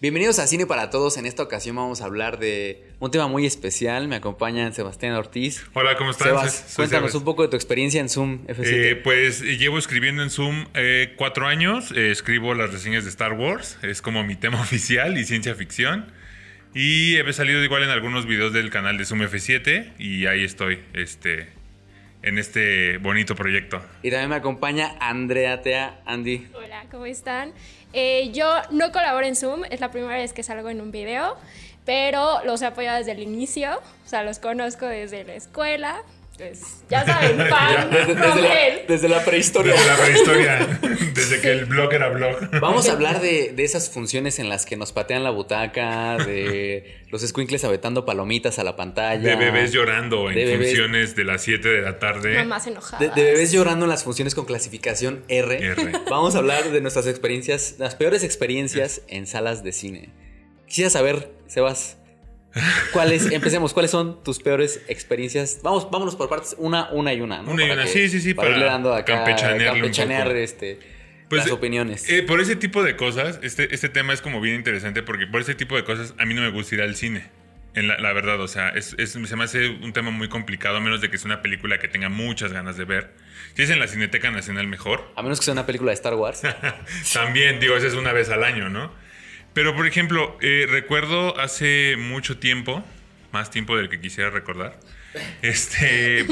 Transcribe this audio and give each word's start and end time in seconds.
Bienvenidos 0.00 0.38
a 0.38 0.46
Cine 0.46 0.64
para 0.64 0.90
Todos. 0.90 1.16
En 1.16 1.26
esta 1.26 1.42
ocasión 1.42 1.74
vamos 1.74 2.02
a 2.02 2.04
hablar 2.04 2.38
de 2.38 2.84
un 3.00 3.10
tema 3.10 3.26
muy 3.26 3.46
especial. 3.46 4.06
Me 4.06 4.14
acompaña 4.14 4.70
Sebastián 4.70 5.14
Ortiz. 5.14 5.64
Hola, 5.72 5.96
¿cómo 5.96 6.12
estás? 6.12 6.28
Sebas, 6.28 6.54
Soy 6.54 6.76
cuéntanos 6.76 7.10
Sebas. 7.10 7.14
un 7.16 7.24
poco 7.24 7.42
de 7.42 7.48
tu 7.48 7.56
experiencia 7.56 8.00
en 8.00 8.08
Zoom 8.08 8.46
F7. 8.46 8.62
Eh, 8.62 8.96
pues 9.02 9.42
eh, 9.42 9.56
llevo 9.58 9.76
escribiendo 9.76 10.22
en 10.22 10.30
Zoom 10.30 10.66
eh, 10.74 11.14
cuatro 11.16 11.48
años. 11.48 11.90
Eh, 11.96 12.12
escribo 12.12 12.54
las 12.54 12.72
reseñas 12.72 13.02
de 13.02 13.10
Star 13.10 13.32
Wars. 13.32 13.76
Es 13.82 14.00
como 14.00 14.22
mi 14.22 14.36
tema 14.36 14.60
oficial 14.60 15.18
y 15.18 15.24
ciencia 15.24 15.56
ficción. 15.56 16.12
Y 16.76 17.16
he 17.16 17.32
salido 17.32 17.64
igual 17.64 17.82
en 17.82 17.90
algunos 17.90 18.24
videos 18.24 18.52
del 18.52 18.70
canal 18.70 18.98
de 18.98 19.04
Zoom 19.04 19.22
F7 19.22 19.94
y 19.98 20.26
ahí 20.26 20.44
estoy, 20.44 20.78
este, 20.92 21.48
en 22.22 22.38
este 22.38 22.98
bonito 22.98 23.34
proyecto. 23.34 23.82
Y 24.04 24.10
también 24.10 24.30
me 24.30 24.36
acompaña 24.36 24.94
Andrea 25.00 25.60
Tea. 25.62 26.02
Andy. 26.06 26.46
Hola, 26.54 26.84
¿cómo 26.88 27.06
están? 27.06 27.52
Eh, 27.92 28.30
yo 28.32 28.46
no 28.70 28.92
colaboro 28.92 29.26
en 29.26 29.36
Zoom, 29.36 29.64
es 29.70 29.80
la 29.80 29.90
primera 29.90 30.14
vez 30.14 30.32
que 30.32 30.42
salgo 30.42 30.68
en 30.68 30.80
un 30.80 30.90
video, 30.90 31.36
pero 31.84 32.44
los 32.44 32.60
he 32.60 32.66
apoyado 32.66 32.98
desde 32.98 33.12
el 33.12 33.20
inicio, 33.20 33.78
o 34.04 34.08
sea, 34.08 34.22
los 34.22 34.38
conozco 34.38 34.86
desde 34.86 35.24
la 35.24 35.34
escuela, 35.34 36.02
pues 36.38 36.60
ya 36.88 37.04
saben, 37.04 37.36
fan 37.50 37.90
Desde, 37.90 38.14
la, 38.14 38.66
hell. 38.66 38.80
desde 38.88 39.08
la 39.08 39.24
prehistoria. 39.24 39.72
Desde 39.74 39.86
la 39.86 39.96
prehistoria, 39.96 40.78
desde 41.14 41.40
que 41.40 41.50
el 41.50 41.64
blog 41.66 41.92
era 41.92 42.08
blog. 42.08 42.36
Vamos 42.60 42.88
a 42.88 42.92
hablar 42.92 43.20
de, 43.20 43.52
de 43.56 43.64
esas 43.64 43.90
funciones 43.90 44.38
en 44.38 44.48
las 44.48 44.64
que 44.64 44.76
nos 44.76 44.92
patean 44.92 45.24
la 45.24 45.30
butaca, 45.30 46.16
de 46.16 46.94
los 47.10 47.22
squinkles 47.22 47.64
aventando 47.64 48.06
palomitas 48.06 48.58
a 48.58 48.64
la 48.64 48.76
pantalla. 48.76 49.28
De 49.28 49.36
bebés 49.36 49.72
llorando 49.72 50.30
en 50.30 50.36
De 50.36 50.44
bebés- 50.56 50.68
funciones 50.68 51.16
de 51.16 51.24
las 51.24 51.42
7 51.42 51.68
de 51.68 51.82
la 51.82 51.98
tarde. 51.98 52.34
Mamás 52.38 52.66
enojadas. 52.68 53.00
De, 53.00 53.08
de 53.22 53.30
bebés 53.32 53.52
llorando 53.52 53.84
en 53.84 53.90
las 53.90 54.04
funciones 54.04 54.34
con 54.34 54.44
clasificación 54.46 55.24
R. 55.28 55.56
R. 55.72 55.92
Vamos 56.08 56.34
a 56.34 56.38
hablar 56.38 56.70
de 56.70 56.80
nuestras 56.80 57.06
experiencias, 57.06 57.74
las 57.78 57.96
peores 57.96 58.22
experiencias 58.22 59.02
en 59.08 59.26
salas 59.26 59.62
de 59.64 59.72
cine. 59.72 60.08
Quisiera 60.66 60.88
saber, 60.90 61.30
Sebas, 61.48 61.97
cuáles, 62.92 63.30
empecemos, 63.30 63.72
cuáles 63.72 63.90
son 63.90 64.22
tus 64.24 64.38
peores 64.40 64.82
experiencias. 64.88 65.60
Vamos, 65.62 65.90
vámonos 65.90 66.16
por 66.16 66.28
partes, 66.28 66.54
una, 66.58 66.88
una 66.90 67.12
y 67.14 67.20
una, 67.20 67.42
¿no? 67.42 67.50
Una 67.52 67.64
y 67.64 67.68
Para 67.68 67.82
una, 67.82 67.90
que- 67.92 67.98
sí, 67.98 68.08
sí, 68.08 68.20
sí, 68.20 68.34
Para, 68.34 68.48
para 68.48 68.58
irle 68.58 68.70
dando 68.70 68.94
acá, 68.94 69.24
campechanear, 69.24 70.36
este, 70.36 70.78
Pues, 71.28 71.44
las 71.44 71.52
opiniones. 71.52 72.08
eh, 72.08 72.22
por 72.22 72.40
ese 72.40 72.56
tipo 72.56 72.82
de 72.82 72.96
cosas, 72.96 73.38
este, 73.42 73.74
este 73.74 73.88
tema 73.88 74.12
es 74.12 74.20
como 74.22 74.40
bien 74.40 74.54
interesante 74.56 75.02
porque 75.02 75.26
por 75.26 75.40
ese 75.40 75.54
tipo 75.54 75.76
de 75.76 75.84
cosas 75.84 76.14
a 76.18 76.24
mí 76.24 76.34
no 76.34 76.42
me 76.42 76.50
gusta 76.50 76.74
ir 76.76 76.82
al 76.82 76.94
cine. 76.96 77.26
En 77.74 77.86
la, 77.86 77.98
la 77.98 78.12
verdad, 78.12 78.40
o 78.40 78.48
sea, 78.48 78.70
es, 78.70 78.94
es- 78.98 79.12
se 79.12 79.36
me 79.36 79.44
hace 79.44 79.68
un 79.68 79.92
tema 79.92 80.10
muy 80.10 80.28
complicado 80.28 80.78
a 80.78 80.80
menos 80.80 81.00
de 81.00 81.10
que 81.10 81.18
sea 81.18 81.26
una 81.26 81.42
película 81.42 81.78
que 81.78 81.86
tenga 81.86 82.08
muchas 82.08 82.52
ganas 82.52 82.76
de 82.76 82.84
ver. 82.84 83.12
Si 83.54 83.62
es 83.62 83.70
en 83.70 83.78
la 83.78 83.86
Cineteca 83.88 84.30
Nacional, 84.30 84.66
mejor. 84.66 85.12
a 85.16 85.22
menos 85.22 85.38
que 85.38 85.44
sea 85.44 85.52
una 85.52 85.66
película 85.66 85.90
de 85.90 85.94
Star 85.94 86.14
Wars. 86.14 86.42
También, 87.12 87.60
digo, 87.60 87.76
esa 87.76 87.86
es 87.86 87.94
una 87.94 88.12
vez 88.12 88.30
al 88.30 88.42
año, 88.44 88.68
¿no? 88.68 88.90
Pero, 89.58 89.74
por 89.74 89.88
ejemplo, 89.88 90.38
eh, 90.40 90.68
recuerdo 90.70 91.36
hace 91.40 91.96
mucho 91.98 92.38
tiempo, 92.38 92.84
más 93.32 93.50
tiempo 93.50 93.76
del 93.76 93.88
que 93.88 94.00
quisiera 94.00 94.30
recordar, 94.30 94.78
este, 95.42 96.24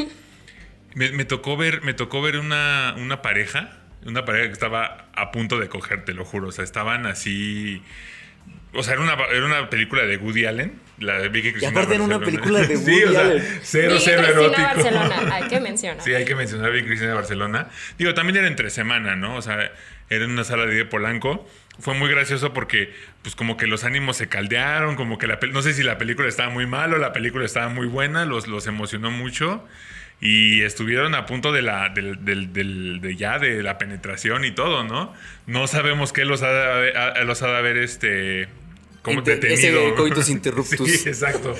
me, 0.95 1.11
me 1.11 1.25
tocó 1.25 1.57
ver, 1.57 1.83
me 1.83 1.93
tocó 1.93 2.23
ver 2.23 2.39
una, 2.39 2.95
una 2.97 3.23
pareja, 3.23 3.79
una 4.05 4.25
pareja 4.25 4.47
que 4.47 4.53
estaba 4.53 5.09
a 5.13 5.33
punto 5.33 5.59
de 5.59 5.69
coger, 5.69 6.05
te 6.05 6.15
lo 6.15 6.25
juro, 6.25 6.51
o 6.51 6.53
sea, 6.53 6.63
estaban 6.63 7.05
así... 7.05 7.83
O 8.73 8.85
sea, 8.85 8.93
era 8.93 9.03
una, 9.03 9.15
era 9.33 9.45
una 9.45 9.71
película 9.71 10.05
de 10.05 10.19
Woody 10.19 10.45
Allen, 10.45 10.79
la 11.01 11.19
de 11.19 11.29
Vicky 11.29 11.51
Cristina 11.51 11.73
aparte 11.73 11.97
era 11.97 12.05
una 12.05 12.21
película 12.21 12.61
de 12.61 12.77
Sí, 12.77 12.91
Woody 12.93 13.05
o 13.07 13.11
sea, 13.11 13.21
Allen. 13.23 13.43
Cero, 13.63 13.93
Vicky 13.95 14.05
cero 14.05 14.23
Cristina 14.23 14.29
erótico. 14.29 14.63
Barcelona, 14.63 15.35
hay 15.35 15.49
que 15.49 15.61
mencionar. 15.69 16.05
Sí, 16.05 16.15
hay 16.15 16.25
que 16.25 16.35
mencionar 16.37 16.69
a 16.69 16.71
Vicky 16.71 16.87
Cristina 16.87 17.09
de 17.09 17.17
Barcelona. 17.17 17.69
Digo, 17.99 18.15
también 18.15 18.37
era 18.37 18.47
entre 18.47 18.71
semana, 18.71 19.17
¿no? 19.17 19.35
O 19.35 19.43
sea, 19.43 19.73
era 20.11 20.25
en 20.25 20.31
una 20.31 20.45
sala 20.45 20.67
de 20.67 20.85
Polanco. 20.85 21.47
Fue 21.79 21.95
muy 21.95 22.09
gracioso 22.11 22.53
porque, 22.53 22.93
pues, 23.23 23.35
como 23.37 23.57
que 23.57 23.67
los 23.67 23.85
ánimos 23.85 24.17
se 24.17 24.29
caldearon, 24.29 24.97
como 24.97 25.19
que 25.19 25.27
la 25.27 25.39
no 25.53 25.61
sé 25.62 25.75
si 25.75 25.83
la 25.83 25.99
película 25.99 26.29
estaba 26.29 26.49
muy 26.51 26.67
mal 26.67 26.95
o 26.95 26.99
la 26.99 27.12
película 27.12 27.45
estaba 27.45 27.69
muy 27.69 27.87
buena, 27.87 28.25
los, 28.25 28.47
los 28.49 28.67
emocionó 28.67 29.11
mucho. 29.11 29.67
Y 30.19 30.62
estuvieron 30.62 31.15
a 31.15 31.27
punto 31.27 31.53
de 31.53 31.61
la 31.61 31.91
del, 31.91 32.25
del- 32.25 33.00
de 33.03 33.17
ya 33.17 33.39
de 33.39 33.62
la 33.62 33.77
penetración 33.77 34.47
y 34.47 34.50
todo, 34.50 34.83
¿no? 34.83 35.12
No 35.47 35.67
sabemos 35.67 36.15
qué 36.15 36.25
los 36.25 36.43
ha 36.43 36.50
de 36.50 36.73
haber, 36.73 37.27
los 37.27 37.43
ha 37.43 37.49
de 37.49 37.56
haber 37.59 37.77
este 37.77 38.49
como 39.06 39.22
ese 39.22 39.37
detenido. 39.37 39.94
coitus 39.94 40.28
interruptus. 40.37 40.91
Sí, 40.91 41.09
exacto. 41.09 41.55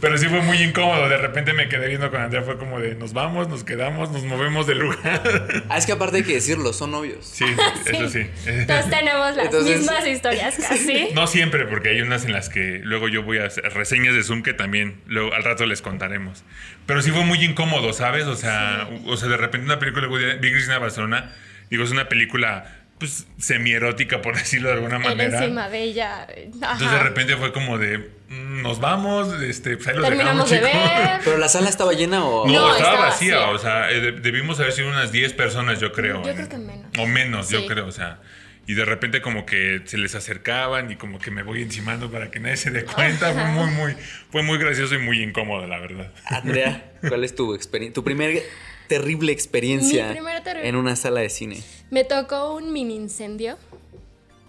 Pero 0.00 0.16
sí 0.18 0.26
fue 0.28 0.40
muy 0.42 0.58
incómodo. 0.62 1.08
De 1.08 1.16
repente 1.16 1.52
me 1.52 1.68
quedé 1.68 1.88
viendo 1.88 2.10
con 2.10 2.20
Andrea. 2.20 2.42
Fue 2.42 2.56
como 2.58 2.78
de 2.78 2.94
nos 2.94 3.12
vamos, 3.12 3.48
nos 3.48 3.64
quedamos, 3.64 4.12
nos 4.12 4.22
movemos 4.24 4.66
del 4.66 4.78
lugar. 4.78 5.22
Ah, 5.68 5.78
es 5.78 5.86
que 5.86 5.92
aparte 5.92 6.18
hay 6.18 6.22
que 6.22 6.34
decirlo, 6.34 6.72
son 6.72 6.92
novios. 6.92 7.26
Sí, 7.26 7.44
eso 7.86 8.08
sí. 8.08 8.26
Todos 8.66 8.88
tenemos 8.90 9.36
las 9.36 9.46
Entonces- 9.46 9.78
mismas 9.78 10.06
historias 10.06 10.56
casi. 10.56 11.08
No 11.14 11.26
siempre, 11.26 11.66
porque 11.66 11.88
hay 11.88 12.00
unas 12.02 12.24
en 12.24 12.32
las 12.32 12.48
que 12.48 12.80
luego 12.84 13.08
yo 13.08 13.22
voy 13.22 13.38
a 13.38 13.46
hacer 13.46 13.64
reseñas 13.72 14.14
de 14.14 14.22
Zoom 14.22 14.42
que 14.42 14.52
también 14.52 15.00
luego 15.06 15.32
al 15.34 15.42
rato 15.42 15.66
les 15.66 15.82
contaremos. 15.82 16.44
Pero 16.86 17.02
sí 17.02 17.10
fue 17.10 17.24
muy 17.24 17.42
incómodo, 17.44 17.92
¿sabes? 17.92 18.24
O 18.24 18.36
sea, 18.36 18.88
o 19.06 19.16
sea 19.16 19.28
de 19.28 19.36
repente 19.36 19.64
una 19.64 19.78
película 19.78 20.06
de 20.08 20.34
Big 20.36 20.52
Cristina 20.52 20.78
Barcelona, 20.78 21.32
digo, 21.70 21.84
es 21.84 21.90
una 21.90 22.08
película 22.08 22.79
pues 23.00 23.26
semierótica, 23.38 24.22
por 24.22 24.36
decirlo 24.38 24.68
de 24.68 24.74
alguna 24.76 25.00
manera. 25.00 25.38
encima 25.42 25.68
de 25.68 25.82
ella. 25.82 26.26
Entonces 26.36 26.90
de 26.90 26.98
repente 27.00 27.36
fue 27.36 27.52
como 27.52 27.78
de 27.78 27.98
mm, 28.28 28.62
nos 28.62 28.78
vamos, 28.78 29.42
este, 29.42 29.76
pues 29.76 29.88
ahí 29.88 29.96
los 29.96 30.08
dejamos, 30.10 30.48
de 30.48 30.56
chicos. 30.58 30.72
ver. 30.72 31.20
Pero 31.24 31.38
la 31.38 31.48
sala 31.48 31.68
estaba 31.68 31.92
llena 31.94 32.24
o. 32.24 32.46
No, 32.46 32.52
No, 32.52 32.76
estaba 32.76 32.78
estaba 32.78 33.06
vacía, 33.08 33.36
vacía. 33.38 33.50
o 33.54 33.58
sea, 33.58 33.90
eh, 33.90 34.00
de- 34.00 34.12
debimos 34.12 34.60
haber 34.60 34.72
sido 34.72 34.88
unas 34.88 35.10
10 35.10 35.32
personas, 35.32 35.80
yo 35.80 35.90
creo. 35.92 36.22
Yo 36.22 36.30
eh. 36.30 36.34
creo 36.34 36.48
que 36.48 36.58
menos. 36.58 36.86
O 36.98 37.06
menos, 37.06 37.48
yo 37.48 37.66
creo, 37.66 37.86
o 37.86 37.92
sea. 37.92 38.20
Y 38.66 38.74
de 38.74 38.84
repente 38.84 39.20
como 39.20 39.46
que 39.46 39.80
se 39.86 39.98
les 39.98 40.14
acercaban 40.14 40.92
y 40.92 40.96
como 40.96 41.18
que 41.18 41.32
me 41.32 41.42
voy 41.42 41.60
encimando 41.62 42.12
para 42.12 42.30
que 42.30 42.38
nadie 42.38 42.56
se 42.56 42.70
dé 42.70 42.84
cuenta. 42.94 43.32
Fue 43.32 43.44
muy, 43.46 43.70
muy, 43.70 43.96
fue 44.30 44.42
muy 44.44 44.58
gracioso 44.58 44.94
y 44.94 44.98
muy 44.98 45.22
incómodo, 45.22 45.66
la 45.66 45.80
verdad. 45.80 46.12
Andrea, 46.26 46.92
¿cuál 47.08 47.24
es 47.24 47.34
tu 47.34 47.54
experiencia? 47.54 47.94
Tu 47.94 48.04
primer 48.04 48.42
terrible 48.90 49.32
experiencia 49.32 50.08
terrible- 50.42 50.68
en 50.68 50.76
una 50.76 50.96
sala 50.96 51.20
de 51.20 51.28
cine. 51.30 51.62
Me 51.90 52.04
tocó 52.04 52.54
un 52.54 52.72
mini 52.72 52.96
incendio. 52.96 53.56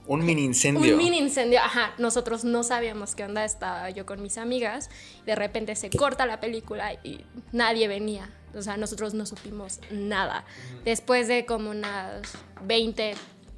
Un 0.08 0.26
mini 0.26 0.44
incendio. 0.44 0.92
Un 0.92 0.98
mini 0.98 1.20
incendio, 1.20 1.60
ajá. 1.60 1.94
Nosotros 2.00 2.44
no 2.44 2.64
sabíamos 2.64 3.16
qué 3.16 3.24
onda. 3.24 3.46
Estaba 3.46 3.90
yo 3.92 4.06
con 4.06 4.22
mis 4.22 4.38
amigas. 4.38 4.90
De 5.26 5.36
repente 5.36 5.76
se 5.76 5.90
corta 5.92 6.26
la 6.26 6.40
película 6.40 6.94
y 7.04 7.22
nadie 7.52 7.88
venía. 7.88 8.30
O 8.56 8.62
sea, 8.62 8.78
nosotros 8.78 9.14
no 9.14 9.26
supimos 9.26 9.80
nada. 9.92 10.44
Después 10.84 11.28
de 11.28 11.46
como 11.46 11.70
unas 11.70 12.24
20, 12.66 13.14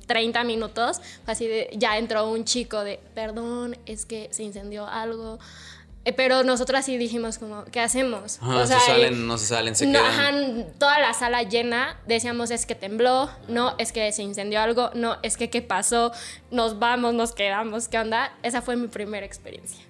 30 0.06 0.44
minutos, 0.44 1.02
así 1.26 1.48
de, 1.48 1.70
ya 1.78 1.98
entró 1.98 2.30
un 2.30 2.44
chico 2.44 2.84
de, 2.84 3.00
perdón, 3.16 3.78
es 3.86 4.06
que 4.06 4.28
se 4.32 4.44
incendió 4.44 4.86
algo. 4.86 5.40
Eh, 6.06 6.12
Pero 6.14 6.44
nosotros 6.44 6.80
así 6.81 6.97
dijimos 6.97 7.38
como, 7.38 7.64
¿qué 7.66 7.80
hacemos? 7.80 8.40
Ajá, 8.41 8.58
O 8.58 8.68
sea, 8.68 8.80
se 8.80 8.86
salen, 8.88 9.25
no 9.28 9.38
se 9.38 9.46
salen, 9.46 9.75
se 9.75 9.86
no, 9.86 10.00
quedan. 10.00 10.12
ajá, 10.12 10.68
toda 10.78 11.00
la 11.00 11.14
sala 11.14 11.44
llena, 11.44 11.97
decíamos 12.06 12.52
es 12.52 12.66
que 12.66 12.75
tembló, 12.75 13.30
no, 13.47 13.75
es 13.78 13.91
que 13.94 14.12
se 14.12 14.22
incendió 14.22 14.59
algo, 14.59 14.92
no, 14.96 15.18
es 15.24 15.38
que 15.38 15.50
qué 15.50 15.62
pasó, 15.62 16.12
nos 16.52 16.78
vamos, 16.80 17.13
nos 17.13 17.31
quedamos, 17.34 17.88
¿qué 17.88 18.00
onda? 18.00 18.34
Esa 18.44 18.62
fue 18.62 18.75
mi 18.75 18.88
primera 18.88 19.25
experiencia. 19.25 19.84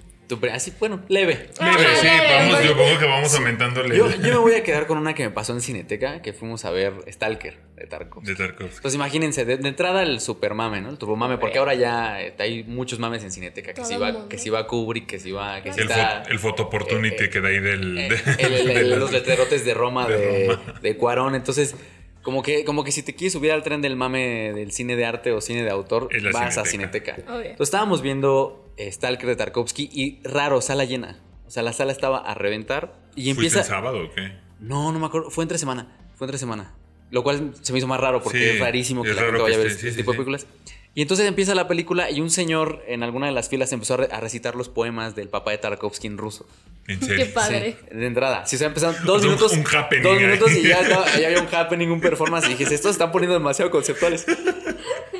Así, 0.53 0.73
bueno, 0.79 1.01
leve. 1.07 1.49
Leve, 1.59 1.85
sí, 1.99 2.05
leve, 2.07 2.27
vamos, 2.49 2.63
yo 2.63 2.77
pongo 2.77 2.99
que 2.99 3.05
vamos 3.05 3.35
aumentando 3.35 3.85
Yo, 3.87 4.09
yo 4.09 4.17
me 4.21 4.37
voy 4.37 4.53
a 4.53 4.63
quedar 4.63 4.87
con 4.87 4.97
una 4.97 5.13
que 5.13 5.23
me 5.23 5.31
pasó 5.31 5.53
en 5.53 5.61
Cineteca, 5.61 6.21
que 6.21 6.33
fuimos 6.33 6.65
a 6.65 6.71
ver 6.71 6.93
Stalker 7.11 7.57
de 7.75 7.87
Tarkovsky. 7.87 8.29
de 8.31 8.35
Tarkovsky. 8.35 8.81
Pues 8.81 8.93
imagínense, 8.95 9.45
de, 9.45 9.57
de 9.57 9.67
entrada 9.67 10.03
el 10.03 10.19
super 10.19 10.53
mame, 10.53 10.81
¿no? 10.81 10.89
El 10.89 10.97
turbo 10.97 11.15
mame, 11.15 11.37
porque 11.37 11.57
ahora 11.57 11.73
ya 11.73 12.21
eh, 12.21 12.33
hay 12.39 12.63
muchos 12.63 12.99
mames 12.99 13.23
en 13.23 13.31
Cineteca, 13.31 13.73
que 13.73 13.83
si 13.83 13.95
va, 13.97 14.27
que 14.29 14.37
si 14.37 14.49
va 14.49 14.67
Kubrick, 14.67 15.05
que 15.07 15.19
si 15.19 15.31
va, 15.31 15.61
que 15.61 15.73
si 15.73 15.81
El, 15.81 15.89
está... 15.89 16.23
fo- 16.23 16.31
el 16.31 16.39
photo 16.39 16.63
opportunity 16.63 17.25
eh, 17.25 17.29
que 17.29 17.41
da 17.41 17.49
ahí 17.49 17.59
del... 17.59 17.97
eh, 17.97 18.09
de- 18.09 18.43
el- 18.45 18.53
el- 18.53 18.67
de 18.67 18.79
el- 18.79 18.89
la- 18.91 18.95
los 18.97 19.11
letrerotes 19.11 19.65
de 19.65 19.73
Roma 19.73 20.07
de 20.07 20.17
de, 20.17 20.47
Roma. 20.55 20.79
de 20.81 20.97
Cuarón. 20.97 21.35
Entonces, 21.35 21.75
como 22.23 22.41
que, 22.41 22.65
como 22.65 22.83
que 22.83 22.91
si 22.91 23.03
te 23.03 23.13
quieres 23.13 23.33
subir 23.33 23.51
al 23.51 23.61
tren 23.63 23.81
del 23.81 23.95
mame 23.95 24.53
del 24.53 24.71
cine 24.71 24.95
de 24.95 25.05
arte 25.05 25.31
o 25.31 25.41
cine 25.41 25.63
de 25.63 25.69
autor, 25.69 26.09
vas 26.31 26.57
a 26.57 26.65
Cineteca. 26.65 27.15
Entonces 27.17 27.59
estábamos 27.59 28.01
viendo 28.01 28.73
eh, 28.77 28.91
Stalker 28.91 29.27
de 29.27 29.35
Tarkovsky 29.35 29.89
y 29.93 30.19
raro, 30.23 30.61
sala 30.61 30.85
llena. 30.85 31.19
O 31.45 31.51
sea, 31.51 31.61
la 31.61 31.73
sala 31.73 31.91
estaba 31.91 32.17
a 32.17 32.33
reventar 32.33 32.95
y 33.15 33.25
¿Fuiste 33.25 33.29
empieza... 33.31 33.59
el 33.59 33.65
sábado 33.65 34.05
o 34.05 34.11
qué? 34.13 34.31
No, 34.59 34.91
no 34.91 34.99
me 34.99 35.05
acuerdo. 35.05 35.29
Fue 35.29 35.43
entre 35.43 35.57
semana. 35.57 35.95
Fue 36.15 36.25
entre 36.25 36.37
semana. 36.39 36.73
Lo 37.11 37.21
cual 37.21 37.53
se 37.61 37.73
me 37.73 37.77
hizo 37.77 37.87
más 37.87 37.99
raro 37.99 38.23
porque 38.23 38.39
Sí, 38.39 38.43
es 38.45 38.59
rarísimo 38.59 39.03
que 39.03 39.11
es 39.11 39.15
la 39.15 39.23
gente 39.23 39.41
vaya 39.41 39.55
a 39.55 39.59
ver 39.59 39.67
este 39.67 39.91
sí, 39.91 39.97
tipo 39.97 40.11
sí, 40.11 40.17
de 40.17 40.23
películas. 40.23 40.47
Y 40.95 41.01
entonces 41.01 41.25
empieza 41.27 41.55
la 41.55 41.67
película 41.67 42.11
y 42.11 42.21
un 42.21 42.29
señor 42.29 42.83
en 42.87 43.01
alguna 43.01 43.25
de 43.25 43.31
las 43.31 43.49
filas 43.49 43.71
empezó 43.73 43.95
a, 43.95 43.97
re- 43.97 44.09
a 44.11 44.19
recitar 44.19 44.55
los 44.55 44.69
poemas 44.69 45.15
del 45.15 45.27
papá 45.27 45.49
de 45.49 45.57
Tarkovsky 45.57 46.05
en 46.05 46.19
ruso. 46.19 46.45
En 46.87 46.99
Qué 46.99 47.05
serio. 47.07 47.27
padre. 47.33 47.77
Sí, 47.89 47.97
de 47.97 48.05
entrada. 48.05 48.45
Sí, 48.45 48.57
o 48.57 48.59
sea, 48.59 48.67
empezaron 48.67 48.95
dos 49.05 49.21
Un- 49.23 49.29
minutos. 49.29 49.53
un 49.53 49.63
happening 49.75 50.03
Dos 50.03 50.21
minutos 50.21 50.49
ahí. 50.51 50.59
y 50.59 50.67
ya, 50.67 50.81
estaba- 50.81 51.05
ya 51.17 51.27
había 51.27 51.41
un 51.41 51.47
happening, 51.55 51.87
un 51.89 51.99
performance. 51.99 52.45
Y 52.45 52.49
dije, 52.49 52.63
estos 52.65 52.81
se 52.81 52.89
están 52.91 53.11
poniendo 53.11 53.33
demasiado 53.33 53.71
conceptuales. 53.71 54.25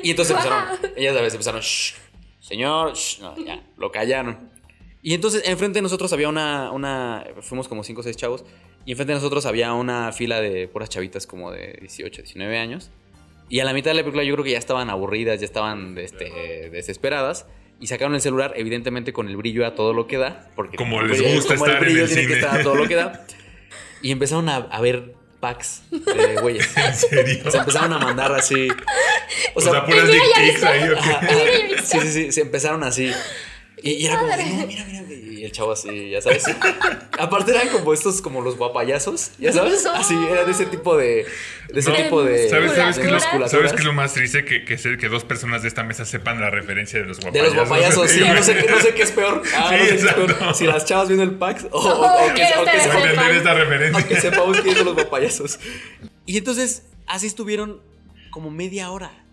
Y 0.02 0.10
entonces 0.10 0.36
empezaron, 0.36 0.64
ellas 0.96 1.16
a 1.16 1.20
veces 1.20 1.34
empezaron, 1.34 1.60
shh, 1.60 1.94
señor, 2.40 2.92
shh, 2.94 3.20
no, 3.20 3.36
ya, 3.44 3.60
lo 3.76 3.90
callaron. 3.90 4.50
Y 5.02 5.12
entonces 5.14 5.42
enfrente 5.46 5.78
de 5.78 5.82
nosotros 5.82 6.12
había 6.12 6.28
una, 6.28 6.70
una, 6.70 7.24
fuimos 7.40 7.66
como 7.68 7.82
cinco 7.82 8.00
o 8.00 8.04
seis 8.04 8.16
chavos, 8.16 8.44
y 8.86 8.92
enfrente 8.92 9.12
de 9.12 9.18
nosotros 9.18 9.44
había 9.46 9.72
una 9.72 10.12
fila 10.12 10.40
de 10.40 10.68
puras 10.68 10.88
chavitas 10.88 11.26
como 11.26 11.50
de 11.50 11.78
18, 11.80 12.22
19 12.22 12.58
años. 12.58 12.90
Y 13.48 13.60
a 13.60 13.64
la 13.64 13.72
mitad 13.72 13.90
de 13.90 13.94
la 13.96 14.00
película 14.02 14.24
yo 14.24 14.34
creo 14.34 14.44
que 14.44 14.50
ya 14.52 14.58
estaban 14.58 14.90
aburridas, 14.90 15.40
ya 15.40 15.46
estaban 15.46 15.96
este, 15.98 16.70
desesperadas. 16.70 17.46
Y 17.80 17.88
sacaron 17.88 18.14
el 18.14 18.20
celular, 18.20 18.52
evidentemente 18.56 19.12
con 19.12 19.28
el 19.28 19.36
brillo 19.36 19.66
a 19.66 19.74
todo 19.74 19.92
lo 19.92 20.06
que 20.06 20.16
da. 20.16 20.48
Porque 20.56 20.76
Como 20.76 21.00
el 21.00 21.08
les 21.08 21.20
brillo- 21.20 21.34
gusta 21.34 21.54
como 21.54 21.66
estar 21.66 21.82
en 21.82 21.84
brillo 21.88 22.02
el 22.04 22.08
tiene 22.08 22.22
que 22.22 22.34
cine. 22.34 22.40
estar 22.40 22.60
a 22.60 22.62
todo 22.62 22.74
lo 22.76 22.86
que 22.88 22.94
da. 22.94 23.26
Y 24.02 24.10
empezaron 24.10 24.50
a, 24.50 24.56
a 24.56 24.80
ver 24.82 25.14
packs 25.40 25.82
de 25.90 26.36
güeyes. 26.42 26.76
¿En 26.76 26.94
serio? 26.94 27.50
Se 27.50 27.56
empezaron 27.56 27.92
a 27.94 27.98
mandar 27.98 28.32
así. 28.34 28.68
O 29.54 29.60
sea, 29.62 29.84
puras 29.86 30.06
dick 30.12 30.20
pics 30.22 30.52
viste. 30.52 30.66
ahí. 30.66 30.90
Sí, 31.82 32.00
sí, 32.00 32.08
sí, 32.12 32.32
se 32.32 32.40
empezaron 32.42 32.84
así. 32.84 33.10
Y, 33.82 33.90
y 33.92 34.06
era 34.06 34.18
como, 34.18 34.34
de, 34.36 34.44
no, 34.44 34.66
mira, 34.66 34.84
mira, 34.86 35.02
y 35.12 35.44
el 35.44 35.52
chavo 35.52 35.72
así, 35.72 36.08
ya 36.10 36.22
sabes. 36.22 36.44
Aparte 37.18 37.50
eran 37.50 37.68
como 37.68 37.92
estos, 37.92 38.22
como 38.22 38.40
los 38.40 38.56
guapayazos, 38.56 39.32
ya 39.38 39.52
sabes. 39.52 39.84
Así, 39.86 40.14
era 40.30 40.44
de 40.44 40.52
ese 40.52 40.66
tipo 40.66 40.96
de, 40.96 41.26
de 41.72 41.80
ese 41.80 41.90
No, 41.90 41.96
tipo 41.96 42.22
de. 42.22 42.48
¿Sabes, 42.48 42.72
sabes, 42.72 42.96
de 42.96 43.02
qué 43.02 43.06
es 43.08 43.12
lo, 43.12 43.18
musculaturas. 43.18 43.50
¿Sabes 43.50 43.72
qué 43.72 43.78
es 43.78 43.84
lo 43.84 43.92
más 43.92 44.14
triste? 44.14 44.44
Que, 44.44 44.64
que, 44.64 44.78
ser- 44.78 44.96
que 44.96 45.08
dos 45.08 45.24
personas 45.24 45.62
de 45.62 45.68
esta 45.68 45.82
mesa 45.82 46.04
sepan 46.04 46.40
la 46.40 46.50
referencia 46.50 47.00
de 47.00 47.06
los 47.06 47.18
De 47.18 47.24
guapayazos. 47.24 47.54
los 47.56 47.68
guapayazos, 47.68 48.10
sí, 48.10 48.20
no 48.34 48.42
sé, 48.42 48.56
qué- 48.56 48.70
no 48.70 48.80
sé 48.80 48.94
qué 48.94 49.02
es 49.02 49.10
peor. 49.10 49.42
Ah, 49.56 49.68
Sí, 49.70 49.76
no 49.76 49.84
sé 49.84 49.88
qué 49.88 49.94
es 49.96 50.12
peor. 50.14 50.30
exacto. 50.30 50.54
Si 50.54 50.66
las 50.66 50.84
chavas 50.84 51.08
viendo 51.08 51.24
el 51.24 51.32
pack 51.34 51.66
o, 51.72 51.78
o- 51.78 52.24
o 52.26 52.28
que, 52.28 52.34
que 52.34 52.42
o 52.58 52.64
que 52.64 52.80
sepan. 52.80 53.34
esta 53.34 53.52
o 53.52 53.56
que 53.56 53.64
referencia. 53.64 54.20
sepamos 54.20 54.56
quiénes 54.60 54.76
son 54.78 54.86
los 54.86 54.94
guapayazos. 54.94 55.58
Y 56.26 56.38
entonces, 56.38 56.84
así 57.06 57.26
estuvieron 57.26 57.82
como 58.30 58.50
media 58.50 58.90
hora. 58.90 59.23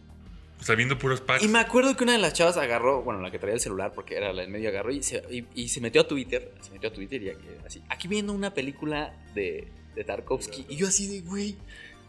O 0.62 0.64
sea, 0.64 0.76
viendo 0.76 0.98
puros 0.98 1.22
packs. 1.22 1.44
Y 1.44 1.48
me 1.48 1.58
acuerdo 1.58 1.98
que 1.98 2.04
una 2.04 2.14
de 2.14 2.20
las 2.20 2.34
chavas 2.34 2.56
agarró, 2.58 3.02
bueno, 3.02 3.20
la 3.20 3.32
que 3.32 3.40
traía 3.40 3.56
el 3.56 3.60
celular, 3.60 3.94
porque 3.96 4.16
era 4.16 4.32
la 4.32 4.44
en 4.44 4.52
medio, 4.52 4.70
agarró 4.70 4.92
y 4.92 5.02
se, 5.02 5.82
metió 5.82 6.02
a 6.02 6.08
Twitter. 6.08 6.52
Se 6.62 6.72
metió 6.72 6.90
a 6.90 6.94
Twitter 6.94 7.22
y 7.24 7.30
aquí, 7.30 7.48
así. 7.66 7.82
Aquí 7.90 8.08
viendo 8.08 8.32
una 8.32 8.54
película 8.54 9.12
de, 9.34 9.68
de 9.96 10.04
Tarkovsky. 10.04 10.68
Y 10.70 10.76
yo 10.76 10.88
así 10.88 11.08
de, 11.08 11.28
güey, 11.28 11.56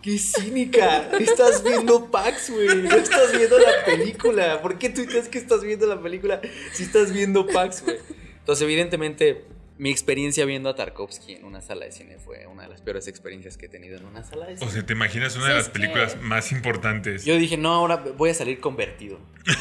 qué 0.03 0.19
cínica. 0.19 1.11
Estás 1.19 1.65
viendo 1.65 2.11
Pax, 2.11 2.51
güey. 2.51 2.83
No 2.83 2.95
estás 2.97 3.35
viendo 3.35 3.59
la 3.59 3.85
película. 3.87 4.61
¿Por 4.61 4.79
qué 4.79 4.91
tuiteas 4.91 5.29
que 5.29 5.39
estás 5.39 5.63
viendo 5.63 5.87
la 5.87 6.03
película 6.03 6.43
si 6.75 6.83
estás 6.83 7.11
viendo 7.11 7.47
Pax, 7.47 7.83
güey? 7.85 7.97
Entonces, 8.41 8.63
evidentemente, 8.65 9.47
mi 9.82 9.90
experiencia 9.90 10.44
viendo 10.44 10.69
a 10.69 10.76
Tarkovsky 10.76 11.32
en 11.34 11.44
una 11.44 11.61
sala 11.61 11.87
de 11.87 11.90
cine 11.90 12.17
fue 12.25 12.46
una 12.46 12.62
de 12.62 12.69
las 12.69 12.81
peores 12.82 13.08
experiencias 13.08 13.56
que 13.56 13.67
he 13.67 13.69
tenido 13.69 13.96
en 13.96 14.05
una 14.05 14.23
sala 14.23 14.46
de 14.46 14.56
cine. 14.56 14.70
O 14.70 14.73
sea, 14.73 14.87
¿te 14.87 14.93
imaginas 14.93 15.34
una 15.34 15.46
Sí, 15.46 15.50
de 15.50 15.56
las 15.56 15.69
películas 15.70 16.14
que- 16.14 16.20
más 16.20 16.52
importantes? 16.52 17.25
Yo 17.25 17.37
dije, 17.37 17.56
no, 17.56 17.73
ahora 17.73 17.96
voy 17.96 18.31
a 18.31 18.34
salir 18.34 18.61
convertido. 18.61 19.19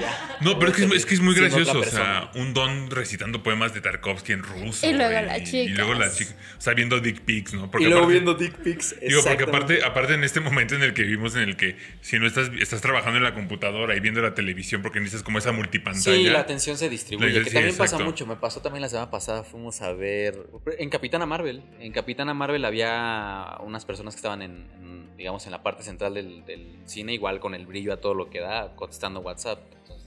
Ya. 0.00 0.38
No, 0.40 0.58
pero 0.58 0.72
es 0.72 0.76
que 0.76 0.84
es, 0.86 0.92
es 0.92 1.06
que 1.06 1.14
es 1.14 1.20
muy 1.20 1.36
gracioso. 1.36 1.78
O 1.78 1.84
sea, 1.84 2.28
un 2.34 2.52
don 2.52 2.90
recitando 2.90 3.44
poemas 3.44 3.72
de 3.74 3.80
Tarkovsky 3.80 4.32
en 4.32 4.42
ruso. 4.42 4.84
Y 4.88 4.92
luego 4.92 5.12
güey, 5.12 5.24
las 5.24 5.54
Y 5.54 5.68
luego 5.68 5.94
chicas. 5.94 6.16
chicas. 6.18 6.36
O 6.58 6.60
sea, 6.60 6.74
viendo 6.74 6.98
dick 6.98 7.20
pics, 7.20 7.54
¿no? 7.54 7.70
y 7.78 7.84
luego 7.84 7.98
aparte- 8.00 8.12
viendo 8.12 8.34
dick 8.34 8.54
pics. 8.56 8.96
Digo, 9.00 9.22
porque 9.22 9.44
aparte, 9.44 9.84
aparte 9.84 10.14
en 10.14 10.24
este 10.24 10.40
momento 10.40 10.74
en 10.74 10.82
el 10.82 10.94
que 10.94 11.02
vivimos, 11.04 11.36
en 11.36 11.42
el 11.42 11.56
que 11.56 11.76
si 12.00 12.18
no 12.18 12.26
estás, 12.26 12.50
estás 12.60 12.80
trabajando 12.80 13.18
en 13.18 13.22
la 13.22 13.34
computadora 13.34 13.94
y 13.96 14.00
viendo 14.00 14.20
la 14.20 14.34
televisión 14.34 14.82
porque 14.82 14.98
necesitas 14.98 15.22
como 15.22 15.38
esa 15.38 15.52
multipantalla. 15.52 16.16
Sí, 16.16 16.24
la 16.24 16.40
atención 16.40 16.76
se 16.76 16.88
distribuye. 16.88 17.28
La- 17.30 17.44
que 17.44 17.50
sí, 17.50 17.54
también 17.54 17.76
pasa 17.76 17.98
mucho. 18.00 18.26
Me 18.26 18.34
pasó 18.34 18.60
también 18.60 18.82
la 18.82 18.88
semana 18.88 19.12
pasada. 19.12 19.43
Fuimos 19.44 19.80
a 19.82 19.92
ver. 19.92 20.46
En 20.78 20.90
Capitana 20.90 21.26
Marvel. 21.26 21.62
En 21.80 21.92
Capitana 21.92 22.34
Marvel 22.34 22.64
había 22.64 23.56
unas 23.60 23.84
personas 23.84 24.14
que 24.14 24.18
estaban 24.18 24.42
en, 24.42 24.66
en, 24.80 25.16
digamos, 25.16 25.44
en 25.46 25.52
la 25.52 25.62
parte 25.62 25.82
central 25.82 26.14
del, 26.14 26.44
del 26.44 26.78
cine, 26.86 27.12
igual 27.14 27.40
con 27.40 27.54
el 27.54 27.66
brillo 27.66 27.92
a 27.92 27.98
todo 27.98 28.14
lo 28.14 28.30
que 28.30 28.40
da, 28.40 28.74
contestando 28.76 29.20
WhatsApp. 29.20 29.60
Entonces, 29.82 30.04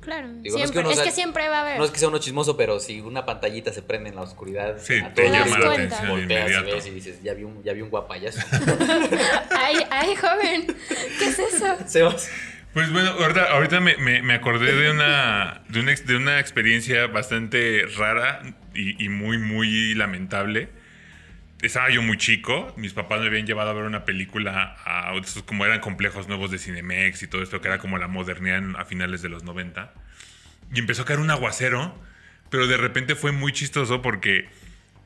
Claro, 0.00 0.26
Digo, 0.42 0.58
no 0.58 0.64
es 0.64 0.70
que 0.72 0.74
siempre, 0.74 0.80
uno 0.80 0.90
es 0.90 0.96
sea- 0.96 1.04
que 1.04 1.10
siempre 1.12 1.48
va 1.48 1.58
a 1.58 1.60
haber. 1.62 1.78
no 1.78 1.84
es 1.84 1.90
que 1.92 1.98
sea 2.00 2.08
uno 2.08 2.18
chismoso, 2.18 2.56
pero 2.56 2.80
si 2.80 3.00
una 3.00 3.24
pantallita 3.24 3.72
se 3.72 3.80
prende 3.80 4.10
en 4.10 4.16
la 4.16 4.22
oscuridad, 4.22 4.76
Sí, 4.78 4.94
a 5.00 5.14
te 5.14 5.30
llama 5.30 5.56
la 5.56 5.72
atención 5.72 6.08
volteas 6.10 6.50
y 6.50 6.64
ves 6.64 6.86
y 6.86 6.90
dices, 6.90 7.22
ya 7.22 7.32
vi 7.32 7.44
un, 7.44 7.62
ya 7.62 7.72
vi 7.74 7.80
un 7.82 7.90
guapayazo. 7.90 8.40
Ay, 9.50 9.76
ay, 9.90 10.16
joven, 10.16 10.66
¿qué 11.18 11.24
es 11.26 11.38
eso? 11.38 11.76
Sebas. 11.86 12.28
Pues 12.72 12.92
bueno, 12.92 13.10
ahorita, 13.10 13.44
ahorita 13.52 13.78
me, 13.78 13.96
me- 13.98 14.20
me 14.22 14.34
acordé 14.34 14.72
de 14.74 14.90
una, 14.90 15.62
de, 15.68 15.78
una, 15.78 15.92
de 15.94 16.16
una 16.16 16.40
experiencia 16.40 17.06
bastante 17.06 17.82
rara 17.96 18.42
y, 18.74 19.02
y 19.04 19.08
muy, 19.08 19.38
muy 19.38 19.94
lamentable. 19.94 20.68
Estaba 21.62 21.88
yo 21.90 22.02
muy 22.02 22.18
chico, 22.18 22.74
mis 22.76 22.92
papás 22.92 23.20
me 23.20 23.28
habían 23.28 23.46
llevado 23.46 23.70
a 23.70 23.72
ver 23.72 23.84
una 23.84 24.04
película, 24.04 24.76
a, 24.84 25.14
como 25.46 25.64
eran 25.64 25.80
complejos 25.80 26.28
nuevos 26.28 26.50
de 26.50 26.58
Cinemex 26.58 27.22
y 27.22 27.26
todo 27.26 27.42
esto, 27.42 27.60
que 27.60 27.68
era 27.68 27.78
como 27.78 27.96
la 27.96 28.06
modernidad 28.06 28.62
a 28.78 28.84
finales 28.84 29.22
de 29.22 29.30
los 29.30 29.44
90. 29.44 29.92
Y 30.74 30.78
empezó 30.78 31.02
a 31.02 31.04
caer 31.06 31.20
un 31.20 31.30
aguacero, 31.30 31.94
pero 32.50 32.66
de 32.66 32.76
repente 32.76 33.14
fue 33.14 33.32
muy 33.32 33.52
chistoso 33.52 34.02
porque 34.02 34.46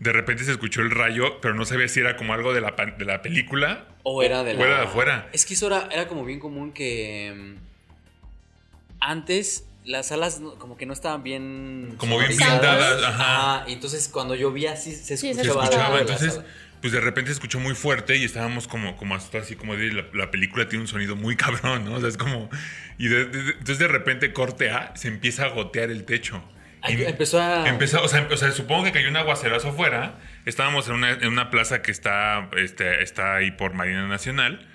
de 0.01 0.13
repente 0.13 0.45
se 0.45 0.53
escuchó 0.53 0.81
el 0.81 0.91
rayo, 0.91 1.41
pero 1.41 1.55
no 1.55 1.65
sabía 1.65 1.87
si 1.89 2.01
era 2.01 2.17
como 2.17 2.33
algo 2.33 2.53
de 2.53 2.61
la, 2.61 2.73
de 2.73 3.05
la 3.05 3.23
película 3.23 3.87
O 4.03 4.23
era 4.23 4.43
de 4.43 4.55
la... 4.55 4.61
O 4.61 4.65
era 4.65 4.79
de 4.79 4.85
afuera. 4.85 5.29
Es 5.33 5.45
que 5.45 5.55
eso 5.55 5.67
era, 5.67 5.89
era 5.93 6.09
como 6.09 6.25
bien 6.25 6.41
común 6.41 6.73
que 6.73 7.35
mm, 7.37 7.55
antes 9.01 9.68
las 9.89 10.09
salas 10.09 10.41
no- 10.41 10.55
como 10.57 10.77
que 10.77 10.87
no 10.87 10.93
estaban 10.93 11.23
bien 11.23 11.95
Como 11.99 12.19
bien 12.19 12.29
blindadas, 12.37 13.03
ajá. 13.03 13.65
y 13.69 13.73
entonces 13.73 14.09
cuando 14.09 14.35
llovía 14.35 14.77
sí 14.77 14.93
se 14.95 15.15
escuchaba. 15.15 15.43
se 15.43 15.49
escuchaba. 15.51 16.01
Entonces, 16.01 16.41
pues 16.81 16.93
de 16.93 17.01
repente 17.01 17.31
se 17.31 17.35
escuchó 17.35 17.59
muy 17.59 17.75
fuerte 17.75 18.17
y 18.17 18.25
estábamos 18.25 18.69
como, 18.69 18.97
como 18.97 19.15
hasta 19.17 19.39
así 19.39 19.57
como 19.57 19.75
de 19.77 19.93
la, 19.93 20.05
la 20.15 20.31
película 20.31 20.69
tiene 20.69 20.83
un 20.83 20.89
sonido 20.89 21.17
muy 21.17 21.35
cabrón, 21.37 21.85
¿no? 21.85 21.95
O 21.95 22.01
sea, 22.01 22.09
es 22.09 22.17
como. 22.17 22.49
Y 22.99 23.09
de- 23.09 23.25
de- 23.25 23.51
entonces 23.53 23.79
de 23.79 23.89
repente 23.89 24.33
corte 24.33 24.71
A, 24.71 24.93
se 24.95 25.09
empieza 25.09 25.45
a 25.47 25.49
gotear 25.49 25.91
el 25.91 26.05
techo. 26.05 26.43
Ay, 26.81 26.95
Y 27.01 27.05
empezó 27.05 27.41
a- 27.41 27.69
empezó- 27.69 28.01
o, 28.03 28.09
sea, 28.09 28.29
o 28.31 28.37
sea, 28.37 28.53
supongo 28.53 28.85
que 28.85 28.93
cayó 28.93 29.09
un 29.09 29.17
aguacerazo 29.17 29.71
afuera. 29.71 30.21
Estábamos 30.47 30.87
en 30.89 30.95
una, 30.95 31.11
en 31.11 31.27
una 31.27 31.51
plaza 31.51 31.83
que 31.83 31.91
está, 31.91 32.49
este, 32.57 33.03
está 33.03 33.35
ahí 33.35 33.51
por 33.51 33.75
Marina 33.75 34.07
Nacional. 34.07 34.69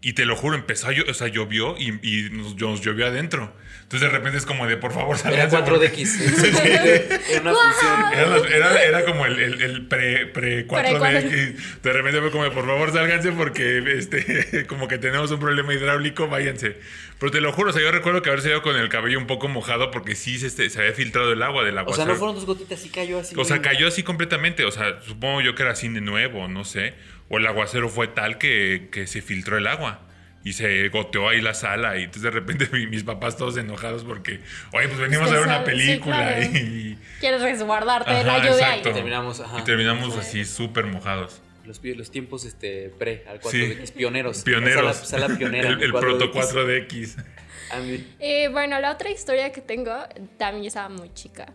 Y 0.00 0.14
te 0.14 0.24
lo 0.24 0.34
juro, 0.34 0.56
empezó 0.56 0.88
a 0.88 0.92
o 1.08 1.14
sea, 1.14 1.28
llovió 1.28 1.76
y, 1.78 1.90
y 2.02 2.30
nos, 2.30 2.56
nos 2.56 2.80
llovió 2.80 3.06
adentro. 3.06 3.54
Entonces 3.92 4.10
de 4.10 4.16
repente 4.16 4.38
es 4.38 4.46
como 4.46 4.66
de, 4.66 4.78
por 4.78 4.90
favor, 4.92 5.16
Era 5.16 5.50
sálganse 5.50 5.58
porque- 5.70 5.90
4DX. 5.92 7.20
Era 7.30 7.40
una 7.42 7.52
función. 7.54 8.12
era, 8.14 8.26
la- 8.26 8.48
era- 8.48 8.82
era 8.84 9.04
como 9.04 9.26
el, 9.26 9.38
el, 9.38 9.60
el 9.60 9.86
pre, 9.86 10.26
pre 10.28 10.64
4 10.66 10.98
Pre- 10.98 11.22
d 11.22 11.56
De 11.82 11.92
repente 11.92 12.20
fue 12.20 12.30
como, 12.30 12.50
por 12.52 12.64
favor, 12.66 12.90
sálganse 12.90 13.32
porque 13.32 13.84
este, 13.98 14.66
como 14.68 14.88
que 14.88 14.96
tenemos 14.96 15.30
un 15.30 15.40
problema 15.40 15.74
hidráulico, 15.74 16.26
váyanse. 16.28 16.78
Pero 17.18 17.30
te 17.30 17.42
lo 17.42 17.52
juro, 17.52 17.68
o 17.68 17.72
sea, 17.74 17.82
yo 17.82 17.92
recuerdo 17.92 18.22
que 18.22 18.30
haber 18.30 18.40
salido 18.40 18.62
con 18.62 18.76
el 18.76 18.88
cabello 18.88 19.18
un 19.18 19.26
poco 19.26 19.46
mojado 19.48 19.90
porque 19.90 20.14
sí 20.16 20.38
se, 20.38 20.46
este, 20.46 20.70
se 20.70 20.80
había 20.80 20.92
filtrado 20.94 21.30
el 21.34 21.42
agua 21.42 21.62
del 21.62 21.76
agua. 21.76 21.92
O 21.92 21.94
sea, 21.94 22.06
no 22.06 22.14
fueron 22.16 22.34
dos 22.34 22.46
gotitas, 22.46 22.80
sí 22.80 22.88
cayó 22.88 23.18
así. 23.20 23.34
O 23.38 23.44
sea, 23.44 23.60
cayó 23.60 23.86
así 23.88 24.02
completamente. 24.02 24.64
O 24.64 24.70
sea, 24.72 25.02
supongo 25.02 25.42
yo 25.42 25.54
que 25.54 25.64
era 25.64 25.74
cine 25.76 26.00
nuevo, 26.00 26.48
no 26.48 26.64
sé. 26.64 26.94
O 27.28 27.36
el 27.36 27.46
aguacero 27.46 27.90
fue 27.90 28.08
tal 28.08 28.38
que, 28.38 28.88
que 28.90 29.06
se 29.06 29.20
filtró 29.22 29.58
el 29.58 29.66
agua. 29.66 30.00
Y 30.44 30.54
se 30.54 30.88
goteó 30.88 31.28
ahí 31.28 31.40
la 31.40 31.54
sala. 31.54 31.96
Y 31.98 32.04
entonces 32.04 32.22
de 32.22 32.30
repente 32.30 32.68
mi- 32.72 32.86
mis 32.86 33.04
papás 33.04 33.36
todos 33.36 33.56
enojados 33.56 34.04
porque, 34.04 34.40
oye, 34.72 34.88
pues 34.88 34.98
venimos 35.00 35.30
a 35.30 35.34
ver 35.34 35.42
una 35.44 35.58
sí, 35.60 35.64
película. 35.64 36.16
claro. 36.16 36.42
y, 36.42 36.98
Quieres 37.20 37.42
resguardarte 37.42 38.10
de 38.12 38.24
la 38.24 38.36
Ajá, 38.36 38.48
lluvia 38.48 38.66
exacto. 38.68 38.90
Y 38.90 38.92
terminamos, 38.92 39.40
ajá. 39.40 39.60
y 39.60 39.62
terminamos 39.64 40.16
así 40.16 40.44
súper 40.44 40.86
mojados. 40.86 41.40
Los, 41.64 42.10
tiempos 42.10 42.44
este, 42.44 42.88
pre 42.98 43.24
al 43.28 43.40
4DX, 43.40 43.86
Sí. 43.86 43.92
pioneros. 43.96 44.42
Pioneros. 44.44 44.96
Sala, 44.96 45.26
sala 45.28 45.38
pionera. 45.38 45.68
el, 45.68 45.80
el 45.82 45.92
4DX. 45.92 46.00
proto 46.00 46.32
4DX. 46.32 47.24
Andy. 47.70 48.06
Eh, 48.18 48.48
bueno, 48.48 48.80
la 48.80 48.90
otra 48.90 49.10
historia 49.10 49.52
que 49.52 49.60
tengo, 49.60 49.94
también 50.38 50.66
estaba 50.66 50.88
muy 50.88 51.14
chica. 51.14 51.46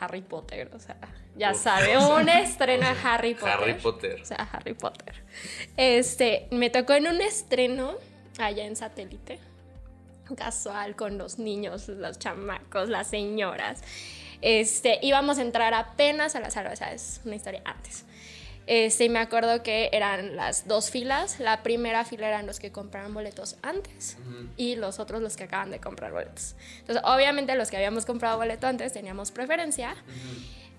Harry 0.00 0.20
Potter, 0.22 0.68
o 0.74 0.80
sea, 0.80 0.96
ya 1.36 1.54
sabe, 1.54 1.96
un 2.20 2.28
estreno 2.28 2.88
de 2.88 2.96
Harry 3.04 3.34
Potter. 3.34 3.52
Harry 3.52 3.74
Potter. 3.74 4.18
O 4.20 4.24
sea, 4.24 4.48
Harry 4.52 4.74
Potter. 4.74 5.14
Este, 5.76 6.48
me 6.50 6.68
tocó 6.70 6.94
en 6.94 7.06
un 7.06 7.20
estreno 7.20 7.94
allá 8.38 8.64
en 8.64 8.76
satélite. 8.76 9.38
Casual 10.36 10.96
con 10.96 11.18
los 11.18 11.38
niños, 11.38 11.88
los 11.88 12.18
chamacos, 12.18 12.88
las 12.88 13.08
señoras. 13.08 13.82
Este, 14.40 14.98
íbamos 15.02 15.38
a 15.38 15.42
entrar 15.42 15.74
apenas 15.74 16.34
a 16.36 16.40
la 16.40 16.50
sala, 16.50 16.72
o 16.72 16.76
sea, 16.76 16.92
es 16.92 17.20
una 17.24 17.36
historia 17.36 17.62
antes. 17.64 18.04
Este, 18.66 19.06
y 19.06 19.08
me 19.08 19.18
acuerdo 19.18 19.62
que 19.62 19.90
eran 19.92 20.36
las 20.36 20.68
dos 20.68 20.90
filas. 20.90 21.40
La 21.40 21.62
primera 21.62 22.04
fila 22.04 22.28
eran 22.28 22.46
los 22.46 22.60
que 22.60 22.70
compraron 22.70 23.12
boletos 23.12 23.56
antes 23.62 24.16
y 24.56 24.76
los 24.76 24.98
otros 25.00 25.20
los 25.20 25.36
que 25.36 25.44
acaban 25.44 25.70
de 25.70 25.80
comprar 25.80 26.12
boletos. 26.12 26.54
Entonces, 26.78 27.02
obviamente, 27.04 27.54
los 27.56 27.70
que 27.70 27.76
habíamos 27.76 28.06
comprado 28.06 28.38
boleto 28.38 28.66
antes 28.66 28.92
teníamos 28.92 29.30
preferencia. 29.30 29.96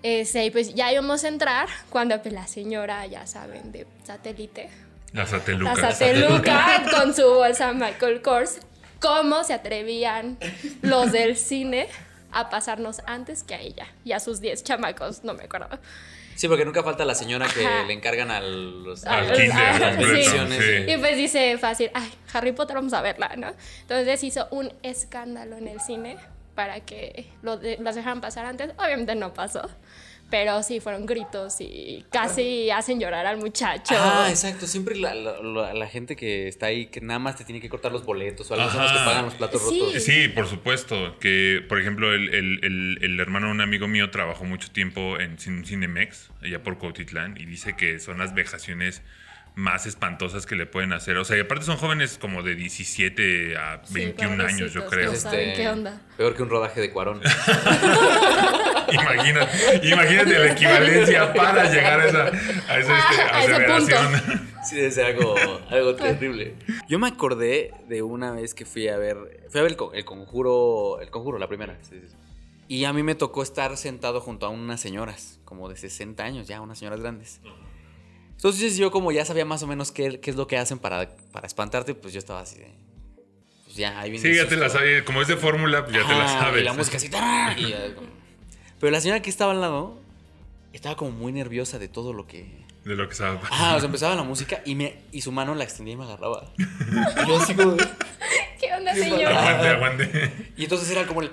Este, 0.01 0.45
y 0.45 0.51
pues 0.51 0.73
ya 0.73 0.91
íbamos 0.91 1.23
a 1.23 1.29
entrar 1.29 1.69
cuando 1.89 2.21
pues, 2.21 2.33
la 2.33 2.47
señora, 2.47 3.05
ya 3.05 3.25
saben, 3.25 3.71
de 3.71 3.87
satélite, 4.03 4.69
La 5.13 5.25
sateluca. 5.27 5.75
la 5.75 5.91
sateluca 5.91 6.83
con 6.91 7.13
su 7.13 7.23
bolsa 7.23 7.71
Michael 7.73 8.21
Kors, 8.21 8.57
¿cómo 8.99 9.43
se 9.43 9.53
atrevían 9.53 10.37
los 10.81 11.11
del 11.11 11.37
cine 11.37 11.87
a 12.31 12.49
pasarnos 12.49 13.01
antes 13.05 13.43
que 13.43 13.53
a 13.55 13.61
ella 13.61 13.85
y 14.03 14.13
a 14.13 14.19
sus 14.19 14.41
10 14.41 14.63
chamacos? 14.63 15.23
No 15.23 15.33
me 15.35 15.43
acuerdo. 15.43 15.69
Sí, 16.35 16.47
porque 16.47 16.65
nunca 16.65 16.81
falta 16.81 17.05
la 17.05 17.13
señora 17.13 17.45
que 17.47 17.63
Ajá. 17.63 17.83
le 17.83 17.93
encargan 17.93 18.31
a 18.31 18.41
los, 18.41 19.05
Al 19.05 19.25
a 19.25 19.27
los- 19.29 19.37
kinder, 19.37 19.55
a 19.55 19.79
las 19.79 19.95
completo, 19.97 20.31
producciones. 20.31 20.63
sí. 20.87 20.91
Y 20.91 20.97
pues 20.97 21.15
dice 21.15 21.57
fácil, 21.59 21.91
ay, 21.93 22.11
Harry 22.33 22.53
Potter 22.53 22.75
vamos 22.75 22.93
a 22.93 23.01
verla, 23.03 23.33
¿no? 23.37 23.53
Entonces 23.81 24.23
hizo 24.23 24.47
un 24.49 24.73
escándalo 24.81 25.57
en 25.57 25.67
el 25.67 25.79
cine 25.79 26.17
para 26.55 26.79
que 26.79 27.27
lo 27.43 27.57
de- 27.57 27.77
las 27.79 27.93
dejaran 27.93 28.19
pasar 28.19 28.45
antes. 28.47 28.71
Obviamente 28.79 29.13
no 29.13 29.31
pasó. 29.35 29.69
Pero 30.33 30.63
sí, 30.63 30.79
fueron 30.79 31.05
gritos 31.05 31.57
y 31.61 32.03
casi 32.11 32.71
hacen 32.71 32.99
llorar 32.99 33.27
al 33.27 33.37
muchacho. 33.37 33.93
Ah, 33.95 34.25
exacto. 34.31 34.65
Siempre 34.65 34.95
la, 34.95 35.13
la- 35.13 35.39
la- 35.43 35.73
la 35.75 35.87
gente 35.87 36.15
que 36.15 36.47
está 36.47 36.65
ahí, 36.65 36.87
que 36.87 37.01
nada 37.01 37.19
más 37.19 37.35
te 37.35 37.45
tiene 37.45 37.61
que 37.61 37.69
cortar 37.69 37.91
los 37.91 38.03
boletos 38.03 38.49
o 38.49 38.55
algo, 38.55 38.67
son 38.71 38.81
los 38.81 38.91
que 38.91 38.97
pagan 38.97 39.25
los 39.25 39.35
platos 39.35 39.61
Sí. 39.69 39.79
rotos. 39.79 40.01
Sí, 40.03 40.27
por 40.29 40.47
supuesto. 40.47 41.19
Que, 41.19 41.63
por 41.69 41.79
ejemplo, 41.79 42.11
el, 42.15 42.33
el- 42.33 42.59
el- 42.63 42.97
el 43.03 43.19
hermano 43.19 43.45
de 43.45 43.51
un 43.51 43.61
amigo 43.61 43.87
mío 43.87 44.09
trabajó 44.09 44.43
mucho 44.43 44.71
tiempo 44.71 45.19
en 45.19 45.37
Cin- 45.37 45.63
Cinemex, 45.67 46.31
allá 46.41 46.63
por 46.63 46.79
Cuautitlán, 46.79 47.37
y 47.39 47.45
dice 47.45 47.75
que 47.75 47.99
son 47.99 48.17
las 48.17 48.33
vejaciones 48.33 49.03
más 49.55 49.85
espantosas 49.85 50.45
que 50.45 50.55
le 50.55 50.65
pueden 50.65 50.93
hacer. 50.93 51.17
O 51.17 51.25
sea, 51.25 51.37
y 51.37 51.41
aparte 51.41 51.65
son 51.65 51.77
jóvenes 51.77 52.17
como 52.19 52.41
de 52.43 52.55
17 52.55 53.55
a 53.57 53.81
Sí, 53.85 53.93
21 53.93 54.43
años, 54.43 54.73
yo 54.73 54.85
creo. 54.87 55.11
no 55.11 55.17
saben 55.17 55.53
qué 55.55 55.67
onda. 55.69 55.91
Este, 55.93 56.15
Peor 56.17 56.35
que 56.35 56.43
un 56.43 56.49
rodaje 56.49 56.81
de 56.81 56.91
Cuarón. 56.91 57.21
Imagínate, 58.91 59.87
imagínate 59.87 60.39
la 60.39 60.51
equivalencia 60.51 61.33
para 61.33 61.63
llegar 61.71 61.99
a 62.01 62.05
esa, 62.07 62.23
a 62.25 62.79
esa, 62.79 62.79
este, 62.79 62.91
Ah, 63.21 63.29
a 63.37 63.43
ese 63.43 63.53
aseveración. 63.53 64.49
Sí, 64.63 64.77
debe 64.77 64.91
ser 64.91 65.05
algo, 65.07 65.35
algo 65.69 65.95
terrible. 65.95 66.55
Yo 66.87 66.97
me 66.97 67.07
acordé 67.09 67.71
de 67.89 68.01
una 68.01 68.31
vez 68.31 68.53
que 68.53 68.63
fui 68.65 68.87
a 68.87 68.97
ver. 68.97 69.17
Fui 69.49 69.59
a 69.59 69.63
ver 69.63 69.71
el, 69.71 69.77
con- 69.77 69.93
el 69.93 70.05
conjuro. 70.05 71.01
El 71.01 71.09
conjuro, 71.09 71.37
la 71.37 71.49
primera. 71.49 71.77
sí, 71.81 71.99
sí, 72.01 72.07
sí. 72.07 72.15
Y 72.69 72.85
a 72.85 72.93
mí 72.93 73.03
me 73.03 73.13
tocó 73.13 73.43
estar 73.43 73.75
sentado 73.75 74.21
junto 74.21 74.45
a 74.45 74.49
unas 74.49 74.79
señoras, 74.79 75.39
como 75.43 75.67
de 75.67 75.75
60 75.75 76.23
años 76.23 76.47
ya, 76.47 76.61
unas 76.61 76.77
señoras 76.79 77.01
grandes. 77.01 77.41
Entonces 78.43 78.75
yo 78.75 78.91
como 78.91 79.13
ya 79.13 79.23
sabía 79.23 79.45
más 79.45 79.63
o 79.63 79.67
menos 79.67 79.93
qué, 79.93 80.19
qué 80.19 80.29
es 80.29 80.35
lo 80.35 80.47
que 80.47 80.57
hacen 80.57 80.77
para, 80.77 81.15
para 81.31 81.47
espantarte, 81.47 81.95
pues 81.95 82.13
yo 82.13 82.19
estaba 82.19 82.41
así 82.41 82.59
de... 82.59 82.73
Pues 83.63 83.77
ya, 83.77 83.97
ahí 84.01 84.11
viene 84.11 84.27
Sí, 84.29 84.35
ya 84.35 84.49
te 84.49 84.57
la 84.57 84.67
sabes. 84.67 85.03
Como 85.03 85.21
es 85.21 85.29
de 85.29 85.37
fórmula, 85.37 85.85
pues 85.85 85.95
ya 85.95 86.05
te 86.05 86.13
la 86.13 86.27
sabes. 86.27 86.59
Y 86.61 86.65
la 86.65 86.73
música 86.73 86.97
así. 86.97 87.07
y 87.07 87.69
ya, 87.69 87.95
como- 87.95 88.09
Pero 88.81 88.91
la 88.91 88.99
señora 88.99 89.21
que 89.21 89.29
estaba 89.29 89.53
al 89.53 89.61
lado 89.61 89.97
estaba 90.73 90.97
como 90.97 91.11
muy 91.11 91.31
nerviosa 91.31 91.79
de 91.79 91.87
todo 91.87 92.11
lo 92.11 92.27
que... 92.27 92.65
De 92.83 92.95
lo 92.97 93.07
que 93.07 93.15
sabe. 93.15 93.39
Ah, 93.49 93.75
o 93.77 93.79
sea, 93.79 93.85
empezaba 93.85 94.13
la 94.13 94.23
música 94.23 94.61
y, 94.65 94.75
me, 94.75 94.97
y 95.13 95.21
su 95.21 95.31
mano 95.31 95.55
la 95.55 95.63
extendía 95.63 95.93
y 95.93 95.97
me 95.97 96.03
agarraba. 96.03 96.51
Y 96.57 97.27
yo 97.29 97.37
así 97.37 97.53
como... 97.55 97.77
¿Qué 98.59 98.73
onda, 98.77 98.93
señora? 98.93 99.39
Aguante, 99.39 99.67
aguante. 99.69 100.31
Y 100.57 100.63
entonces 100.63 100.91
era 100.91 101.07
como 101.07 101.21
el... 101.21 101.31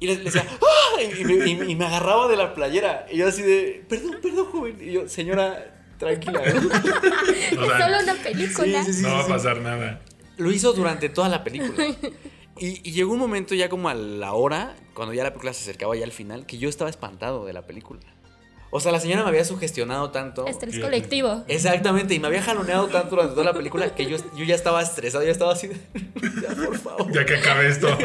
Y 0.00 0.06
le, 0.06 0.14
le 0.16 0.24
decía... 0.24 0.46
¡ah! 0.48 1.02
Y 1.02 1.70
y 1.70 1.76
me 1.76 1.84
agarraba 1.84 2.28
de 2.28 2.36
la 2.38 2.54
playera. 2.54 3.04
Y 3.12 3.18
yo 3.18 3.28
así 3.28 3.42
de... 3.42 3.84
Perdón, 3.90 4.16
perdón, 4.22 4.46
joven. 4.46 4.78
Y 4.80 4.92
yo, 4.92 5.06
señora, 5.06 5.68
tranquila. 6.02 6.42
O 7.58 7.62
Es 7.62 7.68
sea, 7.68 7.86
solo 7.86 8.02
una 8.02 8.14
película. 8.22 8.84
Sí, 8.84 8.92
sí, 8.92 8.98
sí. 8.98 9.02
no 9.02 9.10
va 9.10 9.20
a 9.20 9.26
pasar 9.26 9.58
nada. 9.60 10.00
Lo 10.36 10.50
hizo 10.50 10.72
durante 10.72 11.08
toda 11.08 11.28
la 11.28 11.44
película. 11.44 11.86
Y, 12.58 12.80
y 12.88 12.92
llegó 12.92 13.12
un 13.12 13.18
momento 13.18 13.54
ya 13.54 13.68
como 13.68 13.88
a 13.88 13.94
la 13.94 14.32
hora, 14.32 14.74
cuando 14.94 15.14
ya 15.14 15.22
la 15.22 15.30
película 15.30 15.52
se 15.52 15.62
acercaba 15.62 15.96
ya 15.96 16.04
al 16.04 16.12
final, 16.12 16.44
que 16.46 16.58
yo 16.58 16.68
estaba 16.68 16.90
espantado 16.90 17.44
de 17.46 17.52
la 17.52 17.62
película. 17.66 18.00
O 18.74 18.80
sea, 18.80 18.90
la 18.90 19.00
señora 19.00 19.22
me 19.22 19.28
había 19.28 19.44
sugestionado 19.44 20.10
tanto. 20.12 20.46
Estrés 20.46 20.78
colectivo. 20.78 21.44
Exactamente, 21.46 22.14
y 22.14 22.18
me 22.20 22.28
había 22.28 22.42
jaloneado 22.42 22.86
tanto 22.88 23.10
durante 23.10 23.34
toda 23.34 23.44
la 23.44 23.52
película 23.52 23.94
que 23.94 24.06
yo, 24.06 24.16
yo 24.34 24.44
ya 24.46 24.54
estaba 24.54 24.80
estresado, 24.80 25.22
ya 25.24 25.30
estaba 25.30 25.52
así 25.52 25.68
de, 25.68 25.76
ya, 26.42 26.54
por 26.54 26.78
favor. 26.78 27.12
Ya 27.12 27.26
que 27.26 27.36
acabe 27.36 27.68
esto. 27.68 27.88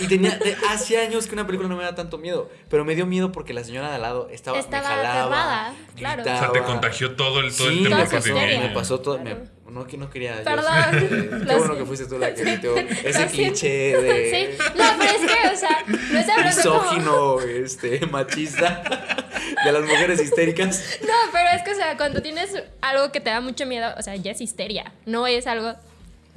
Y 0.00 0.06
tenía, 0.06 0.38
de- 0.38 0.54
hace 0.68 0.98
años 1.00 1.26
que 1.26 1.32
una 1.32 1.44
película 1.46 1.68
no 1.68 1.76
me 1.76 1.82
da 1.82 1.94
tanto 1.94 2.18
miedo, 2.18 2.48
pero 2.68 2.84
me 2.84 2.94
dio 2.94 3.04
miedo 3.04 3.32
porque 3.32 3.52
la 3.52 3.64
señora 3.64 3.88
de 3.88 3.96
al 3.96 4.02
lado 4.02 4.28
estaba, 4.30 4.56
Estaba 4.58 4.82
me 4.90 4.94
jalaba, 4.94 5.24
aterrada, 5.66 5.74
claro. 5.96 6.22
O 6.22 6.24
sea, 6.24 6.52
te 6.52 6.62
contagió 6.62 7.16
todo 7.16 7.40
el, 7.40 7.52
todo 7.56 7.68
el 7.68 7.74
Sí, 7.78 7.82
tema 7.82 7.96
me 7.96 8.04
Toda 8.06 8.20
que 8.22 8.58
me 8.60 8.68
pasó 8.70 9.00
todo. 9.00 9.18
me-. 9.18 9.36
No, 9.70 9.86
que 9.86 9.96
no 9.96 10.08
quería. 10.10 10.38
yo- 10.38 10.44
Perdón. 10.44 11.44
Qué 11.46 11.54
bueno 11.56 11.76
que 11.76 11.84
fuiste 11.84 12.06
tú 12.06 12.18
la 12.18 12.34
que 12.34 12.42
siento. 12.44 12.76
Ese 12.76 13.20
Lo 13.24 13.30
cliché 13.30 13.90
siento. 13.90 14.02
de. 14.02 14.30
Sí, 14.30 14.62
no, 14.76 14.84
pero 14.98 15.10
es 15.10 15.32
que, 15.32 15.48
o 15.48 15.56
sea, 15.56 15.84
no 15.86 16.18
es 16.18 16.26
como... 16.62 16.82
misógino, 16.82 17.40
este, 17.40 18.06
machista, 18.06 18.82
de 19.64 19.72
las 19.72 19.82
mujeres 19.82 20.20
histéricas. 20.20 20.98
No, 21.02 21.14
pero 21.32 21.48
es 21.56 21.62
que, 21.62 21.70
o 21.72 21.74
sea, 21.76 21.96
cuando 21.96 22.22
tienes 22.22 22.50
algo 22.80 23.12
que 23.12 23.20
te 23.20 23.30
da 23.30 23.40
mucho 23.40 23.66
miedo, 23.66 23.92
o 23.96 24.02
sea, 24.02 24.16
ya 24.16 24.32
es 24.32 24.40
histeria. 24.40 24.92
No 25.06 25.26
es 25.26 25.46
algo 25.46 25.74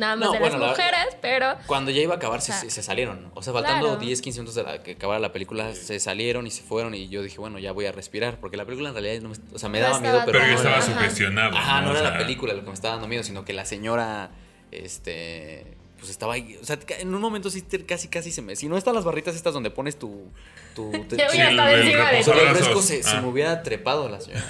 nada 0.01 0.15
más 0.17 0.25
No, 0.27 0.34
de 0.34 0.39
bueno, 0.39 0.58
las 0.58 0.62
la- 0.63 0.70
mujeres, 0.72 1.17
pero... 1.22 1.55
Cuando 1.67 1.91
ya 1.91 2.01
iba 2.01 2.13
a 2.15 2.17
acabar, 2.17 2.41
se, 2.41 2.51
O 2.51 2.55
sea, 2.60 2.70
se 2.70 2.84
salieron. 2.84 3.31
O 3.34 3.41
sea, 3.41 3.53
faltando 3.53 3.88
claro. 3.88 4.01
10, 4.01 4.22
15 4.22 4.39
minutos 4.41 4.55
de 4.55 4.63
la, 4.63 4.84
que 4.84 4.91
acabara 4.91 5.20
la 5.20 5.31
película, 5.31 5.74
se 5.74 6.00
salieron 6.00 6.46
y 6.46 6.51
se 6.51 6.63
fueron. 6.63 6.93
Y 6.93 7.08
yo 7.08 7.24
dije, 7.24 7.38
bueno, 7.39 7.58
ya 7.60 7.72
voy 7.72 7.86
a 7.86 7.91
respirar. 7.93 8.39
Porque 8.39 8.58
la 8.58 8.65
película 8.65 8.89
en 8.89 8.96
realidad 8.96 9.22
no 9.22 9.29
me, 9.29 9.36
o 9.53 9.58
sea, 9.60 9.70
me 9.70 9.79
No 9.79 9.86
daba 9.86 10.00
miedo, 10.01 10.22
pero, 10.25 10.39
Pero 10.39 10.46
ya 10.46 10.51
no 10.51 10.58
estaba 10.58 10.81
sugestionado. 10.81 11.55
Ajá, 11.58 11.81
no 11.81 11.91
era 11.91 12.01
la 12.01 12.10
sea, 12.10 12.17
película 12.17 12.53
lo 12.53 12.62
que 12.62 12.67
me 12.67 12.74
estaba 12.74 12.96
dando 12.96 13.08
miedo, 13.08 13.24
sino 13.24 13.46
que 13.46 13.53
la 13.53 13.63
señora, 13.65 14.31
este, 14.72 15.77
pues 16.01 16.10
estaba 16.12 16.34
ahí. 16.34 16.58
O 16.60 16.65
sea, 16.65 16.77
en 17.00 17.13
un 17.15 17.22
momento 17.22 17.50
sí 17.51 17.63
casi, 17.88 18.08
casi 18.10 18.31
se 18.31 18.41
me. 18.41 18.55
Si 18.55 18.67
no 18.67 18.75
están 18.75 18.96
las 18.96 19.03
barritas 19.05 19.36
estas 19.36 19.53
donde 19.53 19.70
pones 19.70 19.98
tu. 20.00 20.31
tu 20.75 20.91
te- 21.08 21.15
Ya 21.15 21.29
sí, 21.29 21.36
hubiera 21.38 21.51
estado 21.51 21.70
encima 21.70 22.12
de 22.12 22.24
ti. 22.24 22.29
el 22.31 22.48
refresco 22.50 22.81
se, 22.81 23.03
se 23.03 23.10
Ah. 23.17 23.22
me 23.22 23.27
hubiera 23.27 23.62
trepado 23.62 24.10
la 24.10 24.20
señora. 24.20 24.43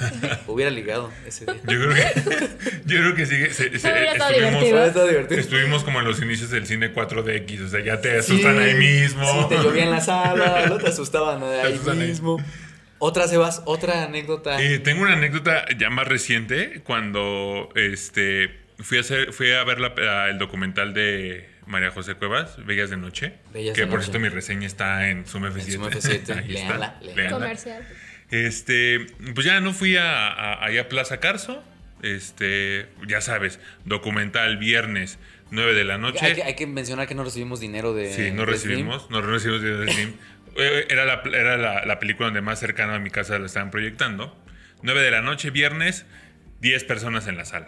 hubiera 0.47 0.71
ligado 0.71 1.11
ese 1.27 1.45
día. 1.45 1.55
Yo 1.55 1.61
creo 1.79 1.93
que, 1.93 2.49
yo 2.85 2.97
creo 2.99 3.15
que 3.15 3.25
se- 3.25 3.53
se- 3.53 3.75
estado 3.75 4.29
estuvimos, 4.31 5.09
divertido. 5.09 5.39
Estuvimos 5.41 5.83
como 5.83 5.99
en 5.99 6.05
los 6.05 6.21
inicios 6.21 6.49
del 6.51 6.65
cine 6.65 6.93
4DX. 6.93 7.65
O 7.65 7.69
sea, 7.69 7.83
ya 7.83 7.99
te 7.99 8.17
asustan 8.17 8.55
Sí, 8.57 8.63
ahí 8.63 8.75
mismo. 8.75 9.25
Sí, 9.43 9.49
te 9.49 9.55
llovía 9.61 9.83
en 9.83 9.91
la 9.91 9.99
sala, 10.01 10.67
no 10.67 10.77
te 10.77 10.87
asustaban 10.87 11.41
Te 11.41 11.45
ahí 11.61 11.73
asustan 11.73 11.99
ahí. 12.01 12.07
mismo. 12.07 12.37
Otra, 13.03 13.27
Sebas, 13.27 13.63
otra 13.65 14.03
anécdota. 14.03 14.61
Eh, 14.61 14.77
tengo 14.79 15.01
una 15.01 15.13
anécdota 15.13 15.65
ya 15.77 15.89
más 15.89 16.07
reciente 16.07 16.81
cuando 16.85 17.69
este 17.75 18.60
fui 18.81 18.97
a 18.97 19.01
hacer, 19.01 19.33
fui 19.33 19.51
a 19.51 19.63
ver 19.63 19.79
la- 19.79 19.93
la- 19.97 20.29
el 20.29 20.37
documental 20.37 20.93
de 20.93 21.49
María 21.67 21.91
José 21.91 22.15
Cuevas, 22.15 22.57
Bellas 22.65 22.89
de 22.89 22.97
Noche. 22.97 23.33
Bellas 23.53 23.75
que 23.75 23.81
de 23.81 23.87
por 23.87 23.95
Noche. 23.99 24.05
cierto 24.11 24.19
mi 24.19 24.29
reseña 24.29 24.67
está 24.67 25.09
en 25.09 25.25
Zoom 25.25 25.45
F7. 25.45 25.65
En 25.65 25.71
Zoom 25.71 25.85
F7, 25.89 26.35
Ahí 26.37 26.47
léanla, 26.47 26.85
está, 26.85 26.99
léanla. 27.01 27.15
léanla. 27.15 27.31
Comercial. 27.37 27.87
Este, 28.29 29.07
pues 29.33 29.45
ya 29.45 29.59
no 29.59 29.73
fui 29.73 29.97
a, 29.97 30.27
a, 30.27 30.65
a 30.65 30.89
Plaza 30.89 31.19
Carso. 31.19 31.63
Este, 32.01 32.87
ya 33.07 33.21
sabes, 33.21 33.59
documental 33.85 34.57
viernes, 34.57 35.19
9 35.51 35.73
de 35.75 35.83
la 35.83 35.97
noche. 35.99 36.25
Hay 36.25 36.33
que, 36.33 36.43
hay 36.43 36.55
que 36.55 36.65
mencionar 36.65 37.07
que 37.07 37.13
no 37.13 37.23
recibimos 37.23 37.59
dinero 37.59 37.93
de. 37.93 38.11
Sí, 38.11 38.31
no 38.31 38.45
de 38.45 38.57
Slim. 38.57 38.71
recibimos, 38.71 39.09
no 39.11 39.21
recibimos 39.21 39.61
dinero 39.61 39.81
de 39.81 39.91
Slim. 39.93 40.13
Eh, 40.57 40.85
Era, 40.89 41.05
la, 41.05 41.21
era 41.33 41.55
la, 41.55 41.85
la 41.85 41.97
película 41.99 42.25
donde 42.27 42.41
más 42.41 42.59
cercana 42.59 42.95
a 42.95 42.99
mi 42.99 43.09
casa 43.09 43.39
la 43.39 43.45
estaban 43.45 43.71
proyectando. 43.71 44.37
9 44.81 44.99
de 45.01 45.09
la 45.09 45.21
noche, 45.21 45.49
viernes, 45.49 46.05
10 46.59 46.83
personas 46.83 47.27
en 47.27 47.37
la 47.37 47.45
sala. 47.45 47.67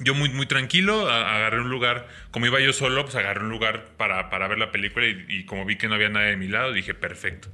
Yo 0.00 0.14
muy, 0.14 0.28
muy 0.30 0.46
tranquilo, 0.46 1.08
agarré 1.08 1.60
un 1.60 1.70
lugar, 1.70 2.08
como 2.30 2.46
iba 2.46 2.60
yo 2.60 2.72
solo, 2.72 3.02
pues 3.04 3.14
agarré 3.16 3.40
un 3.44 3.50
lugar 3.50 3.86
para, 3.96 4.28
para 4.30 4.46
ver 4.48 4.58
la 4.58 4.70
película 4.72 5.06
y, 5.06 5.24
y 5.28 5.44
como 5.44 5.64
vi 5.64 5.76
que 5.76 5.88
no 5.88 5.94
había 5.94 6.08
nadie 6.08 6.28
de 6.30 6.36
mi 6.36 6.48
lado, 6.48 6.72
dije, 6.72 6.94
perfecto. 6.94 7.48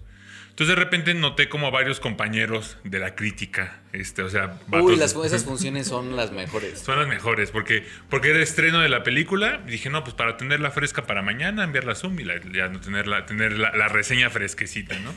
Entonces 0.51 0.77
de 0.77 0.83
repente 0.85 1.15
noté 1.15 1.49
como 1.49 1.67
a 1.67 1.71
varios 1.71 1.99
compañeros 1.99 2.77
de 2.85 2.99
la 2.99 3.15
crítica, 3.15 3.81
este, 3.95 4.23
o 4.23 4.29
sea, 4.29 4.59
Uy, 4.71 4.97
las, 4.97 5.15
esas 5.17 5.45
funciones 5.47 5.87
son 5.87 6.15
las 6.15 6.31
mejores. 6.31 6.79
son 6.81 6.99
las 6.99 7.09
mejores, 7.09 7.51
porque, 7.51 7.87
porque 8.11 8.31
era 8.31 8.41
estreno 8.41 8.81
de 8.81 8.91
la 8.91 9.03
película. 9.03 9.63
Y 9.67 9.71
dije, 9.71 9.89
no, 9.89 10.05
pues 10.05 10.15
para 10.15 10.37
tenerla 10.37 10.71
fresca 10.71 11.07
para 11.07 11.23
mañana, 11.23 11.65
enviarla 11.65 11.93
a 11.93 11.95
Zoom 11.95 12.21
y 12.21 12.25
la- 12.25 12.39
ya 12.53 12.69
no 12.69 12.81
tenerla, 12.81 13.25
tener 13.25 13.57
la, 13.59 13.75
la 13.75 13.89
reseña 13.89 14.29
fresquecita, 14.29 14.99
¿no? 14.99 15.15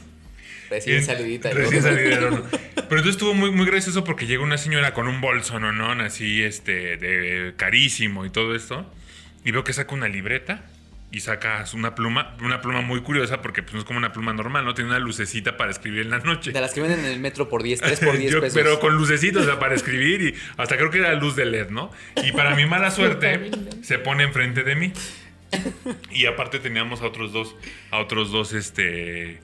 Recién 0.69 1.03
salidita. 1.03 1.51
Recién 1.51 1.81
salida 1.81 2.15
del 2.15 2.23
horno. 2.25 2.43
Pero 2.75 2.97
entonces 3.01 3.11
estuvo 3.11 3.33
muy, 3.33 3.51
muy 3.51 3.65
gracioso 3.65 4.03
porque 4.03 4.27
llegó 4.27 4.43
una 4.43 4.57
señora 4.57 4.93
con 4.93 5.07
un 5.07 5.21
bolso, 5.21 5.59
¿no? 5.59 5.71
¿no? 5.71 5.91
Así, 6.03 6.43
este, 6.43 6.97
de 6.97 7.53
carísimo 7.57 8.25
y 8.25 8.29
todo 8.29 8.55
esto. 8.55 8.91
Y 9.43 9.51
veo 9.51 9.63
que 9.63 9.73
saca 9.73 9.93
una 9.95 10.07
libreta 10.07 10.65
y 11.11 11.21
saca 11.21 11.63
una 11.73 11.95
pluma, 11.95 12.35
una 12.41 12.61
pluma 12.61 12.81
muy 12.81 13.01
curiosa 13.01 13.41
porque 13.41 13.63
pues 13.63 13.73
no 13.73 13.79
es 13.79 13.85
como 13.85 13.97
una 13.99 14.11
pluma 14.11 14.33
normal, 14.33 14.65
¿no? 14.65 14.73
Tiene 14.73 14.89
una 14.89 14.99
lucecita 14.99 15.55
para 15.55 15.71
escribir 15.71 16.01
en 16.01 16.09
la 16.09 16.19
noche. 16.19 16.51
De 16.51 16.59
las 16.59 16.73
que 16.73 16.81
venden 16.81 16.99
en 16.99 17.05
el 17.05 17.19
metro 17.19 17.47
por 17.47 17.63
10, 17.63 17.79
3 17.79 17.99
por 18.05 18.17
10 18.17 18.31
Yo- 18.33 18.41
pesos. 18.41 18.53
Pero 18.61 18.79
con 18.79 18.95
lucecitos, 18.95 19.43
o 19.43 19.45
sea, 19.45 19.57
para 19.59 19.75
escribir 19.75 20.21
y 20.21 20.35
hasta 20.57 20.75
creo 20.77 20.89
que 20.91 20.97
era 20.97 21.13
luz 21.15 21.35
de 21.35 21.45
LED, 21.45 21.69
¿no? 21.69 21.91
Y 22.23 22.31
para 22.33 22.55
mi 22.55 22.65
mala 22.65 22.91
suerte, 22.91 23.49
se 23.81 23.97
pone 23.99 24.23
enfrente 24.23 24.63
de 24.63 24.75
mí. 24.75 24.93
Y 26.11 26.25
aparte 26.25 26.59
teníamos 26.59 27.01
a 27.01 27.05
otros 27.05 27.31
dos, 27.31 27.55
a 27.91 27.99
otros 27.99 28.31
dos, 28.31 28.51
este, 28.53 29.39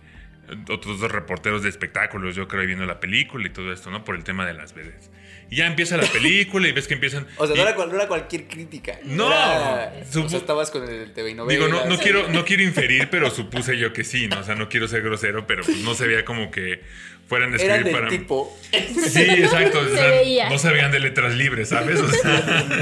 otros 0.70 1.00
dos 1.00 1.12
reporteros 1.12 1.64
de 1.64 1.70
espectáculos, 1.70 2.36
yo 2.36 2.48
creo, 2.48 2.66
viendo 2.66 2.86
la 2.86 3.00
película 3.00 3.48
y 3.48 3.52
todo 3.52 3.72
esto, 3.72 3.90
¿no? 3.90 4.04
Por 4.04 4.16
el 4.16 4.24
tema 4.24 4.46
de 4.46 4.54
las 4.54 4.74
veces. 4.74 5.10
Y 5.50 5.58
ya 5.58 5.68
empieza 5.68 5.98
la 5.98 6.06
película 6.08 6.68
y 6.68 6.72
ves 6.72 6.88
que 6.88 6.94
empiezan... 6.94 7.28
O 7.38 7.46
sea, 7.46 7.56
y- 7.56 7.58
no 7.60 7.64
era, 7.64 7.76
cual- 7.76 7.90
no 7.90 7.96
era 7.96 8.08
cualquier 8.08 8.48
crítica. 8.48 9.00
No, 9.04 9.28
Era- 9.28 9.94
supo- 10.10 10.26
o 10.26 10.30
sea, 10.30 10.40
estabas 10.40 10.72
con 10.72 10.88
el 10.88 11.12
TV 11.14 11.32
y 11.32 11.34
novelas. 11.36 11.68
Digo, 11.68 11.80
no, 11.80 11.86
no, 11.90 11.98
quiero, 12.00 12.28
no 12.30 12.44
quiero 12.46 12.64
inferir, 12.64 13.10
pero 13.10 13.30
supuse 13.32 13.78
yo 13.78 13.94
que 13.94 14.04
sí, 14.04 14.28
¿no? 14.28 14.40
O 14.40 14.44
sea, 14.44 14.56
no 14.56 14.68
quiero 14.70 14.88
ser 14.88 15.02
grosero, 15.02 15.48
pero 15.48 15.64
pues 15.64 15.78
no 15.80 15.94
se 15.94 16.08
veía 16.08 16.26
como 16.26 16.52
que 16.52 16.82
fueran 17.28 17.54
a 17.54 17.56
Era 17.58 17.76
escribir 17.78 17.84
del 17.86 17.94
para... 17.94 18.10
tipo. 18.10 18.60
Sí, 18.72 19.22
exacto. 19.24 19.80
o 19.86 19.86
Se 19.88 19.96
sea, 19.96 20.08
veía. 20.08 20.50
No 20.50 20.58
sabían 20.58 20.92
de 20.92 21.00
letras 21.00 21.34
libres, 21.36 21.70
¿sabes? 21.70 22.00
O 22.00 22.08
sea, 22.10 22.74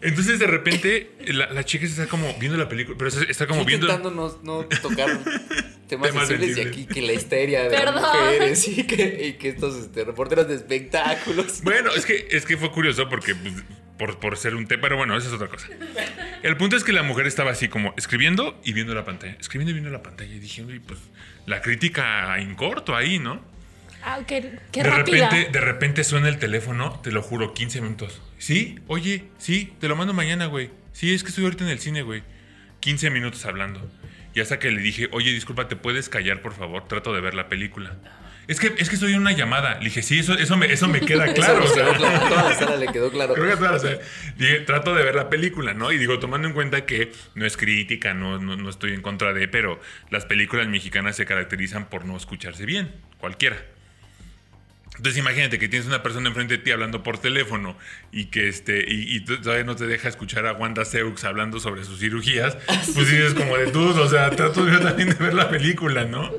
entonces 0.00 0.38
de 0.38 0.46
repente 0.46 1.10
la, 1.26 1.50
la 1.52 1.64
chica 1.64 1.86
está 1.86 2.06
como 2.06 2.34
viendo 2.38 2.58
la 2.58 2.68
película, 2.68 2.96
pero 2.98 3.08
está 3.08 3.46
como 3.46 3.60
Estoy 3.60 3.76
viendo... 3.76 3.86
intentando 3.86 4.10
no, 4.10 4.38
no 4.42 4.64
tocar 4.66 5.08
temas, 5.88 6.10
Temas 6.10 6.28
sensibles 6.28 6.56
y 6.56 6.60
aquí 6.60 6.86
que 6.86 7.02
la 7.02 7.12
histeria 7.12 7.68
de 7.68 7.84
las 7.84 7.94
mujeres 7.94 8.68
y 8.68 8.84
que, 8.84 9.26
y 9.28 9.32
que 9.34 9.50
estos 9.50 9.76
este, 9.76 10.04
reporteros 10.04 10.48
de 10.48 10.54
espectáculos. 10.54 11.62
Bueno, 11.62 11.90
es 11.94 12.04
que, 12.04 12.28
es 12.30 12.44
que 12.44 12.56
fue 12.56 12.70
curioso 12.70 13.08
porque 13.08 13.34
pues, 13.34 13.54
por, 13.98 14.18
por 14.18 14.36
ser 14.36 14.54
un 14.54 14.66
té, 14.66 14.78
pero 14.78 14.96
bueno, 14.96 15.16
esa 15.16 15.28
es 15.28 15.34
otra 15.34 15.48
cosa. 15.48 15.68
El 16.42 16.56
punto 16.56 16.76
es 16.76 16.84
que 16.84 16.92
la 16.92 17.02
mujer 17.02 17.26
estaba 17.26 17.50
así 17.50 17.68
como 17.68 17.94
escribiendo 17.96 18.60
y 18.64 18.72
viendo 18.72 18.94
la 18.94 19.04
pantalla, 19.04 19.36
escribiendo 19.40 19.70
y 19.70 19.74
viendo 19.74 19.90
la 19.90 20.02
pantalla. 20.02 20.34
Y 20.34 20.38
dije, 20.38 20.62
"Uy, 20.62 20.80
pues 20.80 21.00
la 21.46 21.62
crítica 21.62 22.38
en 22.38 22.54
corto 22.54 22.94
ahí, 22.94 23.18
¿no? 23.18 23.55
Ah, 24.08 24.20
qué, 24.24 24.56
qué 24.70 24.84
de 24.84 24.88
rápida. 24.90 25.28
repente, 25.28 25.50
de 25.50 25.60
repente 25.60 26.04
suena 26.04 26.28
el 26.28 26.38
teléfono, 26.38 27.00
te 27.02 27.10
lo 27.10 27.22
juro, 27.22 27.52
15 27.54 27.80
minutos. 27.80 28.22
¿Sí? 28.38 28.78
Oye, 28.86 29.24
sí, 29.36 29.72
te 29.80 29.88
lo 29.88 29.96
mando 29.96 30.14
mañana, 30.14 30.46
güey. 30.46 30.70
Sí, 30.92 31.12
es 31.12 31.24
que 31.24 31.30
estoy 31.30 31.42
ahorita 31.42 31.64
en 31.64 31.70
el 31.70 31.80
cine, 31.80 32.02
güey. 32.02 32.22
15 32.80 33.10
minutos 33.10 33.44
hablando. 33.46 33.90
Y 34.32 34.40
hasta 34.40 34.60
que 34.60 34.70
le 34.70 34.80
dije, 34.80 35.08
oye, 35.10 35.32
disculpa, 35.32 35.66
¿te 35.66 35.74
puedes 35.74 36.08
callar, 36.08 36.40
por 36.40 36.54
favor? 36.54 36.86
Trato 36.86 37.12
de 37.12 37.20
ver 37.20 37.34
la 37.34 37.48
película. 37.48 37.96
Es 38.46 38.60
que, 38.60 38.72
es 38.78 38.88
que 38.88 38.94
estoy 38.94 39.12
en 39.12 39.20
una 39.22 39.32
llamada. 39.32 39.78
Le 39.78 39.86
dije, 39.86 40.02
sí, 40.02 40.20
eso, 40.20 40.34
eso, 40.34 40.56
me, 40.56 40.72
eso 40.72 40.86
me 40.86 41.00
queda 41.00 41.24
claro. 41.34 41.64
Eso 41.64 41.72
o 41.72 41.74
le 41.74 41.74
sea. 41.74 41.84
quedó 41.84 41.96
claro, 41.98 42.16
a 42.24 42.28
toda 42.28 42.42
la 42.50 42.54
sala 42.54 42.76
le 42.76 42.86
quedó 42.92 43.10
claro. 43.10 43.34
Creo 43.34 43.58
que 43.58 43.66
a 43.66 44.00
dije, 44.36 44.60
trato 44.60 44.94
de 44.94 45.02
ver 45.02 45.16
la 45.16 45.28
película, 45.28 45.74
¿no? 45.74 45.90
Y 45.90 45.98
digo, 45.98 46.20
tomando 46.20 46.46
en 46.46 46.54
cuenta 46.54 46.86
que 46.86 47.10
no 47.34 47.44
es 47.44 47.56
crítica, 47.56 48.14
no, 48.14 48.38
no, 48.38 48.56
no 48.56 48.70
estoy 48.70 48.92
en 48.92 49.02
contra 49.02 49.32
de, 49.32 49.48
pero 49.48 49.80
las 50.10 50.26
películas 50.26 50.68
mexicanas 50.68 51.16
se 51.16 51.26
caracterizan 51.26 51.88
por 51.88 52.04
no 52.04 52.16
escucharse 52.16 52.66
bien, 52.66 52.94
cualquiera. 53.18 53.56
Entonces 54.96 55.18
imagínate 55.18 55.58
que 55.58 55.68
tienes 55.68 55.86
una 55.86 56.02
persona 56.02 56.28
enfrente 56.28 56.56
de 56.56 56.62
ti 56.64 56.70
hablando 56.70 57.02
por 57.02 57.18
teléfono 57.18 57.76
y 58.12 58.26
que 58.26 58.48
este 58.48 58.84
y, 58.88 59.16
y 59.16 59.20
todavía 59.20 59.64
no 59.64 59.76
te 59.76 59.86
deja 59.86 60.08
escuchar 60.08 60.46
a 60.46 60.52
Wanda 60.54 60.84
Seux 60.84 61.22
hablando 61.24 61.60
sobre 61.60 61.84
sus 61.84 62.00
cirugías, 62.00 62.56
pues 62.66 63.10
dices 63.10 63.34
como 63.34 63.56
de 63.58 63.66
tú, 63.68 63.88
o 63.88 64.08
sea, 64.08 64.30
trato 64.30 64.66
yo 64.68 64.80
también 64.80 65.10
de 65.10 65.14
ver 65.16 65.34
la 65.34 65.48
película, 65.50 66.04
¿no? 66.04 66.30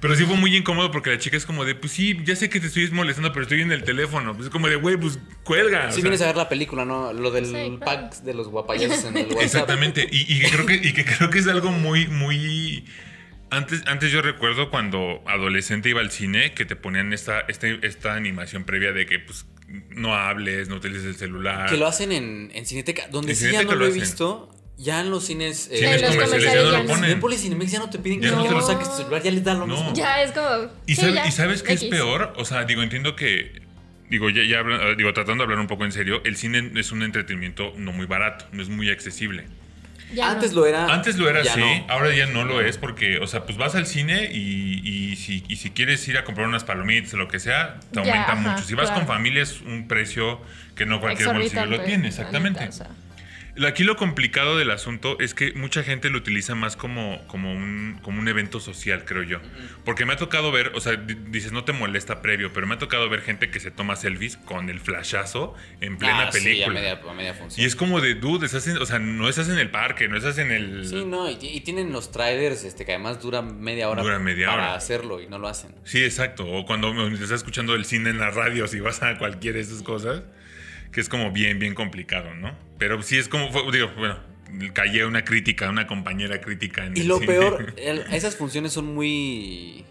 Pero 0.00 0.14
sí 0.14 0.24
fue 0.24 0.36
muy 0.36 0.54
incómodo 0.56 0.90
porque 0.92 1.10
la 1.10 1.18
chica 1.18 1.36
es 1.36 1.44
como 1.44 1.64
de, 1.64 1.74
pues 1.74 1.92
sí, 1.92 2.18
ya 2.24 2.36
sé 2.36 2.48
que 2.48 2.60
te 2.60 2.68
estoy 2.68 2.88
molestando, 2.92 3.32
pero 3.32 3.42
estoy 3.42 3.62
en 3.62 3.72
el 3.72 3.82
teléfono. 3.82 4.32
Pues 4.32 4.46
es 4.46 4.52
como 4.52 4.68
de, 4.68 4.76
güey, 4.76 4.96
pues 4.96 5.18
cuelga. 5.42 5.88
o 5.88 5.92
sea. 5.92 6.00
vienes 6.02 6.22
a 6.22 6.26
ver 6.26 6.36
la 6.36 6.48
película, 6.48 6.84
¿no? 6.84 7.12
Lo 7.12 7.32
del 7.32 7.46
Sí, 7.46 7.52
claro. 7.52 7.78
pack 7.80 8.22
de 8.22 8.32
los 8.32 8.46
guapayazos 8.48 9.04
en 9.06 9.16
el 9.16 9.26
WhatsApp. 9.26 9.42
Exactamente. 9.42 10.08
Y, 10.10 10.32
y 10.32 10.40
que 10.40 10.50
creo 10.50 10.66
que, 10.66 10.74
y 10.76 10.92
que 10.92 11.04
creo 11.04 11.30
que 11.30 11.40
es 11.40 11.48
algo 11.48 11.72
muy, 11.72 12.06
muy. 12.06 12.84
Antes, 13.50 13.82
antes 13.86 14.10
yo 14.12 14.20
recuerdo 14.22 14.70
cuando 14.70 15.22
adolescente 15.26 15.88
iba 15.88 16.00
al 16.00 16.10
cine 16.10 16.52
que 16.52 16.64
te 16.64 16.76
ponían 16.76 17.12
esta, 17.12 17.40
este- 17.48 17.78
esta 17.86 18.14
animación 18.14 18.64
previa 18.64 18.92
de 18.92 19.06
que 19.06 19.18
pues 19.18 19.46
no 19.90 20.14
hables, 20.14 20.68
no 20.68 20.76
utilices 20.76 21.04
el 21.06 21.16
celular. 21.16 21.68
Que 21.70 21.76
lo 21.76 21.86
hacen 21.86 22.12
en, 22.12 22.50
en 22.54 22.66
Cineteca, 22.66 23.08
donde 23.10 23.32
En 23.32 23.36
sí 23.38 23.50
ya 23.50 23.62
no 23.62 23.72
lo 23.72 23.76
lo 23.76 23.86
he 23.86 23.90
visto. 23.90 24.54
Ya 24.76 25.00
en 25.00 25.10
los 25.10 25.24
cines. 25.26 25.68
eh, 25.72 25.78
Cines 25.78 25.96
En 25.96 26.02
los 26.02 26.16
comerciales 26.16 26.54
ya 26.54 26.62
no 26.62 26.70
lo 26.84 26.86
ponen. 27.20 27.38
Cinemex 27.38 27.72
ya 27.72 27.78
no 27.80 27.90
te 27.90 27.98
piden 27.98 28.20
que 28.20 28.26
Ya 28.26 28.32
no, 28.32 28.38
no 28.44 28.48
te 28.48 28.50
lo- 28.54 28.60
saques 28.66 28.88
tu 28.90 28.96
celular, 28.98 29.22
ya 29.22 29.30
les 29.32 29.42
da 29.42 29.54
lo 29.54 29.66
No. 29.66 29.74
mismo. 29.74 29.92
Ya 29.94 30.22
es 30.22 30.30
como. 30.32 30.70
¿Y, 30.86 30.94
sí, 30.94 31.00
sabe- 31.00 31.14
ya, 31.14 31.26
y 31.26 31.32
sabes 31.32 31.62
qué 31.64 31.72
es 31.72 31.84
peor? 31.84 32.32
O 32.36 32.44
sea, 32.44 32.64
digo, 32.64 32.82
entiendo 32.82 33.16
que. 33.16 33.60
Digo, 34.08 34.30
ya, 34.30 34.42
ya 34.44 34.62
digo, 34.96 35.12
tratando 35.12 35.42
de 35.42 35.44
hablar 35.44 35.58
un 35.58 35.66
poco 35.66 35.84
en 35.84 35.92
serio, 35.92 36.22
el 36.24 36.36
cine 36.36 36.70
es 36.76 36.92
un 36.92 37.02
entretenimiento 37.02 37.72
no 37.76 37.92
muy 37.92 38.06
barato, 38.06 38.46
no 38.52 38.62
es 38.62 38.68
muy 38.70 38.88
accesible. 38.88 39.44
Ya 40.14 40.30
Antes 40.30 40.52
no. 40.52 40.60
lo 40.60 40.66
era. 40.66 40.86
Antes 40.92 41.16
lo 41.18 41.28
era 41.28 41.42
no. 41.42 41.84
ahora 41.88 42.14
ya 42.14 42.26
no 42.26 42.44
lo 42.44 42.60
es 42.60 42.78
porque, 42.78 43.18
o 43.18 43.26
sea, 43.26 43.44
pues 43.44 43.58
vas 43.58 43.74
al 43.74 43.86
cine 43.86 44.30
y, 44.32 44.80
y 44.82 45.16
si, 45.16 45.44
y 45.48 45.56
si 45.56 45.70
quieres 45.70 46.06
ir 46.08 46.16
a 46.18 46.24
comprar 46.24 46.46
unas 46.46 46.64
palomitas 46.64 47.12
o 47.14 47.16
lo 47.18 47.28
que 47.28 47.38
sea, 47.40 47.78
te 47.92 47.96
Ya, 47.96 48.00
aumenta 48.00 48.32
ajá, 48.32 48.50
mucho. 48.50 48.64
Si 48.64 48.74
vas 48.74 48.86
claro. 48.90 49.00
con 49.06 49.08
familia 49.14 49.42
es 49.42 49.60
un 49.60 49.86
precio 49.88 50.40
que 50.74 50.86
no 50.86 51.00
cualquier 51.00 51.32
bolsillo 51.34 51.66
lo 51.66 51.80
tiene, 51.82 52.08
exactamente. 52.08 52.66
o 52.68 52.72
sea. 52.72 52.88
Aquí 53.66 53.84
lo 53.84 53.96
complicado 53.96 54.56
del 54.56 54.70
asunto 54.70 55.18
es 55.20 55.34
que 55.34 55.52
mucha 55.54 55.82
gente 55.82 56.10
lo 56.10 56.18
utiliza 56.18 56.54
más 56.54 56.76
como, 56.76 57.20
como, 57.26 57.52
un, 57.52 57.98
como 58.02 58.20
un 58.20 58.28
evento 58.28 58.60
social, 58.60 59.04
creo 59.04 59.22
yo. 59.22 59.40
Porque 59.84 60.04
me 60.06 60.12
ha 60.12 60.16
tocado 60.16 60.52
ver, 60.52 60.72
o 60.74 60.80
sea, 60.80 60.96
di- 60.96 61.16
dices 61.28 61.52
no 61.52 61.64
te 61.64 61.72
molesta 61.72 62.22
previo, 62.22 62.52
pero 62.52 62.66
me 62.66 62.74
ha 62.74 62.78
tocado 62.78 63.08
ver 63.08 63.22
gente 63.22 63.50
que 63.50 63.60
se 63.60 63.70
toma 63.70 63.96
selfies 63.96 64.36
con 64.36 64.68
el 64.70 64.80
flashazo 64.80 65.54
en 65.80 65.96
plena 65.98 66.28
Ah, 66.28 66.32
sí, 66.32 66.38
a 66.38 66.42
película. 66.42 66.74
media, 66.80 67.00
a 67.08 67.12
media 67.14 67.34
función. 67.34 67.62
y 67.62 67.66
es 67.66 67.74
como 67.76 68.00
de, 68.00 68.14
dude, 68.14 68.46
estás 68.46 68.66
en- 68.68 68.78
o 68.78 68.86
sea, 68.86 68.98
no 68.98 69.28
estás 69.28 69.48
en 69.48 69.58
el 69.58 69.70
parque, 69.70 70.08
no 70.08 70.16
estás 70.16 70.38
en 70.38 70.50
el... 70.52 70.86
Sí, 70.86 71.04
no, 71.04 71.28
y, 71.30 71.38
y 71.40 71.60
tienen 71.60 71.92
los 71.92 72.12
trailers 72.12 72.64
este, 72.64 72.84
que 72.84 72.92
además 72.92 73.20
duran 73.22 73.60
media 73.60 73.88
hora 73.88 74.02
Dura 74.02 74.18
media 74.18 74.48
para 74.48 74.62
hora. 74.62 74.74
hacerlo 74.74 75.20
y 75.20 75.26
no 75.28 75.38
lo 75.38 75.48
hacen. 75.48 75.74
Sí, 75.84 76.02
exacto. 76.04 76.46
O 76.46 76.64
cuando 76.66 77.06
estás 77.08 77.30
escuchando 77.32 77.74
el 77.74 77.84
cine 77.84 78.10
en 78.10 78.18
la 78.18 78.30
radio, 78.30 78.66
si 78.68 78.80
vas 78.80 79.02
a 79.02 79.18
cualquiera 79.18 79.56
de 79.56 79.62
esas 79.62 79.82
cosas, 79.82 80.22
que 80.92 81.00
es 81.00 81.08
como 81.08 81.30
bien, 81.32 81.58
bien 81.58 81.74
complicado, 81.74 82.34
¿no? 82.34 82.52
Pero 82.78 83.00
sí 83.02 83.16
es 83.18 83.28
como, 83.28 83.50
fue- 83.52 83.70
digo, 83.72 83.90
bueno, 83.96 84.18
callé 84.72 85.04
una 85.04 85.24
crítica, 85.24 85.68
una 85.68 85.86
compañera 85.86 86.40
crítica 86.40 86.84
en 86.86 86.96
Y 86.96 87.00
el 87.00 87.08
lo 87.08 87.16
cine. 87.18 87.26
peor, 87.26 87.74
el- 87.78 88.00
esas 88.12 88.36
funciones 88.36 88.72
son 88.72 88.94
muy 88.94 89.84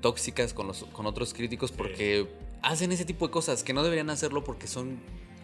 tóxicas 0.00 0.52
con, 0.52 0.66
los, 0.66 0.84
con 0.92 1.06
otros 1.06 1.32
críticos 1.34 1.70
porque 1.72 2.26
hacen 2.62 2.92
ese 2.92 3.04
tipo 3.04 3.26
de 3.26 3.32
cosas 3.32 3.62
que 3.62 3.72
no 3.72 3.82
deberían 3.82 4.10
hacerlo 4.10 4.44
porque 4.44 4.66
son 4.66 4.98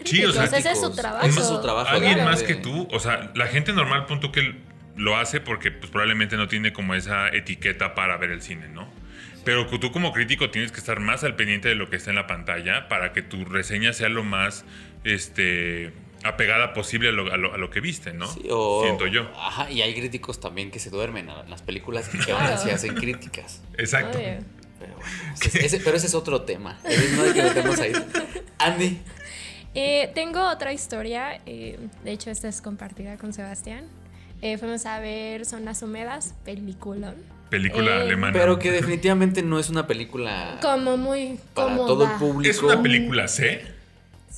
Sí, 0.05 0.25
o 0.25 0.31
sea, 0.33 0.43
Críticos, 0.43 0.59
ese 0.61 0.71
es 0.73 0.81
su 0.81 0.93
trabajo. 0.95 1.27
Ese 1.27 1.41
es 1.41 1.47
su 1.49 1.61
trabajo. 1.61 1.89
Alguien 1.91 2.25
más 2.25 2.43
que 2.45 2.55
tú, 2.55 2.87
o 2.93 3.01
sea, 3.01 3.33
la 3.35 3.47
gente 3.49 3.73
normal, 3.73 4.07
punto 4.07 4.31
que 4.31 4.55
lo 4.97 5.17
hace 5.17 5.41
porque 5.41 5.73
pues, 5.73 5.91
probablemente 5.91 6.37
no 6.37 6.47
tiene 6.47 6.73
como 6.73 6.95
esa 6.95 7.29
etiqueta 7.31 7.95
para 7.97 8.17
ver 8.17 8.31
el 8.31 8.41
cine, 8.43 8.69
¿no? 8.69 8.89
Pero 9.49 9.67
que 9.67 9.79
tú 9.79 9.91
como 9.93 10.13
crítico 10.13 10.51
tienes 10.51 10.73
que 10.73 10.79
estar 10.79 11.01
más 11.01 11.25
al 11.25 11.35
pendiente 11.35 11.69
de 11.69 11.75
lo 11.75 11.89
que 11.89 11.97
está 11.97 12.11
en 12.11 12.17
la 12.17 12.27
pantalla 12.27 12.87
para 12.87 13.15
que 13.15 13.23
tu 13.23 13.47
reseña 13.47 13.95
sea 13.95 14.11
lo 14.11 14.23
más 14.23 14.67
este, 15.05 15.91
apegada 16.23 16.75
posible 16.75 17.09
a 17.09 17.13
lo, 17.13 17.33
a 17.33 17.39
lo- 17.39 17.55
a 17.55 17.57
lo 17.57 17.71
que 17.71 17.81
viste, 17.81 18.13
¿no? 18.13 18.27
Sí, 18.27 18.43
o- 18.51 18.83
Siento 18.83 19.07
yo. 19.07 19.23
Ajá, 19.37 19.71
y 19.71 19.81
hay 19.81 19.95
críticos 19.95 20.39
también 20.39 20.71
que 20.71 20.79
se 20.79 20.91
duermen 20.91 21.31
en 21.31 21.49
las 21.49 21.63
películas 21.63 22.11
y 22.15 22.19
que 22.19 22.25
Claro. 22.27 22.57
así 22.57 22.69
hacen 22.69 22.95
críticas. 22.95 23.63
Exacto. 23.79 24.19
Oye. 24.19 24.41
Pero, 24.79 24.95
bueno, 24.97 25.09
ese- 25.43 25.65
ese- 25.65 25.81
pero 25.81 25.97
ese 25.97 26.09
es 26.09 26.15
otro 26.15 26.43
tema. 26.43 26.79
No 27.17 27.23
hay 27.23 27.33
que 27.33 27.43
meternos 27.43 27.81
ahí. 27.81 27.93
Andy, 28.59 29.01
Eh, 29.75 30.11
tengo 30.15 30.47
otra 30.51 30.75
historia, 30.75 31.41
eh, 31.47 31.79
de 32.05 32.11
hecho 32.13 32.31
esta 32.31 32.49
es 32.49 32.61
compartida 32.61 33.17
con 33.17 33.33
Sebastián. 33.33 33.87
Eh, 34.43 34.59
fuimos 34.59 34.85
a 34.85 34.99
ver 35.01 35.47
Zonas 35.47 35.83
Húmedas, 35.83 36.35
peliculón. 36.45 37.15
Película 37.51 37.97
Eh, 37.97 38.01
alemana. 38.03 38.33
pero 38.33 38.59
que 38.59 38.71
definitivamente 38.71 39.43
no 39.43 39.59
es 39.59 39.71
una 39.71 39.87
película 39.87 40.59
Como 40.61 40.97
muy 40.97 41.39
para 41.55 41.69
cómoda. 41.69 41.87
todo 41.87 42.05
el 42.05 42.11
público. 42.19 42.51
Es 42.51 42.63
una 42.63 42.83
película 42.83 43.29
C. 43.29 43.79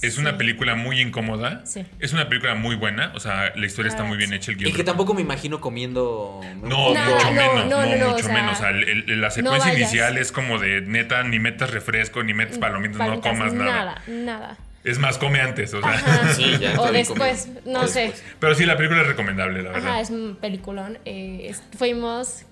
Es 0.03 0.17
una 0.17 0.39
película 0.39 0.77
muy 0.77 0.99
incómoda. 0.99 1.61
Sí. 1.67 1.85
Es 1.99 2.15
una 2.15 2.27
película 2.31 2.55
muy 2.55 2.75
buena. 2.75 3.13
O 3.15 3.21
sea, 3.21 3.53
la 3.55 3.67
historia 3.67 3.91
está 3.91 4.03
muy 4.03 4.17
bien 4.17 4.33
hecha. 4.33 4.51
El 4.51 4.57
guion 4.57 4.71
Y 4.71 4.73
que 4.73 4.83
tampoco 4.83 5.13
me 5.13 5.21
imagino 5.21 5.61
comiendo. 5.61 6.41
No, 6.63 6.89
mucho 6.89 6.95
no, 6.95 7.33
menos, 7.33 7.55
no, 7.67 7.85
no, 7.85 7.87
no, 7.87 7.97
no, 7.97 8.09
mucho 8.13 8.15
o 8.25 8.29
sea, 8.29 8.33
menos. 8.35 8.57
O 8.59 8.61
sea, 8.63 8.71
el- 8.71 9.11
el- 9.11 9.21
la 9.21 9.31
secuencia 9.31 9.75
inicial 9.75 10.17
es 10.17 10.33
como 10.33 10.59
de 10.59 10.81
neta, 10.81 11.23
ni 11.25 11.39
metas 11.39 11.71
refresco, 11.71 12.23
ni 12.23 12.33
metes 12.33 12.57
palomitas, 12.59 12.97
no 13.07 13.21
comas 13.21 13.53
nada. 13.53 13.73
Nada, 13.75 14.03
nada. 14.07 14.57
Es 14.85 14.99
más, 14.99 15.19
come 15.19 15.43
antes, 15.43 15.75
o 15.75 15.83
sea. 15.83 15.91
Ajá. 15.91 16.33
Sí, 16.35 16.57
ya 16.59 16.81
o 16.81 16.91
después, 16.91 17.45
comiendo. 17.45 17.71
no 17.71 17.81
O 17.85 17.87
sé. 17.87 18.01
después. 18.01 18.25
Pero 18.39 18.55
sí, 18.55 18.65
la 18.65 18.79
película 18.79 19.03
es 19.03 19.09
recomendable, 19.09 19.61
la 19.63 19.73
verdad. 19.73 19.91
Ajá, 19.91 20.01
es 20.01 20.09
un 20.09 20.39
peliculón. 20.41 20.99
Eh, 21.05 21.55
fuimos 21.77 22.47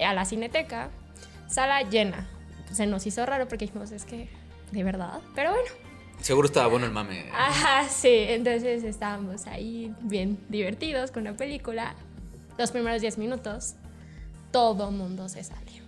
a 0.00 0.14
la 0.14 0.24
cineteca, 0.24 0.90
sala 1.48 1.82
llena. 1.82 2.28
Se 2.72 2.86
nos 2.86 3.06
hizo 3.06 3.26
raro 3.26 3.48
porque 3.48 3.66
dijimos, 3.66 3.90
es 3.92 4.04
que, 4.04 4.28
de 4.70 4.84
verdad. 4.84 5.20
Pero 5.34 5.50
bueno, 5.50 5.68
Seguro 6.22 6.46
estaba 6.46 6.68
bueno 6.68 6.86
el 6.86 6.92
mame. 6.92 7.24
Ajá, 7.34 7.88
sí. 7.88 8.08
Entonces 8.28 8.84
estábamos 8.84 9.46
ahí 9.48 9.92
bien 10.02 10.38
divertidos 10.48 11.10
con 11.10 11.24
la 11.24 11.32
película. 11.32 11.96
Los 12.58 12.70
primeros 12.70 13.00
10 13.00 13.18
minutos, 13.18 13.74
todo 14.52 14.92
mundo 14.92 15.28
se 15.28 15.42
salió. 15.42 15.82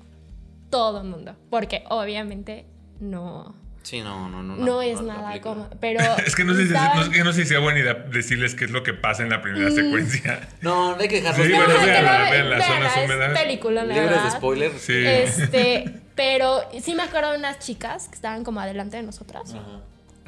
Todo 0.71 1.05
mundo. 1.05 1.37
Porque 1.51 1.85
obviamente 1.89 2.67
no, 2.99 3.55
Sí, 3.85 4.01
no, 4.01 4.29
no, 4.31 4.43
no. 4.43 4.57
no, 4.57 4.83
es 4.83 5.01
la 5.01 5.15
nada 5.15 5.41
como. 5.41 5.69
Pero. 5.81 6.01
Es 6.27 6.35
que 6.35 6.43
no 6.45 6.55
sé, 6.55 6.67
si, 6.67 6.73
no, 6.73 7.03
es 7.03 7.09
que 7.11 7.23
no 7.23 7.33
sé 7.33 7.43
si 7.43 7.49
sea 7.51 7.61
buena 7.61 7.79
idea 7.79 7.95
decirles 7.95 8.55
qué 8.55 8.65
es 8.65 8.71
lo 8.71 8.83
que 8.83 8.95
pasa 8.95 9.23
en 9.23 9.29
la 9.31 9.41
primera 9.43 9.71
Mm. 9.71 9.75
secuencia. 9.75 10.49
No, 10.63 10.97
hay 10.97 11.07
que 11.07 11.21
dejarlos 11.21 11.47
Sí, 11.47 11.53
No, 11.53 11.59
bueno, 11.59 11.79
que 11.81 11.87
véanla, 11.87 12.31
vean 12.31 12.51
las 12.51 12.59
véanla, 12.61 12.67
zonas 12.67 12.97
es 12.97 13.05
húmedas. 13.05 13.39
película, 13.39 13.85
la 13.85 13.95
libres 13.95 14.11
de 14.11 14.15
verdad. 14.17 14.37
spoilers. 14.37 14.81
Sí. 14.81 15.05
Este, 15.07 15.85
pero 16.17 16.63
sí 16.83 16.95
me 16.95 17.03
acuerdo 17.05 17.33
de 17.33 17.39
unas 17.39 17.59
chicas 17.61 18.09
que 18.09 18.15
estaban 18.17 18.43
como 18.43 18.59
adelante 18.61 18.97
de 18.97 19.03
nosotras. 19.05 19.55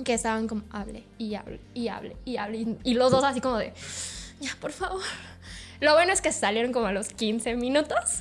Que 0.04 0.12
estaban 0.12 0.46
como, 0.46 0.62
hable 0.70 1.04
y 1.16 1.34
hable 1.36 1.58
y 1.72 1.88
hable 1.88 2.16
y 2.26 2.36
hable. 2.36 2.58
Y, 2.58 2.76
y 2.84 2.94
los 2.94 3.10
dos 3.10 3.24
así 3.24 3.40
como 3.40 3.56
de, 3.56 3.72
ya, 4.40 4.50
por 4.60 4.72
favor. 4.72 5.00
Lo 5.80 5.94
bueno 5.94 6.12
es 6.12 6.20
que 6.20 6.30
salieron 6.32 6.72
como 6.74 6.86
a 6.88 6.92
los 6.92 7.08
15 7.08 7.56
minutos. 7.56 8.20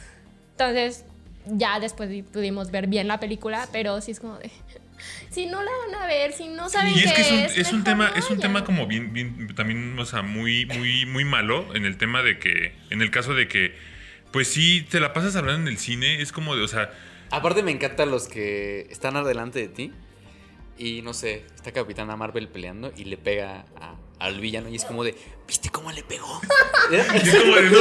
Entonces, 0.52 1.04
ya 1.46 1.82
después 1.82 2.10
pudimos 2.32 2.72
ver 2.72 2.88
bien 2.88 3.10
la 3.10 3.20
película, 3.20 3.68
pero 3.74 4.00
sí 4.00 4.12
es 4.12 4.22
como 4.22 4.38
de, 4.38 4.50
si 5.30 5.46
no 5.46 5.62
la 5.64 5.72
van 5.92 6.04
a 6.04 6.08
ver, 6.08 6.34
si 6.34 6.48
no 6.48 6.70
saben 6.70 6.94
Y 6.94 7.00
es 7.00 7.06
qué 7.12 7.14
que 7.16 7.22
es 7.22 7.32
un, 7.32 7.40
es, 7.40 7.58
es 7.58 7.74
un 7.74 7.84
tema, 7.84 8.10
no 8.10 8.16
es 8.16 8.30
un 8.30 8.40
tema 8.40 8.64
como 8.64 8.88
bien, 8.88 9.14
bien, 9.14 9.54
también, 9.56 9.98
o 10.00 10.06
sea, 10.06 10.22
muy, 10.22 10.66
muy, 10.66 11.06
muy 11.06 11.26
malo 11.26 11.74
en 11.76 11.86
el 11.86 11.98
tema 11.98 12.24
de 12.24 12.40
que, 12.40 12.74
en 12.90 13.02
el 13.02 13.12
caso 13.12 13.34
de 13.34 13.48
que, 13.48 13.76
pues 14.32 14.48
sí, 14.48 14.86
te 14.90 15.00
la 15.00 15.14
pasas 15.14 15.36
hablando 15.36 15.68
en 15.70 15.74
el 15.76 15.80
cine, 15.80 16.22
es 16.22 16.32
como 16.32 16.56
de, 16.56 16.64
o 16.64 16.68
sea, 16.68 16.92
Aparte 17.32 17.64
me 17.64 17.72
encantan 17.72 18.12
los 18.12 18.28
que 18.28 18.88
están 18.92 19.16
adelante 19.18 19.60
de 19.60 19.68
ti 19.68 19.92
y 20.78 21.02
no 21.02 21.14
sé, 21.14 21.44
está 21.56 21.72
Capitana 21.72 22.16
Marvel 22.16 22.48
peleando 22.50 22.94
y 22.96 23.06
le 23.06 23.18
pega 23.18 23.66
a- 23.80 23.96
al 24.20 24.40
villano 24.40 24.70
y 24.70 24.76
es 24.76 24.86
como 24.86 25.04
de, 25.04 25.16
¿viste 25.48 25.70
cómo 25.70 25.92
le 25.92 26.04
pegó? 26.04 26.40
es 26.92 27.36
como 27.36 27.56
de, 27.56 27.70
no, 27.70 27.80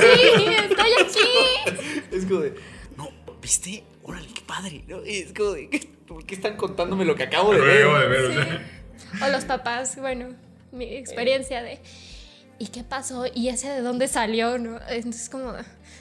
Sí, 0.00 0.46
estoy 0.46 0.92
aquí. 1.00 2.06
es 2.12 2.24
como 2.26 2.40
de, 2.40 2.54
no, 2.96 3.08
¿viste? 3.40 3.82
Órale, 4.08 4.28
qué 4.34 4.40
padre. 4.42 4.84
¿no? 4.86 5.04
Y 5.04 5.16
es 5.16 5.32
como 5.32 5.50
de, 5.52 5.68
¿por 6.06 6.24
qué 6.24 6.34
están 6.36 6.56
contándome 6.56 7.04
lo 7.04 7.14
que 7.16 7.24
acabo 7.24 7.52
de 7.52 7.60
ver? 7.60 7.86
de 7.86 8.06
ver, 8.08 8.24
o 8.24 8.28
Sí. 8.30 8.34
sea. 8.34 9.26
O 9.28 9.30
los 9.32 9.44
papás, 9.44 9.96
bueno, 10.00 10.28
mi 10.72 10.84
experiencia 10.94 11.62
de. 11.62 11.80
¿y 12.58 12.68
qué 12.68 12.82
pasó? 12.84 13.24
¿Y 13.34 13.48
ese 13.48 13.68
de 13.68 13.80
dónde 13.82 14.08
salió? 14.08 14.58
¿No? 14.58 14.78
Entonces 14.88 15.28
como, 15.28 15.52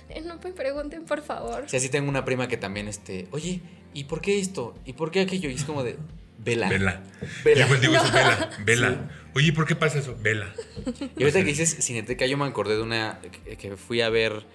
"Eh, 0.09 0.21
no 0.23 0.37
me 0.37 0.51
pregunten, 0.53 1.03
por 1.03 1.21
favor. 1.21 1.63
O 1.63 1.67
sea, 1.69 1.79
sí 1.79 1.89
tengo 1.89 2.07
una 2.09 2.23
prima 2.23 2.47
que 2.47 2.57
también, 2.57 2.87
este, 2.87 3.27
oye, 3.31 3.59
¿y 3.93 4.05
por 4.05 4.21
qué 4.21 4.39
esto? 4.39 4.75
¿Y 4.85 4.93
por 4.93 5.11
qué 5.11 5.21
aquello? 5.21 5.49
Y 5.49 5.53
es 5.55 5.65
como 5.65 5.83
de, 5.83 5.97
vela. 6.37 6.69
Vela. 6.69 7.01
Vela. 7.43 7.61
Yo 7.61 7.67
pues 7.67 7.81
digo 7.81 7.95
eso, 7.95 8.05
vela, 8.13 8.49
vela. 8.65 9.11
Oye, 9.33 9.51
¿por 9.51 9.65
qué 9.65 9.75
pasa 9.75 9.99
eso? 9.99 10.15
Vela. 10.21 10.53
Y 11.17 11.23
ahorita 11.23 11.39
que 11.39 11.45
dices 11.45 11.75
Cineteca, 11.81 12.25
yo 12.25 12.37
me 12.37 12.45
acordé 12.45 12.77
de 12.77 12.83
una 12.83 13.19
que- 13.43 13.57
que 13.57 13.75
fui 13.75 13.99
a 14.01 14.09
ver 14.09 14.45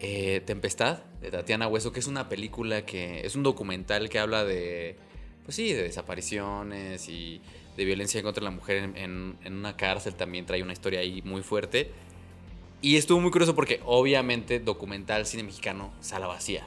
eh, 0.00 0.40
Tempestad 0.44 0.98
de 1.20 1.30
Tatiana 1.30 1.68
Hueso, 1.68 1.92
que 1.92 2.00
es 2.00 2.06
una 2.06 2.28
película 2.28 2.84
que 2.86 3.24
es 3.26 3.36
un 3.36 3.42
documental 3.42 4.08
que 4.08 4.18
habla 4.18 4.44
de, 4.44 4.96
pues 5.44 5.54
sí, 5.56 5.72
de 5.72 5.82
desapariciones 5.82 7.08
y 7.08 7.40
de 7.76 7.84
violencia 7.84 8.22
contra 8.22 8.42
la 8.42 8.50
mujer 8.50 8.78
en, 8.78 8.96
en- 8.96 9.36
en 9.44 9.54
una 9.54 9.76
cárcel. 9.76 10.14
También 10.14 10.46
trae 10.46 10.62
una 10.62 10.72
historia 10.72 11.00
ahí 11.00 11.22
muy 11.22 11.42
fuerte. 11.42 11.90
Y 12.82 12.96
estuvo 12.96 13.20
muy 13.20 13.30
curioso 13.30 13.54
porque 13.54 13.80
obviamente 13.84 14.58
documental 14.58 15.26
cine 15.26 15.42
mexicano, 15.42 15.92
sala 16.00 16.26
vacía. 16.26 16.66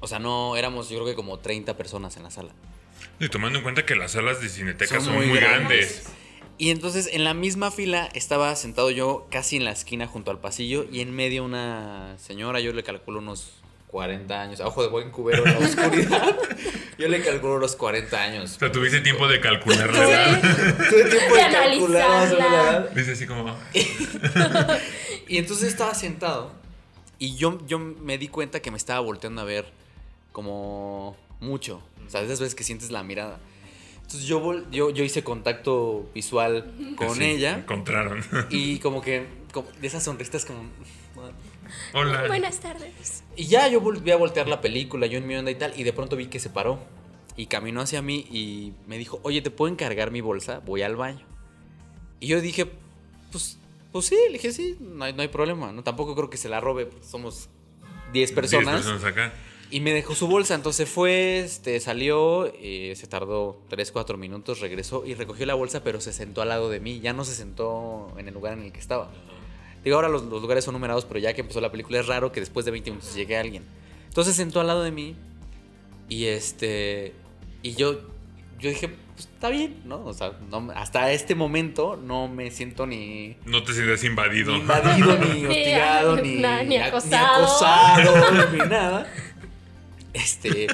O 0.00 0.06
sea, 0.06 0.18
no 0.18 0.56
éramos 0.56 0.88
yo 0.88 0.96
creo 0.96 1.06
que 1.08 1.14
como 1.14 1.38
30 1.38 1.76
personas 1.76 2.16
en 2.16 2.22
la 2.22 2.30
sala. 2.30 2.52
Y 3.20 3.28
tomando 3.28 3.58
en 3.58 3.62
cuenta 3.62 3.84
que 3.84 3.94
las 3.94 4.12
salas 4.12 4.40
de 4.40 4.48
cineteca 4.48 4.94
Son 4.96 5.04
son, 5.04 5.14
muy 5.16 5.26
muy, 5.26 5.38
grandes. 5.38 6.02
grandes. 6.02 6.25
Y 6.58 6.70
entonces 6.70 7.10
en 7.12 7.24
la 7.24 7.34
misma 7.34 7.70
fila 7.70 8.08
estaba 8.14 8.54
sentado 8.56 8.90
yo 8.90 9.26
casi 9.30 9.56
en 9.56 9.64
la 9.64 9.72
esquina 9.72 10.06
junto 10.06 10.30
al 10.30 10.38
pasillo 10.38 10.86
y 10.90 11.00
en 11.00 11.14
medio 11.14 11.44
una 11.44 12.16
señora, 12.18 12.60
yo 12.60 12.72
le 12.72 12.82
calculo 12.82 13.18
unos 13.18 13.52
40 13.88 14.40
años, 14.40 14.60
a 14.60 14.66
ojo 14.66 14.82
de 14.82 14.88
buen 14.88 15.10
cubero 15.10 15.46
en 15.46 15.52
la 15.52 15.66
oscuridad. 15.66 16.36
yo 16.98 17.08
le 17.08 17.22
calculo 17.22 17.56
unos 17.56 17.76
40 17.76 18.22
años. 18.22 18.56
O 18.56 18.58
sea, 18.58 18.72
tuviste 18.72 19.00
tiempo 19.00 19.28
de 19.28 19.40
calcular 19.40 19.92
la 19.92 20.08
edad. 20.08 20.40
Tuve 20.90 21.04
tiempo 21.04 21.34
de 21.34 21.44
De 21.44 21.52
calcular 21.52 22.32
la 22.32 22.46
edad. 22.46 22.90
Dice 22.90 23.12
así 23.12 23.26
como. 23.26 23.54
Y 25.28 25.38
entonces 25.38 25.68
estaba 25.68 25.92
sentado 25.92 26.52
y 27.18 27.34
yo, 27.36 27.58
yo 27.66 27.78
me 27.78 28.18
di 28.18 28.28
cuenta 28.28 28.60
que 28.60 28.70
me 28.70 28.76
estaba 28.76 29.00
volteando 29.00 29.40
a 29.40 29.44
ver 29.44 29.66
como 30.32 31.16
mucho. 31.40 31.82
O 32.06 32.10
sea, 32.10 32.20
esas 32.20 32.40
veces 32.40 32.54
que 32.54 32.64
sientes 32.64 32.90
la 32.90 33.02
mirada. 33.02 33.40
Entonces 34.06 34.28
yo, 34.28 34.40
vol- 34.40 34.64
yo, 34.70 34.90
yo 34.90 35.02
hice 35.02 35.24
contacto 35.24 36.08
visual 36.14 36.72
con 36.96 37.16
Sí, 37.16 37.24
ella 37.24 37.56
Encontraron. 37.58 38.22
y 38.50 38.78
como 38.78 39.02
que 39.02 39.26
como 39.52 39.68
de 39.80 39.86
esas 39.86 40.04
sonristas 40.04 40.44
como... 40.44 40.60
Hola. 41.92 42.24
Buenas 42.28 42.60
tardes. 42.60 43.24
Y 43.36 43.46
ya 43.46 43.66
yo 43.68 43.80
volví 43.80 44.10
a 44.12 44.16
voltear 44.16 44.46
la 44.48 44.60
película, 44.60 45.06
yo 45.06 45.18
en 45.18 45.26
mi 45.26 45.34
onda 45.34 45.50
y 45.50 45.56
tal, 45.56 45.72
y 45.78 45.82
de 45.82 45.92
pronto 45.92 46.14
vi 46.14 46.26
que 46.26 46.38
se 46.38 46.50
paró. 46.50 46.78
Y 47.36 47.46
caminó 47.46 47.80
hacia 47.80 48.00
mí 48.00 48.26
y 48.30 48.72
me 48.86 48.96
dijo, 48.96 49.18
oye, 49.24 49.42
¿te 49.42 49.50
puedo 49.50 49.70
encargar 49.72 50.10
mi 50.10 50.20
bolsa? 50.20 50.60
Voy 50.64 50.82
al 50.82 50.94
baño. 50.96 51.26
Y 52.20 52.28
yo 52.28 52.40
dije, 52.40 52.70
pues, 53.32 53.58
pues 53.92 54.06
sí, 54.06 54.16
le 54.28 54.34
dije, 54.34 54.52
sí, 54.52 54.76
no 54.80 55.04
hay, 55.04 55.12
no 55.12 55.22
hay 55.22 55.28
problema. 55.28 55.72
¿no? 55.72 55.82
Tampoco 55.82 56.14
creo 56.14 56.30
que 56.30 56.36
se 56.38 56.48
la 56.48 56.60
robe, 56.60 56.86
pues 56.86 57.06
somos 57.06 57.48
10 58.12 58.12
Diez 58.12 58.32
personas. 58.32 58.76
personas 58.76 59.04
acá. 59.04 59.34
Y 59.70 59.80
me 59.80 59.92
dejó 59.92 60.14
su 60.14 60.28
bolsa, 60.28 60.54
entonces 60.54 60.88
fue, 60.88 61.40
este, 61.40 61.80
salió, 61.80 62.46
eh, 62.60 62.92
se 62.96 63.06
tardó 63.08 63.60
3, 63.68 63.90
4 63.90 64.16
minutos, 64.16 64.60
regresó 64.60 65.04
y 65.04 65.14
recogió 65.14 65.44
la 65.44 65.54
bolsa, 65.54 65.82
pero 65.82 66.00
se 66.00 66.12
sentó 66.12 66.40
al 66.40 66.48
lado 66.50 66.70
de 66.70 66.78
mí, 66.78 67.00
ya 67.00 67.12
no 67.12 67.24
se 67.24 67.34
sentó 67.34 68.12
en 68.16 68.28
el 68.28 68.34
lugar 68.34 68.52
en 68.52 68.62
el 68.62 68.72
que 68.72 68.78
estaba. 68.78 69.10
Digo, 69.84 69.96
ahora 69.96 70.08
los, 70.08 70.22
los 70.24 70.40
lugares 70.40 70.64
son 70.64 70.74
numerados, 70.74 71.04
pero 71.04 71.18
ya 71.18 71.32
que 71.32 71.40
empezó 71.40 71.60
la 71.60 71.70
película 71.72 71.98
es 71.98 72.06
raro 72.06 72.30
que 72.30 72.38
después 72.40 72.64
de 72.64 72.70
20 72.72 72.90
minutos 72.92 73.14
llegue 73.14 73.36
alguien. 73.36 73.64
Entonces 74.08 74.34
se 74.36 74.42
sentó 74.42 74.60
al 74.60 74.68
lado 74.68 74.82
de 74.84 74.92
mí 74.92 75.16
y 76.08 76.26
este, 76.26 77.12
y 77.62 77.74
yo, 77.74 77.94
yo 78.60 78.70
dije, 78.70 78.88
pues 78.88 79.28
está 79.32 79.48
bien, 79.48 79.80
¿no? 79.84 80.04
O 80.04 80.12
sea, 80.12 80.32
no- 80.48 80.70
hasta 80.76 81.10
este 81.10 81.34
momento 81.34 81.96
no 81.96 82.28
me 82.28 82.50
siento 82.52 82.86
ni, 82.86 83.36
No 83.44 83.62
te 83.64 83.72
sientas 83.74 84.04
invadido. 84.04 84.52
ni 84.52 84.58
invadido, 84.60 85.18
ni 85.18 85.26
Ni- 85.42 85.46
hostigado, 85.46 86.16
ni, 86.18 86.34
nada, 86.36 86.62
ni 86.62 86.68
ni 86.70 86.76
acosado. 86.76 87.44
acosado, 87.44 88.50
ni 88.52 88.58
nada. 88.58 89.12
Este. 90.16 90.66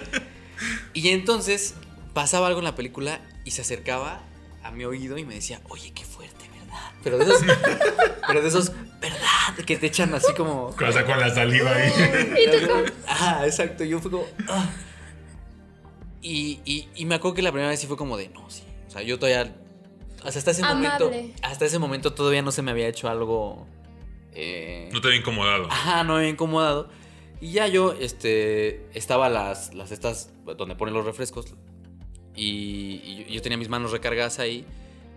Y 0.95 1.09
entonces 1.11 1.75
pasaba 2.15 2.47
algo 2.47 2.61
en 2.61 2.65
la 2.65 2.75
película 2.75 3.21
y 3.45 3.51
se 3.53 3.63
acercaba 3.63 4.21
a 4.63 4.71
mi 4.71 4.85
oído 4.85 5.19
y 5.19 5.25
me 5.25 5.35
decía, 5.35 5.61
oye, 5.69 5.93
qué 5.93 6.05
fuerte, 6.05 6.45
¿verdad? 6.61 6.93
Pero 7.03 7.19
de 7.19 7.25
esos, 7.25 7.43
pero 8.29 8.43
de 8.43 8.49
esos, 8.49 8.73
¿verdad? 9.01 9.57
Que 9.67 9.77
te 9.77 9.87
echan 9.87 10.15
así 10.15 10.33
como. 10.35 10.67
O 10.67 10.93
sea, 10.93 11.05
con 11.05 11.19
la 11.19 11.35
saliva 11.35 11.75
ahí. 11.75 11.93
Ah, 13.09 13.43
exacto. 13.45 13.83
Yo 13.85 13.99
fui 14.01 14.11
como. 14.11 14.27
"Ah". 14.49 14.69
Y, 16.21 16.61
y, 16.65 16.89
y 16.95 17.05
me 17.05 17.17
acuerdo 17.17 17.35
que 17.35 17.43
la 17.43 17.51
primera 17.51 17.71
vez 17.71 17.81
sí 17.81 17.87
fue 17.87 17.97
como 17.97 18.17
de, 18.17 18.29
no, 18.29 18.49
sí. 18.49 18.63
O 18.87 18.91
sea, 18.91 19.03
yo 19.03 19.19
todavía. 19.19 19.55
Hasta 20.25 20.53
ese 20.53 20.63
momento. 20.63 21.11
Hasta 21.43 21.65
ese 21.65 21.79
momento 21.81 22.13
todavía 22.15 22.43
no 22.43 22.53
se 22.53 22.63
me 22.63 22.71
había 22.71 22.87
hecho 22.87 23.09
algo. 23.09 23.67
eh, 24.33 24.89
No 24.93 25.01
te 25.01 25.09
había 25.09 25.19
incomodado. 25.19 25.67
Ajá, 25.71 26.05
no 26.05 26.13
me 26.15 26.19
había 26.21 26.31
incomodado. 26.31 26.89
Y 27.43 27.51
ya 27.51 27.67
yo, 27.67 27.93
este, 27.93 28.87
estaba 28.95 29.29
las, 29.29 29.75
las 29.75 29.91
estas, 29.91 30.31
donde 30.57 30.77
ponen 30.77 30.95
los 30.95 31.05
refrescos. 31.05 31.47
Y, 32.37 33.01
y 33.05 33.25
yo, 33.27 33.35
yo 33.35 33.43
tenía 33.43 33.59
mis 33.59 33.69
manos 33.69 33.91
recargadas 33.91 34.39
ahí, 34.39 34.65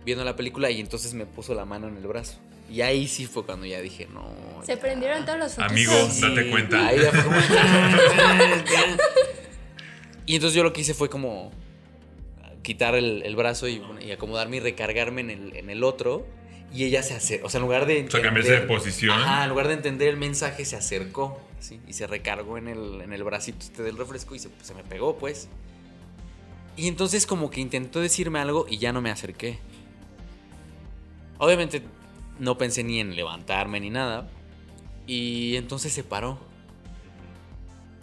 viendo 0.04 0.24
la 0.24 0.34
película, 0.34 0.68
y 0.70 0.80
entonces 0.80 1.14
me 1.14 1.24
puso 1.24 1.54
la 1.54 1.64
mano 1.64 1.86
en 1.86 1.96
el 1.96 2.06
brazo. 2.08 2.38
Y 2.68 2.80
ahí 2.80 3.06
sí 3.06 3.26
fue 3.26 3.46
cuando 3.46 3.64
ya 3.64 3.80
dije, 3.80 4.08
no. 4.12 4.26
Se 4.64 4.74
ya. 4.74 4.80
prendieron 4.80 5.24
todos 5.24 5.38
los 5.38 5.54
foquitos. 5.54 5.70
Amigo, 5.70 5.92
date 6.20 6.50
cuenta. 6.50 6.84
Ahí 6.88 6.98
ya 7.00 7.12
fue 7.12 7.22
como- 7.22 7.36
y 10.26 10.34
entonces 10.34 10.56
yo 10.56 10.64
lo 10.64 10.72
que 10.72 10.80
hice 10.80 10.94
fue 10.94 11.08
como 11.08 11.52
quitar 12.62 12.96
el, 12.96 13.22
el 13.22 13.36
brazo 13.36 13.68
y, 13.68 13.80
y 14.04 14.10
acomodarme 14.10 14.56
y 14.56 14.60
recargarme 14.60 15.20
en 15.20 15.30
el, 15.30 15.56
en 15.56 15.70
el 15.70 15.84
otro. 15.84 16.26
Y 16.72 16.84
ella 16.84 17.02
se 17.02 17.14
acercó, 17.14 17.46
o 17.46 17.50
sea, 17.50 17.58
en 17.58 17.64
lugar 17.64 17.86
de... 17.86 18.04
O 18.06 18.10
sea, 18.10 18.20
cambiarse 18.20 18.52
de 18.52 18.60
posición. 18.62 19.18
Ajá, 19.18 19.44
en 19.44 19.50
lugar 19.50 19.68
de 19.68 19.74
entender 19.74 20.08
el 20.08 20.16
mensaje, 20.16 20.64
se 20.64 20.76
acercó. 20.76 21.40
¿sí? 21.60 21.80
Y 21.86 21.94
se 21.94 22.06
recargó 22.06 22.58
en 22.58 22.68
el, 22.68 23.00
en 23.00 23.12
el 23.12 23.24
bracito 23.24 23.58
este 23.60 23.82
del 23.82 23.96
refresco 23.96 24.34
y 24.34 24.38
se, 24.38 24.50
se 24.62 24.74
me 24.74 24.82
pegó, 24.82 25.16
pues. 25.16 25.48
Y 26.76 26.88
entonces 26.88 27.26
como 27.26 27.50
que 27.50 27.60
intentó 27.60 28.00
decirme 28.00 28.38
algo 28.38 28.66
y 28.68 28.78
ya 28.78 28.92
no 28.92 29.00
me 29.00 29.10
acerqué. 29.10 29.58
Obviamente 31.38 31.82
no 32.38 32.58
pensé 32.58 32.84
ni 32.84 33.00
en 33.00 33.16
levantarme 33.16 33.80
ni 33.80 33.90
nada. 33.90 34.28
Y 35.06 35.56
entonces 35.56 35.92
se 35.92 36.04
paró. 36.04 36.38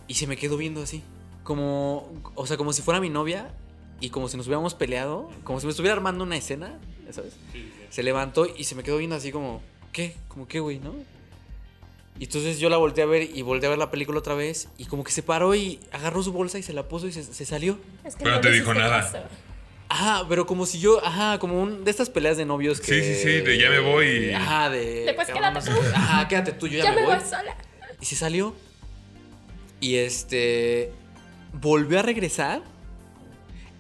Y 0.08 0.16
se 0.16 0.28
me 0.28 0.38
quedó 0.38 0.58
viendo 0.58 0.82
así. 0.82 1.04
Como, 1.44 2.12
o 2.36 2.48
sea, 2.48 2.58
como 2.58 2.74
si 2.74 2.82
fuera 2.82 3.00
mi 3.00 3.10
novia 3.10 3.54
y 4.00 4.10
como 4.10 4.28
si 4.28 4.38
nos 4.38 4.48
hubiéramos 4.48 4.74
peleado, 4.74 5.30
como 5.44 5.60
si 5.60 5.66
me 5.66 5.72
estuviera 5.72 5.96
armando 5.96 6.24
una 6.24 6.38
escena, 6.38 6.80
¿sabes? 7.12 7.34
Se 7.90 8.04
levantó 8.04 8.48
y 8.48 8.64
se 8.64 8.76
me 8.76 8.84
quedó 8.84 8.98
viendo 8.98 9.16
así 9.16 9.32
como, 9.32 9.62
¿qué? 9.92 10.16
Como, 10.28 10.48
¿qué, 10.48 10.60
güey, 10.60 10.80
no? 10.80 10.94
Y 12.20 12.26
entonces 12.26 12.60
yo 12.60 12.70
la 12.70 12.78
volteé 12.78 13.04
a 13.04 13.08
ver 13.08 13.24
y 13.36 13.42
volteé 13.42 13.68
a 13.68 13.70
ver 13.72 13.80
la 13.80 13.90
película 13.92 14.20
otra 14.20 14.36
vez 14.36 14.70
y 14.78 14.86
como 14.86 15.04
que 15.04 15.12
se 15.12 15.24
paró 15.24 15.56
y 15.56 15.80
agarró 15.92 16.22
su 16.22 16.32
bolsa 16.32 16.60
y 16.60 16.64
se 16.64 16.72
la 16.74 16.88
puso 16.88 17.08
y 17.08 17.12
se, 17.12 17.24
se 17.24 17.46
salió. 17.46 17.80
Es 18.06 18.16
que 18.16 18.24
Pero 18.24 18.36
no 18.36 18.42
te 18.42 18.52
dijo 18.52 18.74
nada. 18.74 19.30
Ajá, 19.90 20.26
pero 20.30 20.46
como 20.46 20.66
si 20.66 20.80
yo, 20.80 21.04
ajá, 21.06 21.38
como 21.40 21.62
un 21.62 21.84
de 21.84 21.92
estas 21.92 22.10
peleas 22.10 22.38
de 22.38 22.46
novios 22.46 22.80
que... 22.82 22.88
Sí, 22.88 23.02
sí, 23.02 23.16
sí, 23.22 23.30
de 23.42 23.58
ya 23.60 23.70
me 23.70 23.80
voy 23.80 24.08
y- 24.08 24.32
Ajá, 24.34 24.70
de... 24.70 25.06
De, 25.06 25.16
cabrón, 25.16 25.54
quédate 25.54 25.72
tú. 25.72 25.82
Ajá, 25.96 26.28
quédate 26.28 26.52
tú, 26.54 26.68
yo 26.68 26.78
ya, 26.80 26.84
Ya 26.86 26.90
me, 26.92 26.96
me 27.02 27.06
voy. 27.08 27.16
voy 27.16 27.24
sola. 27.30 27.56
Y 28.02 28.06
se 28.06 28.16
salió. 28.16 28.56
Y 29.80 29.96
este. 29.96 30.92
Volvió 31.54 32.00
a 32.00 32.02
regresar. 32.02 32.62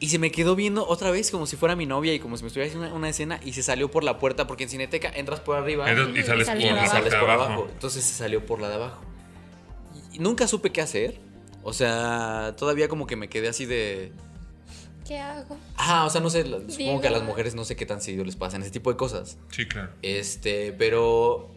Y 0.03 0.09
se 0.09 0.19
me 0.19 0.31
quedó 0.31 0.53
viendo 0.57 0.85
otra 0.85 1.11
vez 1.11 1.31
como 1.31 1.45
si 1.45 1.55
fuera 1.55 1.77
mi 1.77 1.85
novia 1.85 2.13
y 2.13 2.19
como 2.19 2.35
si 2.35 2.43
me 2.43 2.47
estuviera 2.47 2.67
haciendo 2.67 2.87
una, 2.87 2.93
una 2.97 3.07
escena. 3.07 3.39
Y 3.41 3.53
se 3.53 3.63
salió 3.63 3.89
por 3.89 4.03
la 4.03 4.19
puerta 4.19 4.47
porque 4.47 4.63
en 4.65 4.69
Cineteca 4.69 5.09
entras 5.15 5.39
por 5.39 5.55
arriba 5.55 5.89
Entras 5.89 6.09
y 6.09 6.23
sales 6.23 6.45
Sales 6.45 6.65
por 6.67 6.75
la 6.75 6.87
sales 6.87 7.15
por 7.15 7.29
abajo. 7.29 7.43
abajo. 7.53 7.67
Entonces 7.71 8.03
se 8.03 8.13
salió 8.13 8.45
por 8.45 8.59
la 8.59 8.67
de 8.67 8.75
abajo. 8.75 9.01
Y 10.11 10.19
nunca 10.19 10.45
supe 10.49 10.71
qué 10.73 10.81
hacer. 10.81 11.21
O 11.63 11.71
sea, 11.71 12.53
todavía 12.57 12.89
como 12.89 13.07
que 13.07 13.15
me 13.15 13.29
quedé 13.29 13.47
así 13.47 13.65
de. 13.65 14.11
¿Qué 15.07 15.19
hago? 15.19 15.57
Ajá, 15.77 16.03
o 16.03 16.09
sea, 16.09 16.19
no 16.19 16.29
sé. 16.29 16.43
Supongo 16.43 16.67
Digo. 16.67 16.99
que 17.01 17.07
a 17.07 17.11
las 17.11 17.23
mujeres 17.23 17.55
no 17.55 17.63
sé 17.63 17.77
qué 17.77 17.85
tan 17.85 18.01
seguido 18.01 18.25
les 18.25 18.35
pasan 18.35 18.61
ese 18.61 18.71
tipo 18.71 18.91
de 18.91 18.97
cosas. 18.97 19.37
Sí, 19.51 19.65
claro. 19.69 19.91
Este, 20.01 20.73
pero. 20.73 21.49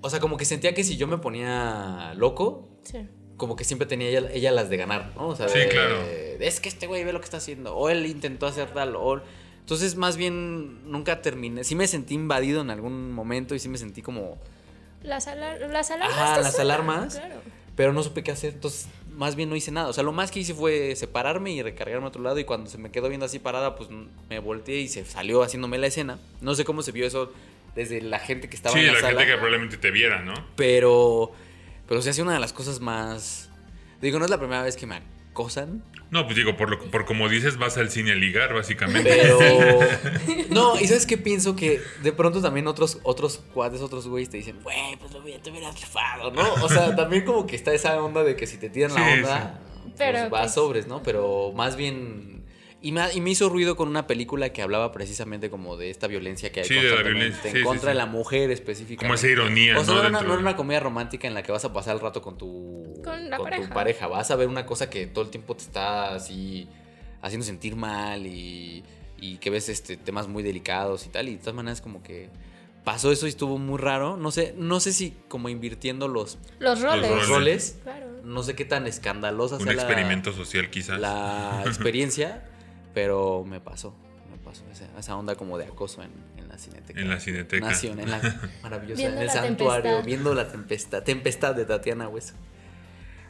O 0.00 0.08
sea, 0.10 0.20
como 0.20 0.36
que 0.36 0.44
sentía 0.44 0.74
que 0.74 0.84
si 0.84 0.96
yo 0.96 1.08
me 1.08 1.18
ponía 1.18 2.14
loco, 2.14 2.68
Sí. 2.84 2.98
Como 3.40 3.56
que 3.56 3.64
siempre 3.64 3.86
tenía 3.88 4.08
ella, 4.08 4.30
ella 4.32 4.52
las 4.52 4.70
de 4.70 4.76
ganar, 4.76 5.10
¿no? 5.16 5.28
O 5.28 5.34
sea, 5.36 5.48
Sí, 5.48 5.58
de- 5.58 5.68
claro. 5.68 5.96
Es 6.38 6.60
que 6.60 6.68
este 6.68 6.86
güey 6.86 7.02
ve 7.02 7.12
lo 7.12 7.18
que 7.20 7.24
está 7.24 7.38
haciendo. 7.38 7.74
O 7.76 7.88
él 7.90 8.06
intentó 8.06 8.46
hacer 8.46 8.68
tal. 8.70 8.94
O... 8.94 9.20
Entonces, 9.60 9.96
más 9.96 10.16
bien, 10.16 10.88
nunca 10.90 11.22
terminé. 11.22 11.64
Sí 11.64 11.74
me 11.74 11.86
sentí 11.88 12.14
invadido 12.14 12.60
en 12.60 12.70
algún 12.70 13.12
momento 13.12 13.54
y 13.54 13.58
sí 13.58 13.68
me 13.68 13.78
sentí 13.78 14.02
como. 14.02 14.38
Las, 15.02 15.26
alar- 15.26 15.58
las 15.70 15.90
alarmas. 15.90 16.16
Ajá, 16.18 16.40
las 16.40 16.58
alarmas. 16.60 17.14
Claro. 17.16 17.40
Pero 17.76 17.92
no 17.92 18.02
supe 18.02 18.22
qué 18.22 18.30
hacer. 18.30 18.52
Entonces, 18.54 18.88
más 19.14 19.36
bien 19.36 19.48
no 19.48 19.56
hice 19.56 19.70
nada. 19.70 19.88
O 19.88 19.92
sea, 19.92 20.02
lo 20.04 20.12
más 20.12 20.30
que 20.30 20.40
hice 20.40 20.54
fue 20.54 20.94
separarme 20.96 21.52
y 21.52 21.62
recargarme 21.62 22.04
a 22.04 22.08
otro 22.08 22.22
lado. 22.22 22.38
Y 22.38 22.44
cuando 22.44 22.68
se 22.70 22.78
me 22.78 22.90
quedó 22.90 23.08
viendo 23.08 23.26
así 23.26 23.38
parada, 23.38 23.74
pues 23.76 23.88
me 24.28 24.38
volteé 24.38 24.80
y 24.80 24.88
se 24.88 25.04
salió 25.04 25.42
haciéndome 25.42 25.78
la 25.78 25.86
escena. 25.86 26.18
No 26.40 26.54
sé 26.54 26.64
cómo 26.64 26.82
se 26.82 26.92
vio 26.92 27.06
eso 27.06 27.32
desde 27.74 28.02
la 28.02 28.18
gente 28.18 28.48
que 28.50 28.56
estaba 28.56 28.74
Sí, 28.74 28.80
en 28.80 28.86
la, 28.88 28.92
la 28.94 29.00
sala. 29.00 29.10
gente 29.20 29.26
que 29.26 29.38
probablemente 29.38 29.76
te 29.78 29.90
viera, 29.90 30.20
¿no? 30.20 30.34
Pero. 30.56 31.32
Pero 31.90 32.02
se 32.02 32.10
hace 32.10 32.22
una 32.22 32.34
de 32.34 32.38
las 32.38 32.52
cosas 32.52 32.78
más. 32.78 33.50
Digo, 34.00 34.20
no 34.20 34.24
es 34.24 34.30
la 34.30 34.38
primera 34.38 34.62
vez 34.62 34.76
que 34.76 34.86
me, 34.86 35.02
acosan. 35.32 35.82
No, 36.12 36.24
pues 36.24 36.36
digo, 36.36 36.56
por, 36.56 36.70
lo, 36.70 36.78
por 36.90 37.04
como 37.04 37.28
dices, 37.28 37.58
vas 37.58 37.76
al 37.78 37.90
cine 37.90 38.12
a 38.12 38.14
ligar, 38.14 38.54
básicamente. 38.54 39.10
Pero. 39.10 39.38
No, 40.50 40.78
y 40.78 40.86
sabes 40.86 41.04
qué 41.04 41.18
pienso 41.18 41.56
que 41.56 41.80
de 42.04 42.12
pronto 42.12 42.40
también 42.40 42.68
otros, 42.68 42.98
otros 43.02 43.40
cuates, 43.52 43.80
otros 43.80 44.06
güeyes 44.06 44.30
te 44.30 44.36
dicen, 44.36 44.60
güey, 44.62 44.96
pues 45.00 45.12
lo 45.12 45.20
te 45.20 45.50
hubieras 45.50 45.80
rifado, 45.80 46.30
¿no? 46.30 46.54
O 46.62 46.68
sea, 46.68 46.94
también 46.94 47.24
como 47.24 47.44
que 47.46 47.56
está 47.56 47.72
esa 47.72 48.00
onda 48.00 48.22
de 48.22 48.36
que 48.36 48.46
si 48.46 48.56
te 48.56 48.70
tiran 48.70 48.94
la 48.94 49.04
Sí, 49.04 49.18
onda, 49.18 49.60
Pero, 49.98 50.18
pues 50.18 50.30
vas 50.30 50.40
pues- 50.42 50.54
sobres, 50.54 50.86
¿no? 50.86 51.02
Pero 51.02 51.52
más 51.56 51.74
bien. 51.74 52.39
Y 52.82 52.92
me, 52.92 53.12
y 53.12 53.20
me 53.20 53.30
hizo 53.30 53.48
ruido 53.50 53.76
con 53.76 53.88
una 53.88 54.06
película 54.06 54.50
que 54.54 54.62
hablaba 54.62 54.90
precisamente 54.90 55.50
como 55.50 55.76
de 55.76 55.90
esta 55.90 56.06
violencia 56.06 56.50
que 56.50 56.60
hay 56.60 56.66
Sí, 56.66 56.74
de 56.74 56.82
la 56.84 56.88
constantemente 56.88 57.20
violencia, 57.28 57.50
en 57.50 57.56
sí, 57.58 57.62
contra 57.62 57.80
sí. 57.82 57.86
de 57.88 57.94
la 57.94 58.06
mujer 58.06 58.50
específicamente. 58.50 59.04
Como 59.04 59.14
esa 59.14 59.28
ironía, 59.28 59.78
O 59.78 59.84
sea, 59.84 59.94
¿no? 59.94 60.00
no, 60.00 60.00
era 60.00 60.08
una, 60.08 60.22
no 60.22 60.32
era 60.32 60.40
una 60.40 60.56
comedia 60.56 60.80
romántica 60.80 61.28
en 61.28 61.34
la 61.34 61.42
que 61.42 61.52
vas 61.52 61.64
a 61.66 61.72
pasar 61.74 61.94
el 61.94 62.00
rato 62.00 62.22
con 62.22 62.38
tu, 62.38 63.00
Con 63.04 63.28
la 63.28 63.36
tu 63.36 63.42
pareja. 63.42 63.74
pareja. 63.74 64.06
Vas 64.06 64.30
a 64.30 64.36
ver 64.36 64.48
una 64.48 64.64
cosa 64.64 64.88
que 64.88 65.06
todo 65.06 65.24
el 65.24 65.30
tiempo 65.30 65.54
te 65.56 65.62
está 65.64 66.14
así 66.14 66.68
haciendo 67.20 67.44
sentir 67.44 67.76
mal 67.76 68.26
y, 68.26 68.82
y 69.20 69.36
que 69.36 69.50
ves 69.50 69.68
este, 69.68 69.98
temas 69.98 70.26
muy 70.26 70.42
delicados 70.42 71.04
y 71.04 71.10
tal. 71.10 71.28
Y 71.28 71.32
de 71.32 71.38
todas 71.38 71.54
maneras 71.54 71.82
como 71.82 72.02
que 72.02 72.30
pasó 72.82 73.12
eso 73.12 73.26
y 73.26 73.28
estuvo 73.28 73.58
muy 73.58 73.76
raro. 73.78 74.16
No 74.16 74.30
sé, 74.30 74.54
no 74.56 74.80
sé 74.80 74.94
si 74.94 75.14
como 75.28 75.50
invirtiendo 75.50 76.08
los, 76.08 76.38
Los 76.60 76.80
roles. 76.80 77.10
los 77.10 77.28
roles, 77.28 77.78
Claro. 77.82 78.06
no 78.24 78.42
sé 78.42 78.54
qué 78.54 78.64
tan 78.64 78.86
escandalosa 78.86 79.56
Un 79.56 79.64
sea 79.64 79.74
la- 79.74 79.82
experimento 79.82 80.32
social, 80.32 80.70
quizás. 80.70 80.98
la 80.98 81.62
experiencia, 81.66 82.42
pero 82.94 83.44
me 83.46 83.60
pasó. 83.60 83.94
Me 84.30 84.36
pasó 84.38 84.64
esa, 84.72 84.86
esa 84.98 85.16
onda 85.16 85.34
como 85.34 85.58
de 85.58 85.64
acoso 85.66 86.02
en, 86.02 86.10
en 86.38 86.48
la 86.48 86.56
cineteca. 86.58 87.00
En 87.00 87.08
la 87.08 87.18
Cineteca. 87.20 87.66
Nación, 87.66 88.00
en 88.00 88.10
la 88.10 88.20
maravillosa, 88.62 88.96
Viendo 89.02 89.16
en 89.16 89.20
el 89.22 89.26
la 89.26 89.32
santuario, 89.32 89.82
tempestad. 89.82 90.06
viendo 90.06 90.34
la 90.34 90.48
tempestad, 90.48 91.02
tempestad 91.02 91.54
de 91.54 91.64
Tatiana 91.64 92.08
Hueso. 92.08 92.34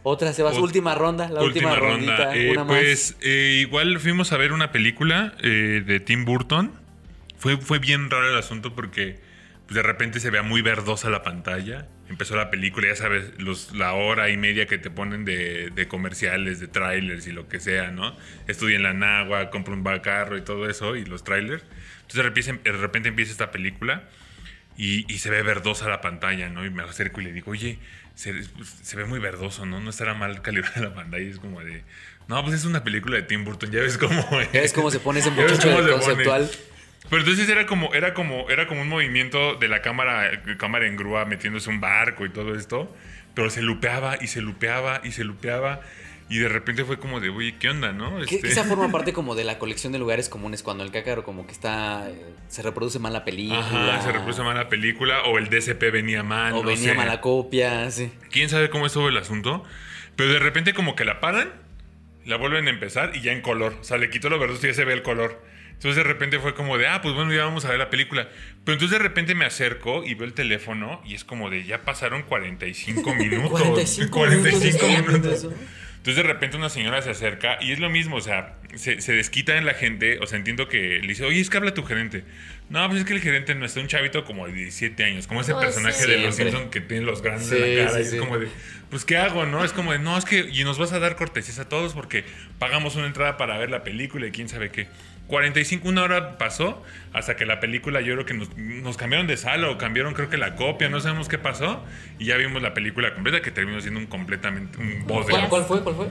Otra, 0.02 0.32
Sebas, 0.32 0.56
Ot- 0.56 0.62
última 0.62 0.94
ronda, 0.94 1.28
la 1.28 1.42
última, 1.42 1.74
rondita, 1.76 2.34
Eh, 2.34 2.50
una 2.52 2.66
pues 2.66 3.16
eh, 3.20 3.58
igual 3.60 3.98
fuimos 4.00 4.32
a 4.32 4.38
ver 4.38 4.52
una 4.52 4.72
película 4.72 5.34
eh, 5.42 5.82
de 5.86 6.00
Tim 6.00 6.24
Burton. 6.24 6.72
Fue, 7.36 7.56
fue 7.58 7.78
bien 7.78 8.08
raro 8.10 8.28
el 8.30 8.36
asunto 8.38 8.74
porque 8.74 9.20
de 9.70 9.82
repente 9.82 10.18
se 10.18 10.30
vea 10.30 10.42
muy 10.42 10.62
verdosa 10.62 11.08
la 11.10 11.22
pantalla. 11.22 11.86
Empezó 12.08 12.34
la 12.34 12.50
película, 12.50 12.88
ya 12.88 12.96
sabes, 12.96 13.32
los, 13.38 13.72
la 13.72 13.92
hora 13.92 14.28
y 14.28 14.36
media 14.36 14.66
que 14.66 14.78
te 14.78 14.90
ponen 14.90 15.24
de, 15.24 15.70
de 15.70 15.86
comerciales, 15.86 16.58
de 16.58 16.66
trailers 16.66 17.26
y 17.28 17.32
lo 17.32 17.48
que 17.48 17.60
sea, 17.60 17.92
¿no? 17.92 18.16
Estudia 18.48 18.76
en 18.76 18.82
la 18.82 18.92
Nagua, 18.92 19.50
compra 19.50 19.74
un 19.74 19.84
carro 20.00 20.36
y 20.36 20.42
todo 20.42 20.68
eso, 20.68 20.96
y 20.96 21.04
los 21.04 21.22
trailers. 21.22 21.62
Entonces 22.02 22.16
de 22.16 22.22
repente, 22.24 22.70
de 22.70 22.76
repente 22.76 23.08
empieza 23.10 23.30
esta 23.30 23.52
película 23.52 24.08
y, 24.76 25.10
y 25.12 25.18
se 25.18 25.30
ve 25.30 25.42
verdosa 25.44 25.88
la 25.88 26.00
pantalla, 26.00 26.48
¿no? 26.48 26.64
Y 26.66 26.70
me 26.70 26.82
acerco 26.82 27.20
y 27.20 27.24
le 27.24 27.32
digo, 27.32 27.52
oye, 27.52 27.78
se, 28.16 28.34
se 28.82 28.96
ve 28.96 29.04
muy 29.04 29.20
verdoso, 29.20 29.66
¿no? 29.66 29.80
No 29.80 29.90
estará 29.90 30.14
mal 30.14 30.42
calibrada 30.42 30.80
la 30.80 30.94
pantalla. 30.94 31.22
Y 31.22 31.30
es 31.30 31.38
como 31.38 31.62
de, 31.62 31.84
no, 32.26 32.42
pues 32.42 32.56
es 32.56 32.64
una 32.64 32.82
película 32.82 33.16
de 33.16 33.22
Tim 33.22 33.44
Burton, 33.44 33.70
ya 33.70 33.80
ves 33.80 33.98
cómo 33.98 34.26
¿Ya 34.52 34.60
ves 34.60 34.72
cómo 34.72 34.90
se 34.90 34.98
pone 35.00 35.20
ese 35.20 35.30
muchacho 35.30 36.00
se 36.02 36.16
pone. 36.16 36.48
Pero 37.10 37.22
entonces 37.22 37.48
era 37.48 37.66
como, 37.66 37.92
era 37.92 38.14
como, 38.14 38.48
era 38.50 38.66
como 38.66 38.82
un 38.82 38.88
movimiento 38.88 39.54
de 39.56 39.68
la 39.68 39.82
cámara, 39.82 40.30
cámara 40.58 40.86
en 40.86 40.96
grúa 40.96 41.24
metiéndose 41.24 41.68
un 41.68 41.80
barco 41.80 42.24
y 42.24 42.30
todo 42.30 42.54
esto. 42.54 42.94
Pero 43.34 43.50
se 43.50 43.62
lupeaba 43.62 44.16
y 44.20 44.28
se 44.28 44.40
lupeaba 44.40 45.00
y 45.04 45.12
se 45.12 45.24
lupeaba. 45.24 45.80
Y 46.28 46.38
de 46.38 46.48
repente 46.48 46.84
fue 46.84 47.00
como 47.00 47.18
de, 47.18 47.28
oye, 47.28 47.56
¿qué 47.58 47.68
onda, 47.68 47.92
no? 47.92 48.22
Este- 48.22 48.46
esa 48.46 48.62
forma 48.62 48.88
parte 48.92 49.12
como 49.12 49.34
de 49.34 49.42
la 49.42 49.58
colección 49.58 49.92
de 49.92 49.98
lugares 49.98 50.28
comunes 50.28 50.62
cuando 50.62 50.84
el 50.84 50.92
cácaro 50.92 51.24
como 51.24 51.44
que 51.44 51.50
está 51.52 52.08
eh, 52.08 52.14
se 52.48 52.62
reproduce 52.62 53.00
mal 53.00 53.12
la 53.12 53.24
película 53.24 53.58
Ajá, 53.58 54.02
se 54.02 54.12
repuso 54.12 54.44
mal 54.44 54.56
la 54.56 54.68
película 54.68 55.22
o 55.24 55.38
el 55.38 55.48
DCP 55.48 55.90
venía 55.90 56.22
mal. 56.22 56.52
o 56.52 56.56
no 56.62 56.62
venía 56.62 56.90
sé. 56.90 56.94
mala 56.94 57.20
copia 57.20 57.90
sí. 57.90 58.12
quién 58.30 58.48
sabe 58.48 58.70
cómo 58.70 58.86
estuvo 58.86 59.08
el 59.08 59.16
asunto, 59.16 59.64
pero 60.14 60.32
de 60.32 60.38
repente 60.38 60.72
como 60.72 60.94
que 60.94 61.04
la 61.04 61.18
paran, 61.18 61.50
la 62.24 62.36
vuelven 62.36 62.68
a 62.68 62.70
empezar 62.70 63.10
y 63.16 63.22
ya 63.22 63.32
en 63.32 63.40
color, 63.40 63.76
o 63.80 63.84
sea, 63.84 63.96
le 63.98 64.08
quitó 64.10 64.30
lo 64.30 64.38
verdoso 64.38 64.64
y 64.66 64.70
ya 64.70 64.74
se 64.74 64.84
ve 64.84 64.92
el 64.92 65.02
color. 65.02 65.42
Entonces 65.80 65.96
de 65.96 66.02
repente 66.02 66.38
fue 66.38 66.52
como 66.54 66.76
de, 66.76 66.86
ah, 66.86 67.00
pues 67.00 67.14
bueno, 67.14 67.32
ya 67.32 67.42
vamos 67.46 67.64
a 67.64 67.70
ver 67.70 67.78
la 67.78 67.88
película. 67.88 68.28
Pero 68.64 68.74
entonces 68.74 68.90
de 68.90 68.98
repente 69.02 69.34
me 69.34 69.46
acerco 69.46 70.04
y 70.04 70.12
veo 70.12 70.26
el 70.26 70.34
teléfono 70.34 71.00
y 71.06 71.14
es 71.14 71.24
como 71.24 71.48
de, 71.48 71.64
ya 71.64 71.80
pasaron 71.80 72.22
45 72.22 73.14
minutos. 73.16 73.50
45, 73.62 74.10
45 74.10 74.86
minutos. 74.86 75.10
minutos. 75.44 75.46
Entonces 75.96 76.16
de 76.16 76.22
repente 76.22 76.56
una 76.58 76.68
señora 76.68 77.00
se 77.00 77.10
acerca 77.10 77.58
y 77.62 77.72
es 77.72 77.78
lo 77.78 77.88
mismo, 77.90 78.16
o 78.16 78.20
sea, 78.20 78.56
se, 78.74 79.00
se 79.00 79.12
desquita 79.14 79.56
en 79.56 79.64
la 79.66 79.72
gente, 79.74 80.18
o 80.20 80.26
sea, 80.26 80.38
entiendo 80.38 80.68
que 80.68 80.98
le 81.00 81.06
dice, 81.08 81.24
oye, 81.24 81.40
es 81.40 81.48
que 81.50 81.56
habla 81.56 81.72
tu 81.74 81.82
gerente. 81.84 82.24
No, 82.68 82.86
pues 82.88 83.00
es 83.00 83.06
que 83.06 83.14
el 83.14 83.20
gerente 83.20 83.54
no 83.54 83.64
está 83.66 83.80
un 83.80 83.86
chavito 83.86 84.24
como 84.24 84.46
de 84.46 84.52
17 84.52 85.02
años, 85.04 85.26
como 85.26 85.40
ese 85.40 85.52
Oh, 85.54 85.60
personaje 85.60 86.04
sí. 86.04 86.10
de 86.10 86.18
los. 86.18 86.36
Simpsons 86.36 86.70
que 86.70 86.80
tiene 86.80 87.04
los 87.04 87.20
grandes 87.22 87.48
Sí, 87.48 87.56
en 87.56 87.78
la 87.78 87.84
cara 87.84 87.96
sí, 87.96 87.98
y 87.98 88.02
es 88.02 88.10
sí. 88.12 88.16
como 88.18 88.38
de, 88.38 88.48
pues 88.90 89.04
¿qué 89.04 89.16
hago, 89.16 89.44
no? 89.46 89.64
Es 89.64 89.72
como 89.72 89.92
de, 89.92 89.98
no, 89.98 90.16
es 90.16 90.24
que 90.24 90.48
y 90.52 90.62
nos 90.64 90.78
vas 90.78 90.92
a 90.92 90.98
dar 91.00 91.16
cortesías 91.16 91.58
a 91.58 91.68
todos 91.68 91.92
porque 91.94 92.24
pagamos 92.58 92.96
una 92.96 93.06
entrada 93.06 93.36
para 93.36 93.58
ver 93.58 93.70
la 93.70 93.82
película 93.82 94.26
y 94.26 94.30
quién 94.30 94.48
sabe 94.48 94.70
qué. 94.70 94.86
45, 95.30 95.88
una 95.88 96.02
hora 96.02 96.36
pasó 96.36 96.82
hasta 97.14 97.36
que 97.36 97.46
la 97.46 97.58
película, 97.60 98.00
yo 98.02 98.12
creo 98.14 98.26
que 98.26 98.34
nos, 98.34 98.54
nos 98.58 98.96
cambiaron 98.98 99.26
de 99.26 99.36
sala 99.38 99.70
o 99.70 99.78
cambiaron 99.78 100.12
creo 100.14 100.28
que 100.28 100.36
la 100.36 100.54
copia, 100.56 100.88
no 100.90 101.00
sabemos 101.00 101.28
qué 101.28 101.38
pasó. 101.38 101.82
Y 102.18 102.26
ya 102.26 102.36
vimos 102.36 102.60
la 102.60 102.74
película 102.74 103.14
completa 103.14 103.40
que 103.40 103.50
terminó 103.50 103.80
siendo 103.80 103.98
un 104.00 104.06
completamente 104.06 104.78
un 104.78 105.06
bodrio. 105.06 105.38
¿Cuál, 105.38 105.48
cuál 105.48 105.64
fue? 105.64 105.82
¿Cuál 105.82 105.94
fue? 105.96 106.08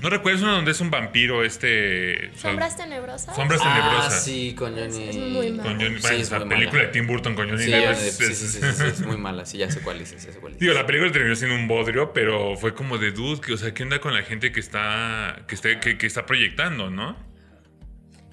No 0.00 0.10
recuerdo 0.10 0.42
uno 0.42 0.54
donde 0.56 0.72
es 0.72 0.80
un 0.80 0.90
vampiro, 0.90 1.44
este... 1.44 2.32
¿Sombras 2.36 2.76
tenebrosas? 2.76 3.36
Sombras 3.36 3.60
Ah, 3.64 3.72
tenebrosas. 3.72 4.24
sí, 4.24 4.52
con 4.58 4.74
Johnny. 4.76 5.08
Es 5.10 5.16
muy 5.16 5.52
mala. 5.52 5.62
Con 5.62 5.80
Johnny, 5.80 6.00
Sí, 6.00 6.14
es 6.16 6.30
la 6.32 6.38
película 6.40 6.72
mala. 6.72 6.84
de 6.86 6.88
Tim 6.88 7.06
Burton 7.06 7.34
con 7.36 7.48
Johnny 7.48 7.62
Sí, 7.62 7.70
Depp 7.70 7.90
es- 7.92 8.16
sí, 8.16 8.24
es- 8.24 8.38
sí, 8.38 8.60
sí, 8.60 8.84
es 8.84 9.00
muy 9.06 9.16
mala, 9.16 9.46
sí, 9.46 9.58
ya 9.58 9.70
sé 9.70 9.78
cuál 9.80 10.00
dices, 10.00 10.24
ya 10.26 10.32
sé 10.32 10.40
cuál. 10.40 10.58
Digo, 10.58 10.74
la 10.74 10.86
película 10.86 11.12
terminó 11.12 11.36
siendo 11.36 11.54
un 11.54 11.68
bodrio, 11.68 12.12
pero 12.12 12.56
fue 12.56 12.74
como 12.74 12.98
de 12.98 13.12
dude, 13.12 13.40
que, 13.40 13.52
o 13.52 13.56
sea, 13.56 13.72
¿qué 13.74 13.84
onda 13.84 14.00
con 14.00 14.12
la 14.12 14.22
gente 14.22 14.50
que 14.50 14.58
está, 14.58 15.42
que 15.46 15.54
está, 15.54 15.78
que, 15.78 15.96
que 15.96 16.06
está 16.08 16.26
proyectando, 16.26 16.90
no? 16.90 17.16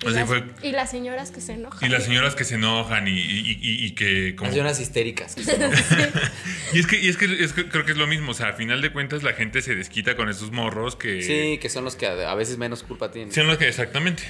Y, 0.01 0.07
Así 0.07 0.15
las, 0.15 0.27
fue. 0.27 0.43
y 0.63 0.71
las 0.71 0.89
señoras 0.89 1.31
que 1.31 1.41
se 1.41 1.53
enojan. 1.53 1.85
Y 1.89 1.91
las 1.91 2.03
señoras 2.05 2.33
que 2.35 2.45
se 2.45 2.55
enojan 2.55 3.07
y, 3.07 3.11
y- 3.11 3.59
y- 3.61 3.85
y 3.85 3.91
que 3.91 4.33
como... 4.35 4.45
Las 4.47 4.53
señoras 4.53 4.79
histéricas. 4.79 5.35
Y 6.73 6.79
es 6.79 6.87
que, 6.87 6.99
y 7.01 7.09
es 7.09 7.17
que, 7.17 7.43
es 7.43 7.51
que 7.53 7.67
creo 7.67 7.83
que 7.83 7.91
es 7.93 7.97
lo 7.97 8.05
mismo, 8.07 8.31
o 8.31 8.33
sea, 8.33 8.49
a 8.49 8.53
final 8.53 8.81
de 8.81 8.91
cuentas 8.93 9.23
la 9.23 9.33
gente 9.33 9.61
se 9.61 9.75
desquita 9.75 10.15
con 10.15 10.29
esos 10.29 10.51
morros 10.51 10.95
que... 10.95 11.21
Sí, 11.23 11.57
que 11.57 11.67
son 11.69 11.83
los 11.83 11.95
que 11.95 12.05
a 12.07 12.31
a 12.31 12.35
veces 12.35 12.57
menos 12.57 12.83
culpa 12.83 13.11
tienen. 13.11 13.33
Son 13.33 13.47
los 13.47 13.57
que, 13.57 13.67
exactamente. 13.67 14.23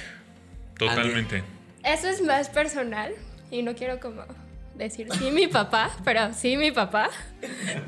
Totalmente. 0.78 1.42
Eso 1.84 2.08
es 2.08 2.22
más 2.22 2.48
personal 2.48 3.12
y 3.50 3.62
no 3.62 3.74
quiero 3.74 4.00
como 4.00 4.24
decir 4.74 5.06
sí 5.18 5.30
mi 5.30 5.46
papá, 5.46 5.90
pero 6.04 6.32
sí 6.32 6.56
mi 6.56 6.72
papá. 6.72 7.10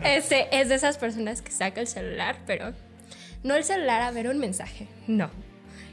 Ese 0.04 0.48
es 0.52 0.68
de 0.68 0.74
esas 0.74 0.98
personas 0.98 1.40
que 1.42 1.50
saca 1.50 1.80
el 1.80 1.86
celular, 1.86 2.36
pero 2.46 2.74
no 3.42 3.54
el 3.56 3.64
celular 3.64 4.02
a 4.02 4.10
ver 4.10 4.28
un 4.28 4.38
mensaje, 4.38 4.86
no. 5.06 5.30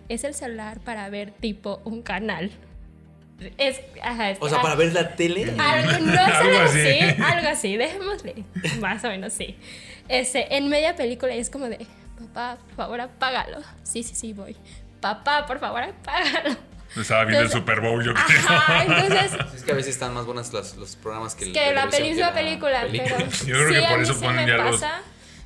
Es 0.10 0.24
el 0.24 0.34
celular 0.34 0.80
para 0.80 1.10
ver 1.10 1.32
tipo 1.32 1.82
un 1.86 2.02
canal. 2.02 2.52
Es, 3.58 3.80
ajá, 4.04 4.32
es- 4.32 4.38
O 4.41 4.50
sea, 4.50 4.58
ah, 4.60 4.62
para 4.62 4.76
ver 4.76 4.91
la 4.91 5.15
tele. 5.15 5.43
Algo, 5.58 6.06
no 6.06 6.13
es 6.13 6.19
Algo 6.19 6.60
así. 6.60 6.80
así, 6.80 7.22
algo 7.22 7.48
así, 7.50 7.78
dejémosle. 7.78 8.43
Más 8.82 9.04
o 9.06 9.08
menos 9.08 9.32
sí. 9.34 9.56
Ese, 10.10 10.48
en 10.50 10.67
media 10.67 10.95
película 10.95 11.34
es 11.34 11.50
como 11.50 11.69
de, 11.69 11.86
papá, 12.19 12.58
por 12.65 12.76
favor, 12.76 13.02
apágalo. 13.02 13.60
Sí, 13.84 14.04
sí, 14.04 14.15
sí, 14.15 14.34
voy. 14.34 14.58
Papá, 15.00 15.45
por 15.45 15.60
favor, 15.60 15.84
apágalo. 15.84 16.58
Estaba 17.00 17.24
viendo 17.26 17.41
el 17.41 17.45
Entonces- 17.45 17.60
Super 17.60 17.80
Bowl, 17.82 18.04
yo 18.04 18.13
creo. 18.15 18.39
Ajá, 18.50 18.84
entonces, 18.84 19.32
Es 19.56 19.63
que 19.63 19.72
a 19.72 19.76
veces 19.76 19.93
están 19.93 20.13
más 20.13 20.26
buenas 20.26 20.52
los, 20.52 20.76
los 20.76 20.95
programas 20.95 21.36
que, 21.36 21.45
el 21.45 21.54
que 21.54 21.72
la 21.74 21.86
misma 21.86 22.26
la 22.28 22.34
película, 22.34 22.82
película. 22.82 23.15
pero 23.17 23.30
Yo 23.45 23.56
creo 23.56 23.67
que 23.69 23.76
sí, 23.76 23.82
por 23.82 23.93
a 23.93 23.98
mí 23.98 24.04
eso 24.04 24.13
sí 24.15 24.26
ponen 24.26 24.48
ya 24.48 24.58
los-. 24.58 24.82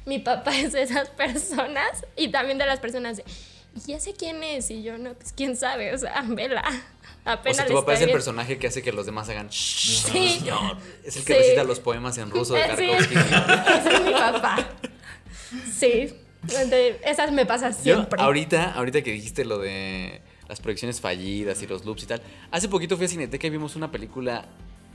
Mi 0.06 0.20
papá 0.20 0.56
es 0.58 0.72
de 0.72 0.82
esas 0.82 1.10
personas 1.10 2.06
y 2.16 2.30
también 2.30 2.58
de 2.58 2.66
las 2.66 2.80
personas 2.80 3.18
de, 3.18 3.26
"¿Y 3.76 3.80
ya 3.92 4.00
sé 4.00 4.14
quién 4.14 4.44
es 4.44 4.70
y 4.72 4.84
yo 4.84 4.98
no, 4.98 5.14
pues 5.14 5.34
quién 5.34 5.56
sabe, 5.56 5.94
o 5.94 5.98
sea, 5.98 6.22
vela. 6.28 6.64
O 7.26 7.30
Apenas 7.30 7.58
sea, 7.58 7.66
tu 7.66 7.74
papá 7.74 7.94
es 7.94 8.02
el 8.02 8.12
personaje 8.12 8.58
que 8.58 8.68
hace 8.68 8.82
que 8.82 8.92
los 8.92 9.06
demás 9.06 9.30
hagan 9.30 9.48
"Shh, 9.50 10.12
Sí. 10.12 10.30
señor". 10.40 10.78
Es 11.04 11.16
el 11.18 11.24
que 11.24 11.34
Sí. 11.34 11.40
recita 11.40 11.64
los 11.64 11.80
poemas 11.80 12.18
en 12.18 12.30
ruso 12.32 12.54
de 12.54 12.62
Eh, 12.62 12.64
sí, 12.78 12.88
Tarkovsky. 12.88 13.16
ese 13.80 13.94
es 13.96 14.04
mi 14.04 14.12
papá. 14.12 14.70
Sí, 15.72 16.14
esas 17.06 17.32
me 17.32 17.46
pasan 17.46 17.72
Yo, 17.74 17.80
siempre. 17.82 18.22
ahorita, 18.22 18.74
ahorita 18.74 19.02
que 19.02 19.12
dijiste 19.12 19.46
lo 19.46 19.60
de 19.60 20.22
las 20.50 20.60
proyecciones 20.60 21.00
fallidas 21.00 21.62
y 21.62 21.68
los 21.68 21.86
loops 21.86 22.04
y 22.04 22.06
tal, 22.08 22.22
hace 22.52 22.68
poquito 22.70 22.98
fui 22.98 23.06
a 23.06 23.10
Cineteca 23.10 23.48
y 23.48 23.50
vimos 23.50 23.76
una 23.76 23.92
película 23.92 24.46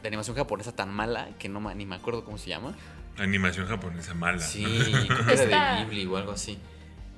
de 0.02 0.08
animación 0.08 0.36
japonesa 0.36 0.72
tan 0.76 0.90
mala 0.92 1.30
que 1.38 1.48
no 1.48 1.60
ni 1.74 1.86
me 1.86 1.96
acuerdo 1.96 2.24
cómo 2.24 2.38
se 2.38 2.48
llama. 2.50 2.76
Animación 3.16 3.66
japonesa 3.66 4.14
mala. 4.14 4.40
Sí, 4.40 4.62
creo 5.08 5.26
que 5.26 5.32
era 5.42 5.76
de 5.78 5.84
Ghibli 5.84 6.06
o 6.06 6.16
algo 6.16 6.32
así. 6.32 6.58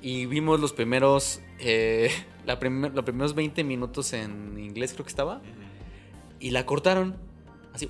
Y 0.01 0.25
vimos 0.25 0.59
los 0.59 0.73
primeros, 0.73 1.41
eh, 1.59 2.09
la 2.45 2.59
primer- 2.59 2.93
los 2.93 3.03
primeros 3.05 3.35
20 3.35 3.63
minutos 3.63 4.13
en 4.13 4.57
inglés 4.59 4.93
creo 4.93 5.05
que 5.05 5.09
estaba. 5.09 5.41
Y 6.39 6.49
la 6.51 6.65
cortaron. 6.65 7.15
Así, 7.73 7.89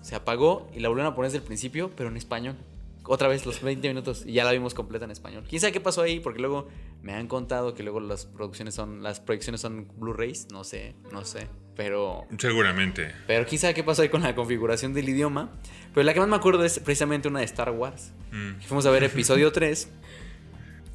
se 0.00 0.14
apagó 0.16 0.68
y 0.74 0.80
la 0.80 0.88
volvieron 0.88 1.12
a 1.12 1.14
poner 1.14 1.30
desde 1.30 1.38
el 1.42 1.44
principio, 1.46 1.90
pero 1.96 2.08
en 2.08 2.16
español. 2.16 2.56
Otra 3.04 3.26
vez 3.26 3.46
los 3.46 3.60
20 3.62 3.88
minutos 3.88 4.24
y 4.26 4.32
ya 4.34 4.44
la 4.44 4.52
vimos 4.52 4.74
completa 4.74 5.04
en 5.06 5.10
español. 5.10 5.44
¿Quién 5.48 5.60
sabe 5.60 5.72
qué 5.72 5.80
pasó 5.80 6.02
ahí? 6.02 6.20
Porque 6.20 6.38
luego 6.40 6.68
me 7.02 7.12
han 7.14 7.26
contado 7.26 7.74
que 7.74 7.82
luego 7.82 7.98
las 7.98 8.26
producciones 8.26 8.74
son, 8.74 9.02
las 9.02 9.18
proyecciones 9.18 9.60
son 9.60 9.88
Blu-rays. 9.96 10.48
No 10.52 10.62
sé, 10.62 10.94
no 11.12 11.24
sé. 11.24 11.48
Pero 11.74 12.26
Seguramente. 12.38 13.12
pero 13.26 13.44
quién 13.46 13.60
sabe 13.60 13.74
qué 13.74 13.82
pasó 13.82 14.02
ahí 14.02 14.08
con 14.08 14.22
la 14.22 14.34
configuración 14.36 14.94
del 14.94 15.08
idioma. 15.08 15.50
Pero 15.94 16.04
la 16.04 16.14
que 16.14 16.20
más 16.20 16.28
me 16.28 16.36
acuerdo 16.36 16.64
es 16.64 16.78
precisamente 16.78 17.26
una 17.28 17.40
de 17.40 17.44
Star 17.46 17.70
Wars. 17.70 18.12
Mm. 18.30 18.60
Fuimos 18.62 18.86
a 18.86 18.90
ver 18.90 19.02
episodio 19.04 19.50
3. 19.50 19.90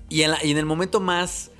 Y 0.09 0.21
en, 0.23 0.31
la- 0.31 0.43
y 0.43 0.51
en 0.51 0.57
el 0.57 0.65
momento 0.65 0.99
más 0.99 1.51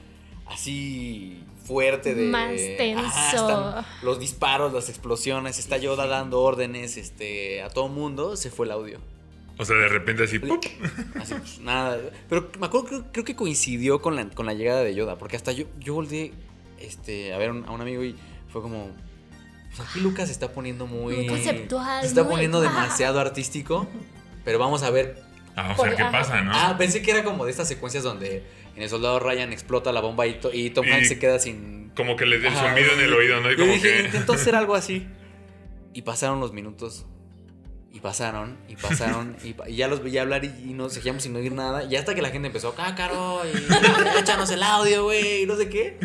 así 0.46 1.44
fuerte 1.66 2.16
de 2.16 2.28
Más 2.28 2.52
tenso. 2.78 3.76
Los 4.02 4.20
disparos, 4.20 4.72
las 4.74 4.90
explosiones, 4.90 5.60
está 5.60 5.78
Yoda 5.78 6.08
dando 6.08 6.42
órdenes 6.42 6.96
este 6.98 7.62
a 7.62 7.70
todo 7.70 7.90
mundo, 7.90 8.38
se 8.38 8.50
fue 8.50 8.66
el 8.66 8.72
audio. 8.72 9.00
O 9.60 9.66
sea, 9.66 9.76
de 9.76 9.88
repente 9.90 10.24
así. 10.24 10.40
¡pup! 10.40 10.64
Así, 11.20 11.34
pues, 11.34 11.60
nada. 11.60 12.00
Pero 12.30 12.50
me 12.60 12.68
acuerdo, 12.68 12.88
creo, 12.88 13.06
creo 13.12 13.26
que 13.26 13.36
coincidió 13.36 14.02
con 14.02 14.16
la, 14.16 14.30
con 14.30 14.46
la 14.46 14.54
llegada 14.54 14.82
de 14.84 14.94
Yoda, 14.96 15.18
porque 15.18 15.36
hasta 15.36 15.52
yo, 15.52 15.66
yo 15.80 15.96
volteé 15.96 16.32
este, 16.80 17.34
a 17.34 17.38
ver 17.40 17.52
un- 17.52 17.66
a 17.66 17.72
un 17.72 17.82
amigo 17.82 18.04
y 18.04 18.16
fue 18.50 18.62
como. 18.62 18.90
Pues 19.76 19.90
aquí 19.90 20.00
Lucas 20.00 20.28
se 20.28 20.32
está 20.32 20.52
poniendo 20.54 20.86
muy. 20.88 21.16
Muy 21.18 21.28
conceptual, 21.28 22.02
Se 22.02 22.08
está 22.08 22.24
muy- 22.24 22.32
poniendo 22.34 22.60
ah. 22.60 22.62
demasiado 22.70 23.20
artístico. 23.20 23.88
Pero 24.46 24.60
vamos 24.60 24.84
a 24.84 24.90
ver. 24.92 25.22
Ah, 25.60 25.72
o 25.74 25.76
Por- 25.76 25.88
sea, 25.88 25.96
¿qué 25.98 26.04
ajá. 26.04 26.12
pasa, 26.12 26.42
no? 26.42 26.52
Ah, 26.54 26.76
pensé 26.78 27.02
que 27.02 27.12
era 27.12 27.24
como 27.24 27.44
de 27.46 27.52
estas 27.52 27.68
secuencias 27.68 28.04
donde 28.04 28.44
en 28.76 28.84
el 28.84 28.88
soldado 28.90 29.20
Ryan 29.20 29.52
explota 29.52 29.92
la 29.92 30.00
bomba 30.02 30.26
y, 30.28 30.36
to- 30.40 30.54
y 30.54 30.70
Tom 30.70 30.86
Y- 30.88 30.92
Hanks 30.92 31.08
se 31.10 31.20
queda 31.20 31.40
sin. 31.40 31.90
Como 31.96 32.16
que 32.16 32.26
le 32.28 32.38
dé 32.40 32.48
el 32.50 32.54
zumbido 32.56 32.94
en 32.94 33.02
el 33.02 33.14
oído, 33.14 33.42
¿no? 33.42 33.52
Y 33.52 33.56
como 33.56 33.74
dije, 33.74 33.92
que. 33.98 34.02
intentó 34.04 34.34
hacer 34.34 34.56
algo 34.56 34.76
así. 34.76 35.08
Y 35.94 36.04
pasaron 36.04 36.40
los 36.40 36.54
minutos. 36.54 37.06
Y 37.94 38.00
pasaron, 38.00 38.58
y 38.68 38.76
pasaron, 38.76 39.36
y, 39.44 39.54
pa- 39.54 39.68
y 39.68 39.76
ya 39.78 39.88
los 39.88 40.04
veía 40.04 40.22
hablar 40.22 40.46
y, 40.46 40.48
y 40.70 40.74
nos 40.74 40.94
seguíamos 40.94 41.24
sin 41.24 41.36
oír 41.36 41.52
nada. 41.52 41.84
Y 41.86 41.96
hasta 41.96 42.14
que 42.14 42.22
la 42.22 42.30
gente 42.30 42.48
empezó, 42.48 42.76
cácaro, 42.76 43.42
y 43.46 43.58
échanos 44.20 44.52
el 44.52 44.62
audio, 44.62 45.06
güey, 45.06 45.44
y 45.44 45.46
no 45.48 45.56
sé 45.56 45.68
qué. 45.70 45.98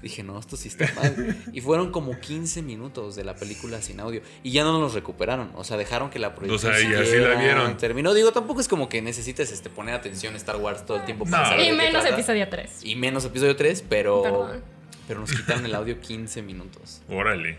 Dije, 0.00 0.22
no, 0.22 0.38
esto 0.38 0.56
sí 0.56 0.68
está 0.68 0.88
mal. 0.94 1.36
Y 1.52 1.60
fueron 1.60 1.90
como 1.90 2.18
15 2.18 2.62
minutos 2.62 3.16
de 3.16 3.24
la 3.24 3.34
película 3.34 3.82
sin 3.82 4.00
audio. 4.00 4.22
Y 4.42 4.52
ya 4.52 4.64
no 4.64 4.72
nos 4.72 4.80
los 4.80 4.94
recuperaron. 4.94 5.50
O 5.56 5.64
sea, 5.64 5.76
dejaron 5.76 6.08
que 6.08 6.18
la 6.18 6.34
proyección. 6.34 6.72
O 6.72 6.74
sea, 6.74 6.82
y 6.88 6.94
así 6.94 7.04
siguiera, 7.10 7.34
la 7.34 7.40
vieron. 7.40 7.76
Terminó. 7.76 8.14
Digo, 8.14 8.32
tampoco 8.32 8.62
es 8.62 8.68
como 8.68 8.88
que 8.88 9.02
necesites 9.02 9.52
este, 9.52 9.68
poner 9.68 9.94
atención 9.94 10.32
a 10.32 10.36
Star 10.38 10.56
Wars 10.56 10.86
todo 10.86 10.96
el 10.98 11.04
tiempo 11.04 11.26
para 11.26 11.42
No. 11.42 11.48
saber 11.50 11.66
Y 11.70 11.76
menos 11.76 12.02
episodio 12.06 12.48
3. 12.48 12.70
Y 12.84 12.96
menos 12.96 13.24
episodio 13.26 13.56
3, 13.56 13.84
pero. 13.90 14.22
Perdón. 14.22 14.62
Pero 15.06 15.20
nos 15.20 15.32
quitaron 15.32 15.66
el 15.66 15.74
audio 15.74 16.00
15 16.00 16.40
minutos. 16.42 17.02
Órale. 17.10 17.58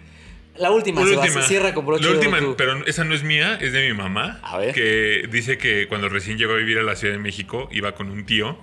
La 0.58 0.72
última, 0.72 1.02
La 1.02 1.08
última. 1.08 1.42
se 1.42 1.48
cierra 1.48 1.74
con 1.74 1.86
broche 1.86 2.04
La 2.04 2.12
última, 2.12 2.38
pero 2.58 2.86
esa 2.86 3.04
no 3.04 3.14
es 3.14 3.24
mía, 3.24 3.58
es 3.62 3.74
de 3.74 3.88
mi 3.88 3.98
mamá. 3.98 4.40
A 4.44 4.58
ver. 4.58 4.74
Que 4.74 5.28
dice 5.32 5.58
que 5.58 5.88
cuando 5.88 6.10
recién 6.10 6.38
llegó 6.38 6.54
a 6.54 6.58
vivir 6.58 6.78
a 6.78 6.84
la 6.84 6.96
Ciudad 6.96 7.14
de 7.14 7.20
México, 7.20 7.70
iba 7.72 7.94
con 7.94 8.10
un 8.10 8.26
tío. 8.26 8.58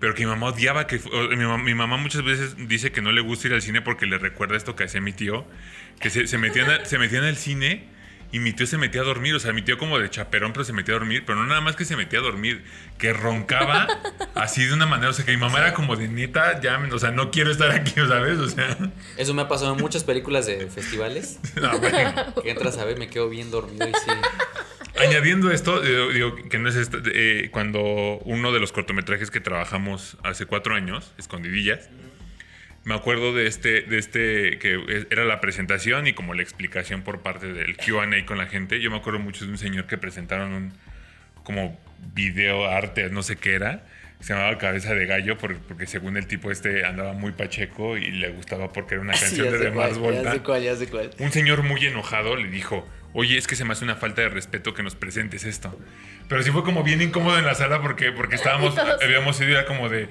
Pero 0.00 0.14
que 0.14 0.24
mi 0.24 0.30
mamá 0.30 0.48
odiaba 0.48 0.86
que. 0.86 0.98
Mi 1.30 1.44
mamá, 1.44 1.58
mi 1.58 1.74
mamá 1.74 1.96
muchas 1.96 2.24
veces 2.24 2.56
dice 2.66 2.90
que 2.90 3.02
no 3.02 3.12
le 3.12 3.20
gusta 3.20 3.48
ir 3.48 3.54
al 3.54 3.62
cine 3.62 3.82
porque 3.82 4.06
le 4.06 4.18
recuerda 4.18 4.56
esto 4.56 4.74
que 4.74 4.84
hacía 4.84 5.00
mi 5.00 5.12
tío. 5.12 5.46
Que 6.00 6.10
se, 6.10 6.26
se 6.26 6.38
metían, 6.38 6.84
se 6.84 6.98
metían 6.98 7.24
al 7.24 7.36
cine 7.36 7.91
y 8.32 8.40
mi 8.40 8.52
tío 8.52 8.66
se 8.66 8.78
metía 8.78 9.02
a 9.02 9.04
dormir. 9.04 9.34
O 9.34 9.38
sea, 9.40 9.52
mi 9.52 9.62
tío 9.62 9.78
como 9.78 9.98
de 9.98 10.10
chaperón, 10.10 10.52
pero 10.52 10.64
se 10.64 10.72
metía 10.72 10.94
a 10.94 10.98
dormir. 10.98 11.24
Pero 11.26 11.38
no 11.38 11.46
nada 11.46 11.60
más 11.60 11.76
que 11.76 11.84
se 11.84 11.96
metía 11.96 12.18
a 12.18 12.22
dormir, 12.22 12.64
que 12.98 13.12
roncaba 13.12 13.86
así 14.34 14.64
de 14.64 14.72
una 14.72 14.86
manera. 14.86 15.10
O 15.10 15.12
sea, 15.12 15.24
que 15.24 15.32
mi 15.32 15.38
mamá 15.38 15.58
era 15.58 15.74
como 15.74 15.96
de 15.96 16.08
neta, 16.08 16.60
ya, 16.60 16.82
o 16.90 16.98
sea, 16.98 17.10
no 17.10 17.30
quiero 17.30 17.50
estar 17.50 17.70
aquí, 17.70 17.94
¿sabes? 18.08 18.38
O 18.38 18.48
sea, 18.48 18.76
Eso 19.16 19.34
me 19.34 19.42
ha 19.42 19.48
pasado 19.48 19.74
en 19.74 19.80
muchas 19.80 20.02
películas 20.02 20.46
de 20.46 20.66
festivales. 20.68 21.38
no, 21.60 21.78
bueno. 21.78 22.34
Que 22.42 22.50
entras 22.50 22.78
a 22.78 22.84
ver, 22.84 22.98
me 22.98 23.08
quedo 23.08 23.28
bien 23.28 23.50
dormido 23.50 23.88
y 23.88 23.92
sí. 23.92 24.10
Añadiendo 24.98 25.50
esto, 25.50 25.82
eh, 25.82 26.12
digo 26.12 26.34
que 26.34 26.58
no 26.58 26.68
es 26.68 26.76
esto, 26.76 26.98
eh, 27.06 27.48
cuando 27.50 28.18
uno 28.24 28.52
de 28.52 28.60
los 28.60 28.72
cortometrajes 28.72 29.30
que 29.30 29.40
trabajamos 29.40 30.16
hace 30.22 30.46
cuatro 30.46 30.74
años, 30.74 31.12
Escondidillas, 31.18 31.88
me 32.84 32.94
acuerdo 32.94 33.32
de 33.32 33.46
este, 33.46 33.82
de 33.82 33.98
este 33.98 34.58
que 34.58 35.06
era 35.10 35.24
la 35.24 35.40
presentación 35.40 36.06
y 36.06 36.14
como 36.14 36.34
la 36.34 36.42
explicación 36.42 37.02
por 37.02 37.20
parte 37.20 37.52
del 37.52 37.76
QA 37.76 38.26
con 38.26 38.38
la 38.38 38.46
gente. 38.46 38.80
Yo 38.80 38.90
me 38.90 38.96
acuerdo 38.96 39.20
mucho 39.20 39.44
de 39.44 39.52
un 39.52 39.58
señor 39.58 39.86
que 39.86 39.98
presentaron 39.98 40.52
un 40.52 40.72
como 41.44 41.78
video 42.14 42.66
arte, 42.66 43.08
no 43.10 43.22
sé 43.22 43.36
qué 43.36 43.54
era. 43.54 43.84
Se 44.22 44.32
llamaba 44.32 44.56
Cabeza 44.56 44.94
de 44.94 45.04
Gallo 45.04 45.36
por- 45.36 45.58
porque 45.58 45.86
según 45.86 46.16
el 46.16 46.26
tipo 46.26 46.50
este 46.50 46.86
andaba 46.86 47.12
muy 47.12 47.32
pacheco 47.32 47.96
y 47.98 48.10
le 48.12 48.30
gustaba 48.30 48.72
porque 48.72 48.94
era 48.94 49.02
una 49.02 49.12
Sí, 49.16 49.24
canción 49.26 49.50
ya 49.50 49.58
de 49.58 49.70
Mars 49.72 49.98
cuál, 49.98 50.14
ya 50.14 50.20
Volta. 50.20 50.32
sé 50.32 50.40
cuál, 50.40 50.62
ya 50.62 50.76
sé 50.76 50.86
cuál. 50.86 51.10
Un 51.18 51.32
señor 51.32 51.62
muy 51.64 51.84
enojado 51.84 52.36
le 52.36 52.48
dijo, 52.48 52.88
oye, 53.12 53.36
es 53.36 53.46
que 53.46 53.56
se 53.56 53.64
me 53.64 53.72
hace 53.72 53.84
una 53.84 53.96
falta 53.96 54.22
de 54.22 54.28
respeto 54.28 54.72
que 54.74 54.82
nos 54.82 54.94
presentes 54.94 55.44
esto. 55.44 55.78
Pero 56.28 56.42
sí 56.42 56.50
fue 56.52 56.62
como 56.62 56.82
bien 56.84 57.02
incómodo 57.02 57.36
en 57.38 57.44
la 57.44 57.54
sala 57.56 57.82
porque, 57.82 58.12
porque 58.12 58.36
estábamos, 58.36 58.74
habíamos 59.02 59.40
ido 59.40 59.50
ya 59.50 59.66
como 59.66 59.88
de, 59.88 60.08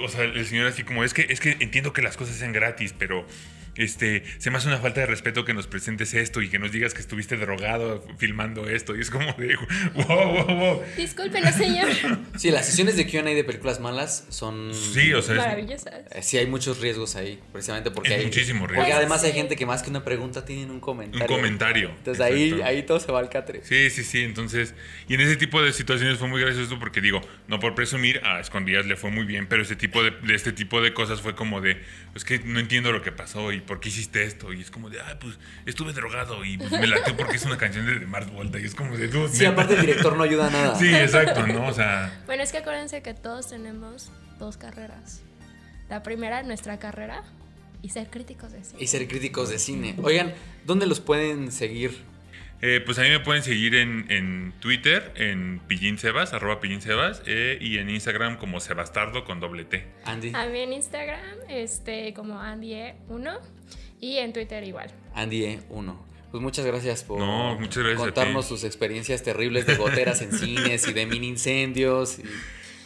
o 0.00 0.08
sea, 0.08 0.24
el 0.24 0.44
señor 0.46 0.66
así 0.66 0.84
como, 0.84 1.02
es 1.02 1.14
que, 1.14 1.26
es 1.30 1.40
que 1.40 1.56
entiendo 1.60 1.92
que 1.92 2.02
las 2.02 2.16
cosas 2.16 2.36
sean 2.36 2.52
gratis, 2.52 2.94
pero 2.96 3.26
este, 3.76 4.22
se 4.38 4.50
me 4.50 4.58
hace 4.58 4.68
una 4.68 4.78
falta 4.78 5.00
de 5.00 5.06
respeto 5.06 5.44
que 5.44 5.54
nos 5.54 5.66
presentes 5.66 6.14
esto 6.14 6.42
y 6.42 6.48
que 6.48 6.58
nos 6.58 6.72
digas 6.72 6.94
que 6.94 7.00
estuviste 7.00 7.36
drogado 7.36 8.04
filmando 8.18 8.68
esto. 8.68 8.96
Y 8.96 9.00
es 9.00 9.10
como 9.10 9.32
de, 9.34 9.56
wow, 9.94 10.06
wow, 10.06 10.46
wow. 10.56 10.82
Discúlpenos, 10.96 11.54
señor. 11.54 11.88
Sí, 12.36 12.50
las 12.50 12.66
sesiones 12.66 12.96
de 12.96 13.06
QA 13.06 13.22
de 13.22 13.44
películas 13.44 13.80
malas 13.80 14.26
son. 14.28 14.72
Sí, 14.74 15.12
o 15.12 15.22
sea, 15.22 15.36
Maravillosas. 15.36 15.92
Eh, 16.10 16.22
Sí, 16.22 16.36
hay 16.38 16.46
muchos 16.46 16.80
riesgos 16.80 17.16
ahí, 17.16 17.40
precisamente 17.52 17.90
porque 17.90 18.12
Es 18.14 18.18
hay. 18.20 18.24
muchísimo 18.26 18.60
Porque 18.60 18.76
riesgo. 18.76 18.94
además 18.96 19.22
hay 19.24 19.32
gente 19.32 19.56
que 19.56 19.66
más 19.66 19.82
que 19.82 19.90
una 19.90 20.04
pregunta 20.04 20.44
tienen 20.44 20.70
un 20.70 20.80
comentario. 20.80 21.26
un 21.28 21.40
comentario. 21.42 21.90
Entonces 21.98 22.20
ahí, 22.24 22.60
ahí 22.64 22.82
todo 22.82 22.98
se 23.00 23.10
va 23.12 23.20
al 23.20 23.28
catre. 23.28 23.60
Sí, 23.64 23.90
sí, 23.90 24.02
sí. 24.04 24.22
Entonces, 24.22 24.74
y 25.08 25.14
en 25.14 25.20
ese 25.20 25.36
tipo 25.36 25.62
de 25.62 25.72
situaciones 25.72 26.18
fue 26.18 26.28
muy 26.28 26.40
gracioso 26.40 26.78
porque 26.78 27.00
digo, 27.00 27.20
no 27.48 27.60
por 27.60 27.74
presumir, 27.74 28.20
a 28.24 28.40
Escondidas 28.40 28.86
le 28.86 28.96
fue 28.96 29.10
muy 29.10 29.24
bien, 29.24 29.46
pero 29.46 29.62
ese 29.62 29.76
tipo 29.76 30.02
de, 30.02 30.10
de 30.10 30.34
este 30.34 30.52
tipo 30.52 30.80
de 30.80 30.92
cosas 30.92 31.20
fue 31.20 31.34
como 31.34 31.60
de, 31.60 31.80
es 32.14 32.24
que 32.24 32.40
no 32.40 32.58
entiendo 32.60 32.90
lo 32.92 33.02
que 33.02 33.12
pasó 33.12 33.52
y 33.52 33.60
por 33.66 33.80
qué 33.80 33.88
hiciste 33.88 34.22
esto. 34.24 34.52
Y 34.52 34.60
es 34.60 34.70
como 34.70 34.90
de, 34.90 35.00
ah, 35.00 35.18
pues 35.20 35.38
estuve 35.66 35.92
drogado 35.92 36.44
y 36.44 36.58
pues, 36.58 36.70
me 36.70 36.86
latió 36.86 37.16
porque 37.16 37.36
es 37.36 37.44
una 37.44 37.56
canción 37.58 37.86
de 37.86 38.06
Mars 38.06 38.30
Volta. 38.32 38.58
Y 38.58 38.64
es 38.64 38.74
como 38.74 38.96
de, 38.96 39.08
dude, 39.08 39.28
Sí, 39.30 39.38
neta". 39.40 39.50
aparte 39.50 39.74
el 39.74 39.80
director 39.82 40.16
no 40.16 40.22
ayuda 40.22 40.46
a 40.46 40.50
nada. 40.50 40.78
Sí, 40.78 40.94
exacto, 40.94 41.46
¿no? 41.46 41.66
O 41.66 41.72
sea, 41.72 42.22
Bueno, 42.26 42.42
es 42.42 42.52
que 42.52 42.58
acuérdense 42.58 43.02
que 43.02 43.14
todos 43.14 43.48
tenemos 43.48 44.10
dos 44.38 44.56
carreras. 44.56 45.22
La 45.88 46.02
primera, 46.02 46.42
nuestra 46.42 46.78
carrera, 46.78 47.22
y 47.82 47.90
ser 47.90 48.08
críticos 48.08 48.52
de 48.52 48.64
cine. 48.64 48.82
Y 48.82 48.86
ser 48.86 49.06
críticos 49.06 49.50
de 49.50 49.58
cine. 49.58 49.94
Oigan, 50.02 50.32
¿dónde 50.64 50.86
los 50.86 51.00
pueden 51.00 51.52
seguir? 51.52 52.02
Eh, 52.66 52.80
pues 52.80 52.98
a 52.98 53.02
mí 53.02 53.10
me 53.10 53.20
pueden 53.20 53.42
seguir 53.42 53.74
en, 53.74 54.10
en 54.10 54.54
Twitter, 54.58 55.12
en 55.16 55.60
Pillín 55.68 55.98
Sebas, 55.98 56.32
arroba 56.32 56.60
Pillín 56.60 56.80
Sebas, 56.80 57.22
eh, 57.26 57.58
y 57.60 57.76
en 57.76 57.90
Instagram 57.90 58.38
como 58.38 58.58
Sebastardo 58.58 59.26
con 59.26 59.38
doble 59.38 59.66
T. 59.66 59.86
Andy. 60.06 60.32
A 60.34 60.46
mí 60.46 60.60
en 60.60 60.72
Instagram, 60.72 61.36
este, 61.50 62.14
como 62.14 62.40
Andie1, 62.40 63.38
y 64.00 64.16
en 64.16 64.32
Twitter 64.32 64.64
igual. 64.64 64.90
Andy 65.14 65.58
1. 65.68 66.06
Pues 66.30 66.42
muchas 66.42 66.64
gracias 66.64 67.04
por 67.04 67.18
No, 67.18 67.54
muchas 67.60 67.82
gracias 67.82 68.00
a 68.00 68.04
contarnos 68.06 68.48
sus 68.48 68.64
experiencias 68.64 69.22
terribles 69.22 69.66
de 69.66 69.74
goteras 69.74 70.22
en 70.22 70.32
cines 70.32 70.88
y 70.88 70.94
de 70.94 71.04
mini 71.04 71.28
incendios 71.28 72.18
y, 72.18 72.22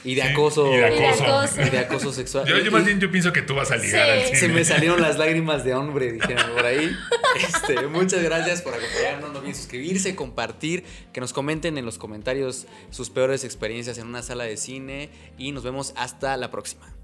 y 0.05 0.15
de 0.15 0.23
Sí, 0.23 0.29
acoso. 0.29 0.67
y 0.73 0.77
de 0.77 0.77
Y 0.77 0.99
de 0.99 1.07
acoso. 1.07 1.25
acoso. 1.25 1.63
y 1.63 1.71
de 1.71 1.79
acoso 1.79 2.13
sexual. 2.13 2.47
Yo, 2.47 2.59
yo 2.59 2.71
más 2.71 2.85
bien 2.85 3.01
yo 3.01 3.11
pienso 3.11 3.33
que 3.33 3.43
tú 3.43 3.55
vas 3.55 3.71
a 3.71 3.77
ligar 3.77 4.05
Sí. 4.07 4.11
al 4.13 4.25
cine. 4.27 4.39
Se 4.39 4.49
me 4.49 4.65
salieron 4.65 5.01
las 5.03 5.19
lágrimas 5.19 5.65
de 5.65 5.75
hombre, 5.75 6.13
dijeron 6.13 6.51
por 6.55 6.65
ahí. 6.65 6.91
Este, 7.37 7.87
muchas 7.89 8.23
gracias 8.23 8.63
por 8.63 8.75
acompañarnos. 8.75 9.33
No 9.33 9.39
olviden 9.41 9.55
suscribirse, 9.57 10.15
compartir, 10.15 10.85
que 11.13 11.21
nos 11.21 11.33
comenten 11.33 11.79
en 11.79 11.85
los 11.85 11.99
comentarios 11.99 12.67
sus 12.91 13.11
peores 13.11 13.45
experiencias 13.45 13.99
en 13.99 14.07
una 14.07 14.23
sala 14.23 14.45
de 14.45 14.57
cine. 14.57 15.11
Y 15.37 15.53
nos 15.53 15.63
vemos 15.65 15.93
hasta 15.97 16.37
la 16.37 16.51
próxima. 16.51 16.95